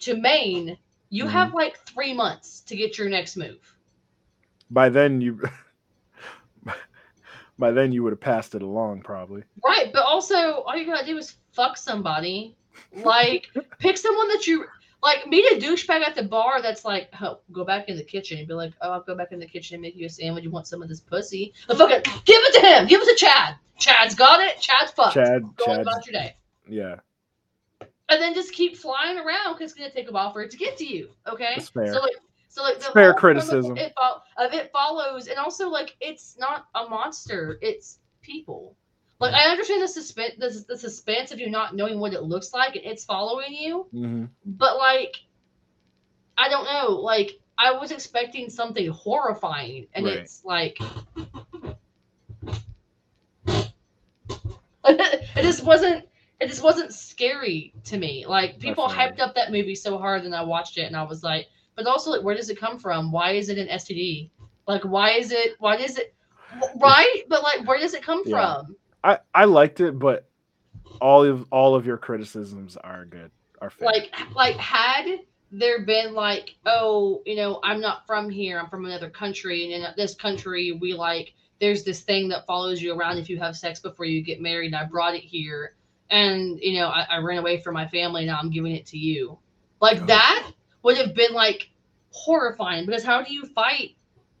[0.00, 0.78] to Maine,
[1.10, 1.28] you Mhm.
[1.28, 3.76] have like three months to get your next move.
[4.70, 5.40] By then you.
[7.58, 9.42] By then you would have passed it along, probably.
[9.64, 12.56] Right, but also all you gotta do is fuck somebody.
[12.92, 13.48] Like
[13.78, 14.64] pick someone that you
[15.02, 15.26] like.
[15.26, 18.46] Meet a douchebag at the bar that's like, oh, go back in the kitchen and
[18.46, 20.44] be like, oh, I'll go back in the kitchen and make you a sandwich.
[20.44, 21.52] You want some of this pussy?
[21.68, 22.86] Oh, but fucking give it to him.
[22.86, 23.56] Give it to Chad.
[23.78, 24.60] Chad's got it.
[24.60, 25.14] Chad's fucked.
[25.14, 25.42] Chad.
[25.56, 25.80] Go on Chad.
[25.80, 26.36] about your day.
[26.68, 26.96] Yeah.
[28.10, 30.56] And then just keep flying around because it's gonna take a while for it to
[30.56, 31.10] get to you.
[31.26, 31.54] Okay.
[31.56, 31.92] That's fair.
[31.92, 32.16] So like,
[32.48, 33.76] so like the fair premise of criticism.
[33.76, 33.92] It,
[34.36, 38.76] of it follows, and also like it's not a monster; it's people.
[39.20, 42.54] Like I understand the suspense, the, the suspense of you not knowing what it looks
[42.54, 43.86] like, and it's following you.
[43.92, 44.24] Mm-hmm.
[44.46, 45.16] But like,
[46.36, 46.92] I don't know.
[46.94, 50.18] Like I was expecting something horrifying, and Right.
[50.18, 50.78] it's like.
[54.88, 56.04] it just wasn't
[56.40, 58.24] it just wasn't scary to me.
[58.26, 58.94] Like people you.
[58.94, 61.48] hyped up that movie so hard, and I watched it, and I was like,
[61.78, 63.12] but also like, where does it come from?
[63.12, 64.30] Why is it an STD?
[64.66, 65.54] Like, why is it?
[65.60, 66.12] Why is it?
[66.76, 68.56] Right, but like, where does it come Yeah.
[68.62, 68.76] from?
[69.04, 70.28] I I liked it, but
[71.00, 73.30] all of all of your criticisms are good.
[73.60, 73.86] Are fair.
[73.86, 75.20] Like, like had
[75.52, 78.58] there been like, oh, you know, I'm not from here.
[78.58, 82.82] I'm from another country, and in this country, we like there's this thing that follows
[82.82, 84.66] you around if you have sex before you get married.
[84.74, 85.76] And I brought it here,
[86.10, 88.24] and you know, I, I ran away from my family.
[88.24, 89.38] Now I'm giving it to you.
[89.80, 90.06] Like Oh.
[90.06, 90.50] that
[90.88, 91.68] would have been like
[92.10, 93.94] horrifying because how do you fight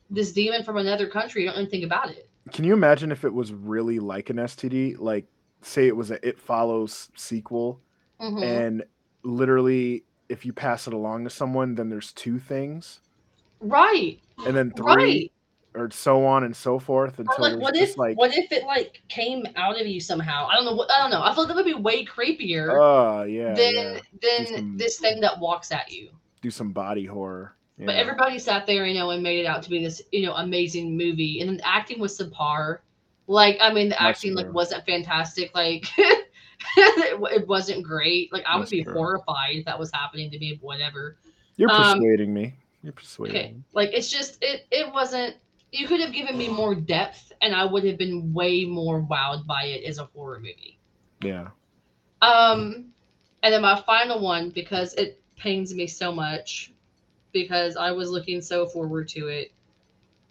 [0.08, 1.42] this demon from another country?
[1.42, 2.26] You don't know anything about it.
[2.52, 4.96] Can you imagine if it was really like an STD?
[4.98, 5.26] Like,
[5.60, 7.80] say it was a It Follows sequel,
[8.18, 8.42] Mhm.
[8.42, 8.84] and
[9.22, 13.00] literally, if you pass it along to someone, then there's two things,
[13.60, 15.30] right, and then three,
[15.74, 15.82] right.
[15.82, 19.02] or so on and so forth until like what if like, what if it like
[19.08, 20.46] came out of you somehow?
[20.50, 20.74] I don't know.
[20.74, 21.22] What I don't know.
[21.22, 24.98] I feel like that would be way creepier oh yeah, than yeah, than some- this
[24.98, 26.08] thing that walks at you.
[26.42, 27.54] Do some body horror.
[27.78, 28.00] But yeah.
[28.00, 30.96] everybody sat there, you know, and made it out to be this, you know, amazing
[30.96, 31.40] movie.
[31.40, 32.78] And then the acting was subpar.
[33.28, 35.54] Like, I mean, the That's acting like wasn't fantastic.
[35.54, 35.86] Like,
[36.76, 38.32] it, wasn't great.
[38.32, 38.94] Like, I would be true.
[38.94, 40.58] horrified if that was happening to me.
[40.60, 41.18] Whatever.
[41.56, 42.54] You're um, persuading me.
[42.82, 43.52] You're persuading Okay.
[43.52, 43.62] me.
[43.72, 44.66] Like, it's just it.
[44.72, 45.36] It wasn't.
[45.70, 49.46] You could have given me more depth, and I would have been way more wowed
[49.46, 50.78] by it as a horror movie.
[51.22, 51.48] Yeah.
[52.22, 52.86] Um,
[53.42, 56.72] and then my final one because it pains me so much.
[57.32, 59.52] because I was looking so forward to it.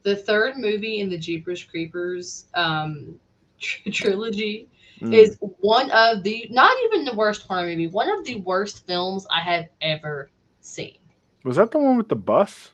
[0.04, 3.20] The third movie in the Jeepers Creepers um,
[3.60, 4.68] tr- trilogy
[5.02, 5.14] Mm.
[5.14, 9.28] is one of the not even the worst horror movie, one of the worst films
[9.32, 10.98] I have ever seen.
[11.44, 12.72] Was that the one with the bus?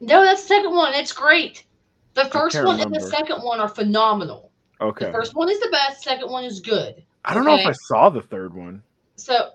[0.00, 0.94] No, that's the second one.
[0.94, 1.64] It's great.
[2.14, 4.50] The first one and the second one are phenomenal.
[4.80, 5.06] Okay.
[5.06, 6.02] The first one is the best.
[6.02, 7.04] Second one is good.
[7.24, 7.66] I don't know if.
[7.66, 8.82] I saw the third one.
[9.16, 9.50] So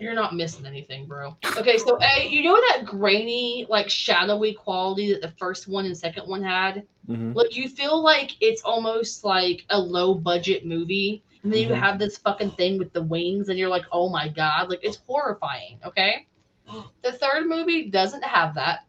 [0.00, 1.36] you're not missing anything, bro.
[1.56, 5.96] Okay, so A, you know that grainy, like shadowy quality that the first one and
[5.96, 6.84] second one had?
[7.08, 7.34] Mhm.
[7.34, 11.22] Like you feel like it's almost like a low budget movie.
[11.42, 11.78] And then you Mhm.
[11.78, 14.98] have this fucking thing with the wings, and you're like, oh my god, like it's
[15.06, 15.78] horrifying.
[15.84, 16.26] Okay.
[17.02, 18.86] The third movie doesn't have that.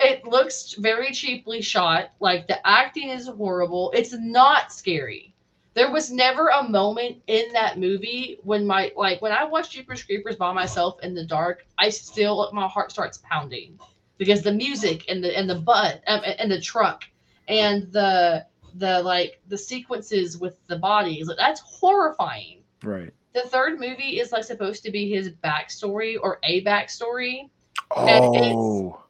[0.00, 2.10] It looks very cheaply shot.
[2.18, 3.92] Like the acting is horrible.
[3.94, 5.31] It's not scary.
[5.74, 10.02] There was never a moment in that movie when my like when I watch Jeepers
[10.02, 13.78] Creepers by myself in the dark, I still my heart starts pounding
[14.18, 17.04] because the music and the and the butt um, and the truck
[17.48, 18.44] and the
[18.74, 22.62] the like the sequences with the bodies like that's horrifying.
[22.82, 23.12] Right.
[23.32, 27.48] The third movie is like supposed to be his backstory or a backstory,
[27.96, 29.02] And it's- Oh.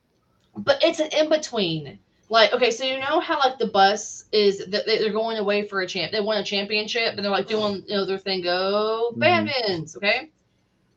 [0.56, 1.98] but it's an in between.
[2.32, 5.68] Like, okay, so you know how like the bus is that they- they're going away
[5.68, 6.12] for a champ.
[6.12, 8.40] They won a championship, and they're like doing you know their thing.
[8.40, 10.30] Go Bandits, okay.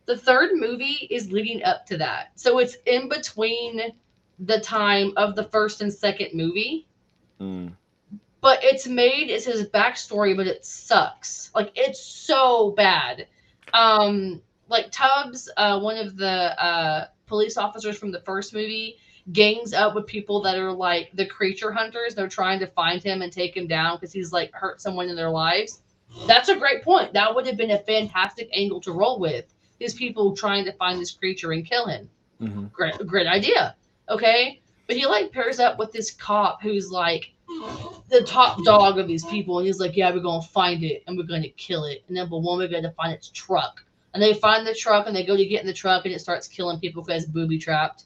[0.06, 3.82] The third movie is leading up to that, so it's in between
[4.40, 6.88] the time of the first and second movie.
[7.42, 7.74] Mm.
[8.40, 11.52] But it's made as his backstory, but it sucks.
[11.54, 13.28] Like it's so bad.
[13.74, 19.00] Um, like Tubbs, uh, one of the uh, police officers from the first movie,
[19.32, 22.16] gangs up with people that are like the creature hunters.
[22.16, 25.16] They're trying to find him and take him down because he's like hurt someone in
[25.16, 25.82] their lives.
[26.28, 27.14] That's a great point.
[27.14, 29.54] That would have been a fantastic angle to roll with.
[29.80, 32.10] These people trying to find this creature and kill him.
[32.42, 32.72] Mhm.
[32.72, 33.76] Great, great idea.
[34.10, 37.34] Okay, but he like pairs up with this cop who's like
[38.10, 41.18] the top dog of these people, and he's like, "Yeah, we're gonna find it and
[41.18, 43.84] we're gonna kill it, and then but one we're gonna find its truck."
[44.14, 46.20] And they find the truck and they go to get in the truck and it
[46.20, 48.06] starts killing people because it's booby trapped,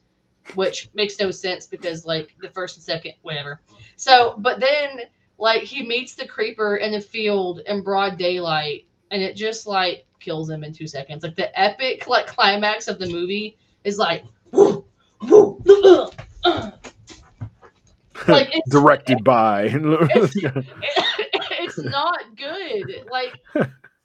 [0.56, 3.62] which makes no sense because like the first and second, whatever.
[3.96, 5.02] So, but then
[5.38, 10.06] like he meets the creeper in a field in broad daylight, and it just like
[10.20, 11.24] kills him in two seconds.
[11.24, 14.24] Like the epic like climax of the movie is like.
[14.52, 14.86] "Woo,
[15.22, 16.10] woo, uh,
[16.44, 16.72] uh."
[18.28, 19.70] Like, it's- Directed by.
[21.62, 23.06] it's not good.
[23.10, 23.34] Like,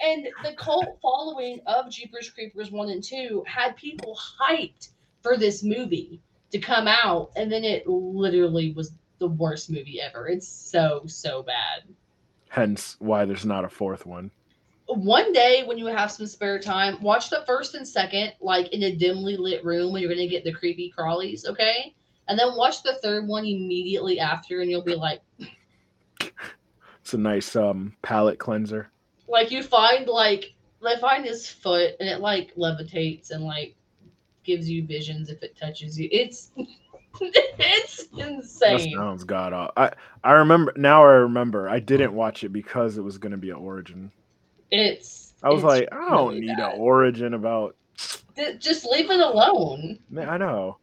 [0.00, 4.88] and the cult following of Jeepers Creepers 1 and 2 had people hyped
[5.22, 6.20] for this movie
[6.54, 10.28] to come out, and then it literally was the worst movie ever.
[10.28, 11.82] It's so, so bad.
[12.48, 14.30] Hence why there's not a fourth one.
[14.86, 18.84] One day when you have some spare time, watch the first and second, like in
[18.84, 21.92] a dimly lit room when you're gonna get the creepy crawlies, okay?
[22.28, 25.20] And then watch the third one immediately after, and you'll be like,
[27.00, 28.90] It's a nice um palate cleanser.
[29.26, 33.74] like you find like they find his foot and it like levitates and like
[34.44, 36.08] gives you visions if it touches you.
[36.12, 36.50] It's
[37.20, 38.94] it's That insane.
[38.94, 39.72] sounds god awful.
[39.76, 39.90] I
[40.22, 41.02] I remember now.
[41.02, 44.10] I remember I didn't watch it because it was going to be an origin.
[44.70, 46.74] It's I was it's like, I don't really need bad.
[46.74, 47.76] an origin about.
[48.58, 49.98] Just leave it alone.
[50.10, 50.78] Man, I know.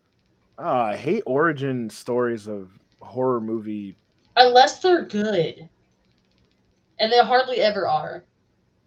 [0.57, 2.69] Uh, I hate origin stories of
[3.01, 3.97] horror movie.
[4.37, 5.67] Unless they're good.
[6.99, 8.23] And they hardly ever are.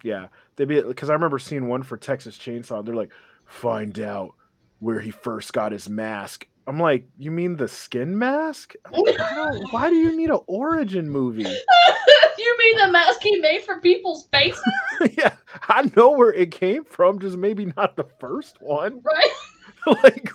[0.03, 2.83] Yeah, they be because I remember seeing one for Texas Chainsaw.
[2.83, 3.11] They're like,
[3.45, 4.33] find out
[4.79, 6.47] where he first got his mask.
[6.67, 8.73] I'm like, you mean the skin mask?
[8.91, 9.19] Like,
[9.71, 11.43] why do you need an origin movie?
[12.45, 14.63] you mean the mask he made for people's faces,
[15.17, 15.35] yeah,
[15.69, 19.01] I know where it came from, just maybe not the first one.
[19.03, 20.01] right?
[20.03, 20.31] like,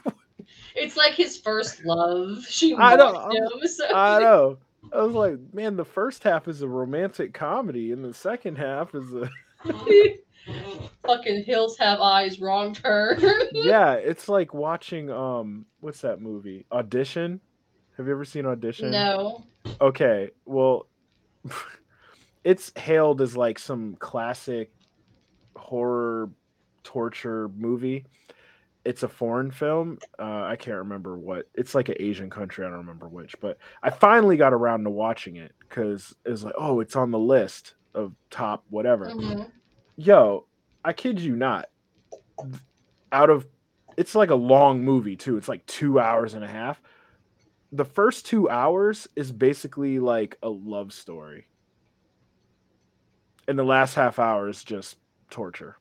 [0.76, 2.44] It's like his first love.
[2.48, 3.68] She I know, him.
[3.68, 4.58] So I know.
[4.92, 8.94] I was like, man, the first half is a romantic comedy, and the second half
[8.94, 9.28] is a
[11.06, 13.20] Fucking hills have eyes, wrong turn.
[13.52, 13.94] yeah.
[13.94, 16.66] It's like watching um, what's that movie?
[16.72, 17.40] Audition.
[17.97, 18.90] Have you ever seen Audition?
[18.90, 19.44] no.
[19.81, 20.86] Okay, well,
[22.44, 24.70] it's hailed as like some classic
[25.56, 26.31] horror
[26.82, 28.06] torture movie.
[28.86, 29.98] It's a foreign film.
[30.18, 31.47] Uh, I can't remember what.
[31.55, 32.64] It's like an Asian country.
[32.64, 33.35] I don't remember which.
[33.40, 37.10] But I finally got around to watching it because it was like, oh, it's on
[37.10, 39.06] the list of top whatever.
[39.06, 39.51] Mhm.
[40.01, 40.47] Yo,
[40.82, 41.68] I kid you not.
[43.12, 43.47] Out of
[43.98, 45.36] it's like a long movie too.
[45.36, 46.81] It's like two hours and a half.
[47.72, 51.48] The first two hours is basically like a love story.
[53.47, 54.97] And the last half hour is just
[55.28, 55.77] torture.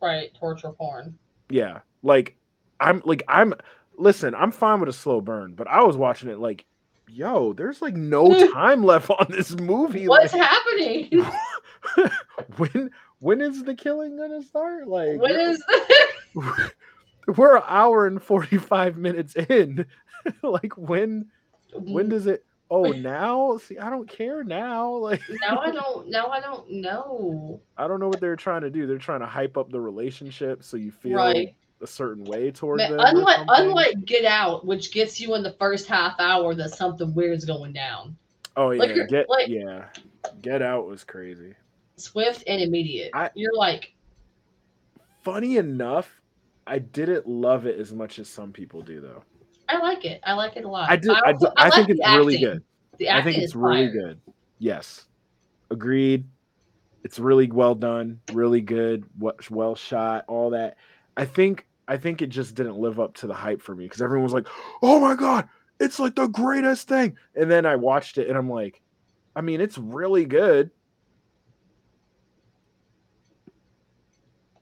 [0.00, 1.18] Right, torture porn.
[1.50, 1.80] Yeah.
[2.02, 2.34] Like
[2.80, 3.52] I'm like I'm
[3.98, 6.64] listen, I'm fine with a slow burn, but I was watching it like,
[7.06, 10.08] yo, there's like no time left on this movie.
[10.08, 11.26] What's like, happening?
[12.56, 14.88] when when is the killing gonna start?
[14.88, 15.62] Like What is
[17.36, 19.86] we're an hour and 45 minutes in.
[20.42, 21.26] like when
[21.72, 22.10] when mm-hmm.
[22.10, 23.58] does it oh now?
[23.58, 24.90] See, I don't care now.
[24.90, 27.60] Like now I don't now I don't know.
[27.76, 28.86] I don't know what they're trying to do.
[28.86, 31.54] They're trying to hype up the relationship so you feel Right.
[31.80, 33.00] a certain way towards Man, them.
[33.02, 37.44] unlike unlike Get Out, which gets you in the first half hour that something weird's
[37.44, 38.16] going down.
[38.56, 39.86] oh yeah, like get like- yeah,
[40.42, 41.54] Get Out was crazy.
[42.00, 43.10] Swift and immediate.
[43.14, 43.94] I- You're like,
[45.22, 46.10] Funny enough,
[46.66, 49.22] I didn't love it as much as some people do though.
[49.68, 50.20] I like it.
[50.24, 50.88] I like it a lot.
[50.90, 51.12] I do.
[51.12, 52.48] I, do, also- I, like think it's really acting.
[52.48, 52.62] good.
[52.98, 54.20] The I think it's really good.
[54.58, 55.04] Yes,
[55.70, 56.24] agreed.
[57.04, 59.04] It's really well done, really good,
[59.50, 60.76] well shot, all that.
[61.16, 64.02] I think I think it just didn't live up to the hype for me because
[64.02, 64.46] everyone was like,
[64.82, 65.48] "Oh my god,
[65.80, 68.80] it's like the greatest thing," and then I watched it and I'm like,
[69.36, 70.70] I mean, it's really good.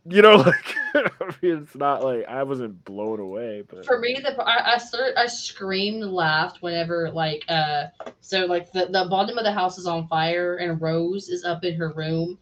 [0.09, 4.19] You know, like I mean, it's not like I wasn't blown away, but For me,
[4.23, 7.87] the I I, start, I screamed, laughed whenever like uh
[8.21, 11.65] so like the the bottom of the house is on fire and Rose is up
[11.65, 12.39] in her room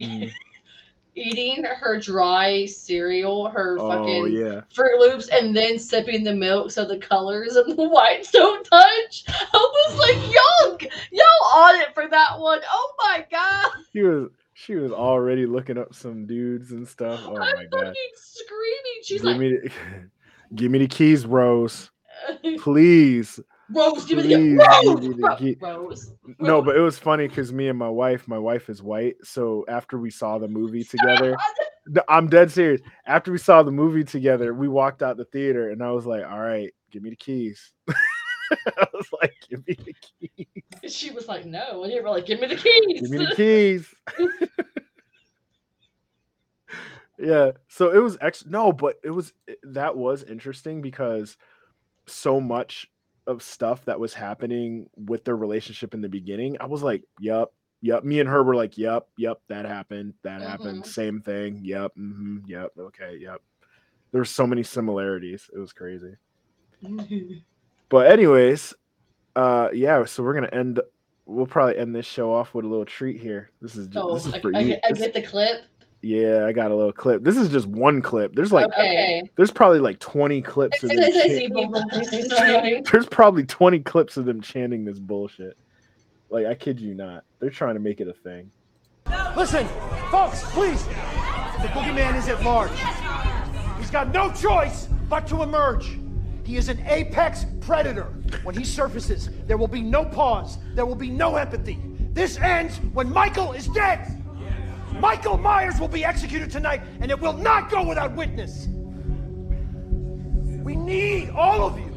[0.00, 0.30] Mm.
[1.14, 6.70] eating her dry cereal, her oh fucking yeah, Froot Loops, and then sipping the milk
[6.70, 9.24] so the colors and the whites don't touch.
[9.28, 12.60] I was like, y'all, y'all on it for that one.
[12.68, 13.70] Oh my god!
[13.92, 17.20] she was she was already looking up some dudes and stuff.
[17.26, 17.94] Oh I'm my god.
[18.14, 19.00] screaming.
[19.02, 19.70] She's give like, me the,
[20.54, 21.90] give me the keys, Rose.
[22.60, 23.40] Please.
[23.74, 25.56] Rose, give me the give Rose, me the Ro- key.
[25.60, 26.12] Rose.
[26.38, 29.16] No, but it was funny because me and my wife, my wife is white.
[29.24, 31.36] So after we saw the movie together,
[32.08, 32.80] I'm dead serious.
[33.06, 36.24] After we saw the movie together, we walked out the theater and I was like,
[36.24, 37.72] all right, give me the keys.
[38.78, 40.94] I was like, give me the keys.
[40.94, 43.00] She was like, no, and you were like, give me the keys.
[43.00, 43.94] Give me the keys.
[47.18, 47.52] yeah.
[47.68, 49.32] So it was ex no, but it was
[49.62, 51.36] that was interesting because
[52.06, 52.86] so much
[53.26, 57.52] of stuff that was happening with their relationship in the beginning, I was like, Yup,
[57.80, 58.04] yep.
[58.04, 60.14] Me and her were like, Yup, yep, that happened.
[60.22, 60.82] That happened.
[60.82, 60.86] Mhm.
[60.86, 61.60] Same thing.
[61.62, 61.92] Yep.
[61.94, 62.72] hmm yep.
[62.78, 63.18] Okay.
[63.20, 63.40] Yep.
[64.12, 65.48] There's so many similarities.
[65.54, 66.14] It was crazy.
[67.94, 68.74] But anyways,
[69.36, 70.80] uh yeah, so we're gonna end
[71.26, 73.52] we'll probably end this show off with a little treat here.
[73.62, 74.66] This is just, oh, this is I, for I, you.
[74.70, 75.62] get- I This- get the clip.
[76.02, 77.22] yeah, I got a little clip.
[77.22, 78.34] This is just one clip.
[78.34, 79.22] There's like okay.
[79.36, 80.98] there's probably like 20 clips of them.
[80.98, 85.56] chan- there's probably 20 clips of them chanting this bullshit.
[86.30, 87.22] Like I kid you not.
[87.38, 88.50] They're trying to make it a thing.
[89.36, 89.68] Listen,
[90.10, 90.84] folks, please.
[90.84, 92.72] The boogeyman is at large.
[93.78, 96.00] He's got no choice but to emerge.
[96.44, 98.12] He is an apex predator.
[98.42, 100.58] When he surfaces, there will be no pause.
[100.74, 101.80] There will be no empathy.
[102.12, 104.22] This ends when Michael is dead.
[105.00, 108.68] Michael Myers will be executed tonight, and it will not go without witness.
[110.62, 111.90] We need all of you.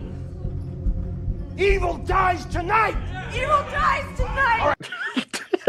[1.57, 2.95] Evil dies tonight.
[3.33, 4.75] Evil dies tonight!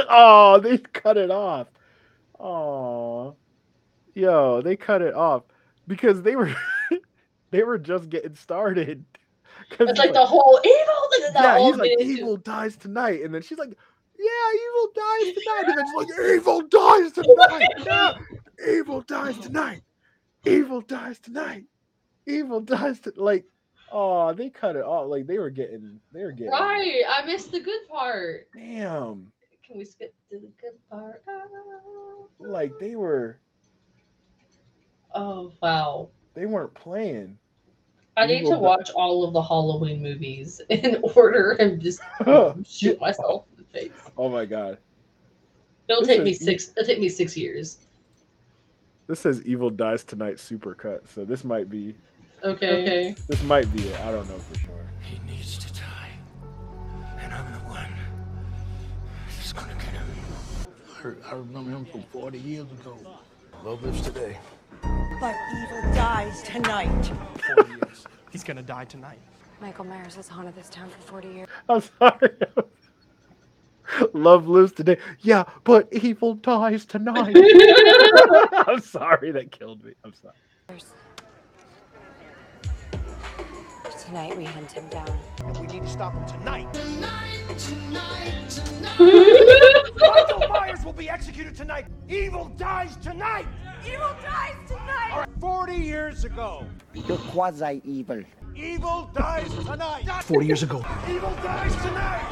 [0.08, 1.68] oh, they cut it off.
[2.39, 3.34] Oh,
[4.15, 5.42] yo, they cut it off
[5.86, 6.55] because they were
[7.51, 9.05] they were just getting started.
[9.81, 11.33] It's like the whole evil.
[11.35, 13.77] Yeah, he's like evil dies tonight, and then she's like,
[14.18, 18.12] yeah, evil dies tonight, and then she's like, evil dies tonight, yeah,
[18.73, 19.83] evil dies tonight,
[20.47, 21.65] evil dies tonight,
[22.27, 23.44] evil dies to like,
[23.93, 25.09] oh, they cut it off.
[25.09, 27.02] Like they were getting, they were getting, Right.
[27.09, 28.49] I missed the good part.
[28.55, 29.31] damn,
[29.67, 31.23] Can we skip to the good part?
[32.39, 33.39] Like they were,
[35.15, 36.10] oh wow.
[36.39, 37.36] They weren't playing.
[38.17, 42.00] I need to watch all of the Halloween movies in order and just
[42.65, 43.92] shoot myself in the face.
[44.17, 44.78] Oh my god.
[45.89, 46.70] It'll This take me six.
[46.76, 47.78] It'll take me six years.
[49.08, 51.97] This says Evil Dies Tonight supercut, so this might be
[52.44, 52.83] Okay.
[52.83, 53.17] Okay.
[53.26, 54.00] this might be it.
[54.02, 54.70] I don't know for sure.
[55.02, 56.10] He needs to die.
[57.18, 57.92] And I'm the one
[59.26, 61.17] that's gonna get him.
[61.28, 62.97] I remember him from 40 years ago.
[63.65, 64.36] Love lives today.
[65.20, 67.12] But evil dies tonight.
[67.56, 68.06] 40 years.
[68.30, 69.18] He's gonna die tonight.
[69.60, 71.48] Michael Myers has haunted this town for 40 years.
[71.68, 72.30] I'm sorry.
[74.12, 74.98] Love lives today.
[75.20, 77.34] Yeah, but evil dies tonight.
[78.68, 79.92] I'm sorry that killed me.
[80.05, 80.78] I'm sorry.
[84.06, 85.18] Tonight we hunt him down.
[85.44, 86.72] And we need to stop him tonight.
[86.72, 89.74] Tonight, tonight, tonight.
[90.01, 91.86] Michael Myers will be executed tonight.
[92.09, 93.47] Evil dies tonight.
[93.86, 95.27] Evil dies tonight!
[95.41, 98.23] 40 years ago, You're quasi evil.
[98.57, 100.23] Evil dies tonight.
[100.25, 100.85] 40 years ago.
[101.09, 102.25] Evil dies tonight.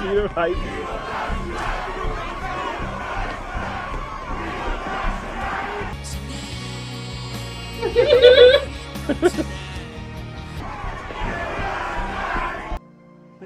[0.00, 0.56] See him hype.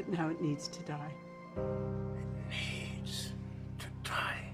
[0.08, 1.12] But now it needs to die.
[2.48, 3.32] Needs
[3.80, 4.52] to die.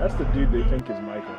[0.00, 1.34] That's the dude they think is Michael.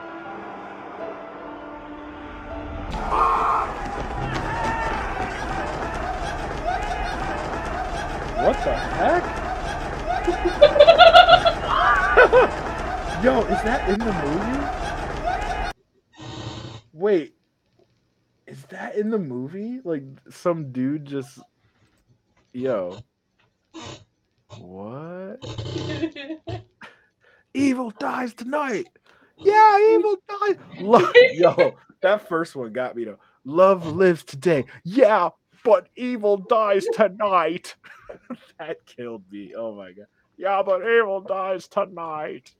[8.46, 9.24] What the heck?
[13.24, 14.78] Yo, is that in the movie?
[16.94, 17.37] Wait,
[18.48, 19.82] is that in the movie?
[19.84, 21.40] Like some dude just
[22.54, 23.00] yo.
[24.58, 25.38] What?
[27.54, 28.88] Evil dies tonight.
[29.38, 30.56] Yeah, evil dies.
[30.80, 33.20] Lo- Yo, that first one got me though.
[33.46, 34.66] Love lives today.
[34.84, 35.30] Yeah,
[35.64, 37.76] but evil dies tonight.
[38.60, 39.54] that killed me.
[39.56, 40.08] Oh my god.
[40.38, 42.52] Yeah, but evil dies tonight.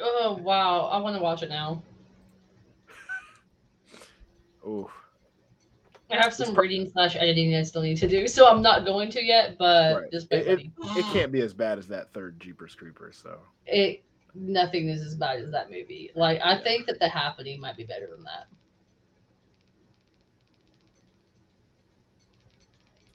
[0.00, 1.82] oh wow, I want to watch it now.
[4.66, 4.90] Ooh.
[6.10, 9.10] I have some reading slash editing I still need to do, so I'm not going
[9.12, 9.56] to yet.
[9.58, 10.10] But Right.
[10.12, 14.04] just It, it, it can't be as bad as that third Jeepers Creepers, so it
[14.34, 16.10] nothing is as bad as that movie.
[16.14, 18.46] Like I think that the happening might be better than that.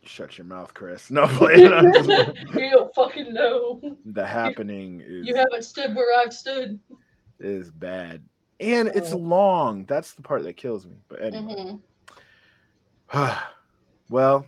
[0.10, 1.10] shut your mouth, Chris.
[1.12, 1.62] No playing.
[1.62, 3.80] You don't fucking know.
[4.06, 6.80] the happening is You haven't stood where I've stood.
[7.40, 8.24] is bad.
[8.60, 9.86] And it's long.
[9.86, 10.98] That's the part that kills me.
[11.08, 11.80] But anyway.
[13.12, 13.40] Mhm.
[14.10, 14.46] well,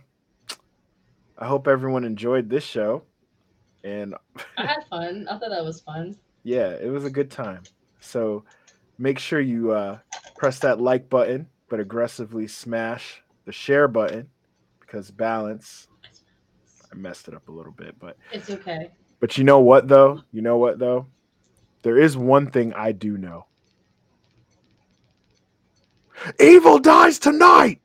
[1.38, 3.02] I hope everyone enjoyed this show.
[3.84, 4.14] And
[4.58, 5.26] I had fun.
[5.28, 6.16] I thought that was fun.
[6.44, 7.62] yeah, it was a good time.
[8.00, 8.44] So
[8.98, 9.98] make sure you uh,
[10.36, 14.28] press that like button, but aggressively smash the share button
[14.80, 15.88] because balance.
[16.92, 18.90] I messed it up a little bit, but It's okay.
[19.18, 20.20] but you know what though?
[20.30, 21.06] You know what though?
[21.82, 23.46] There is one thing I do know.
[26.40, 27.80] Evil dies tonight.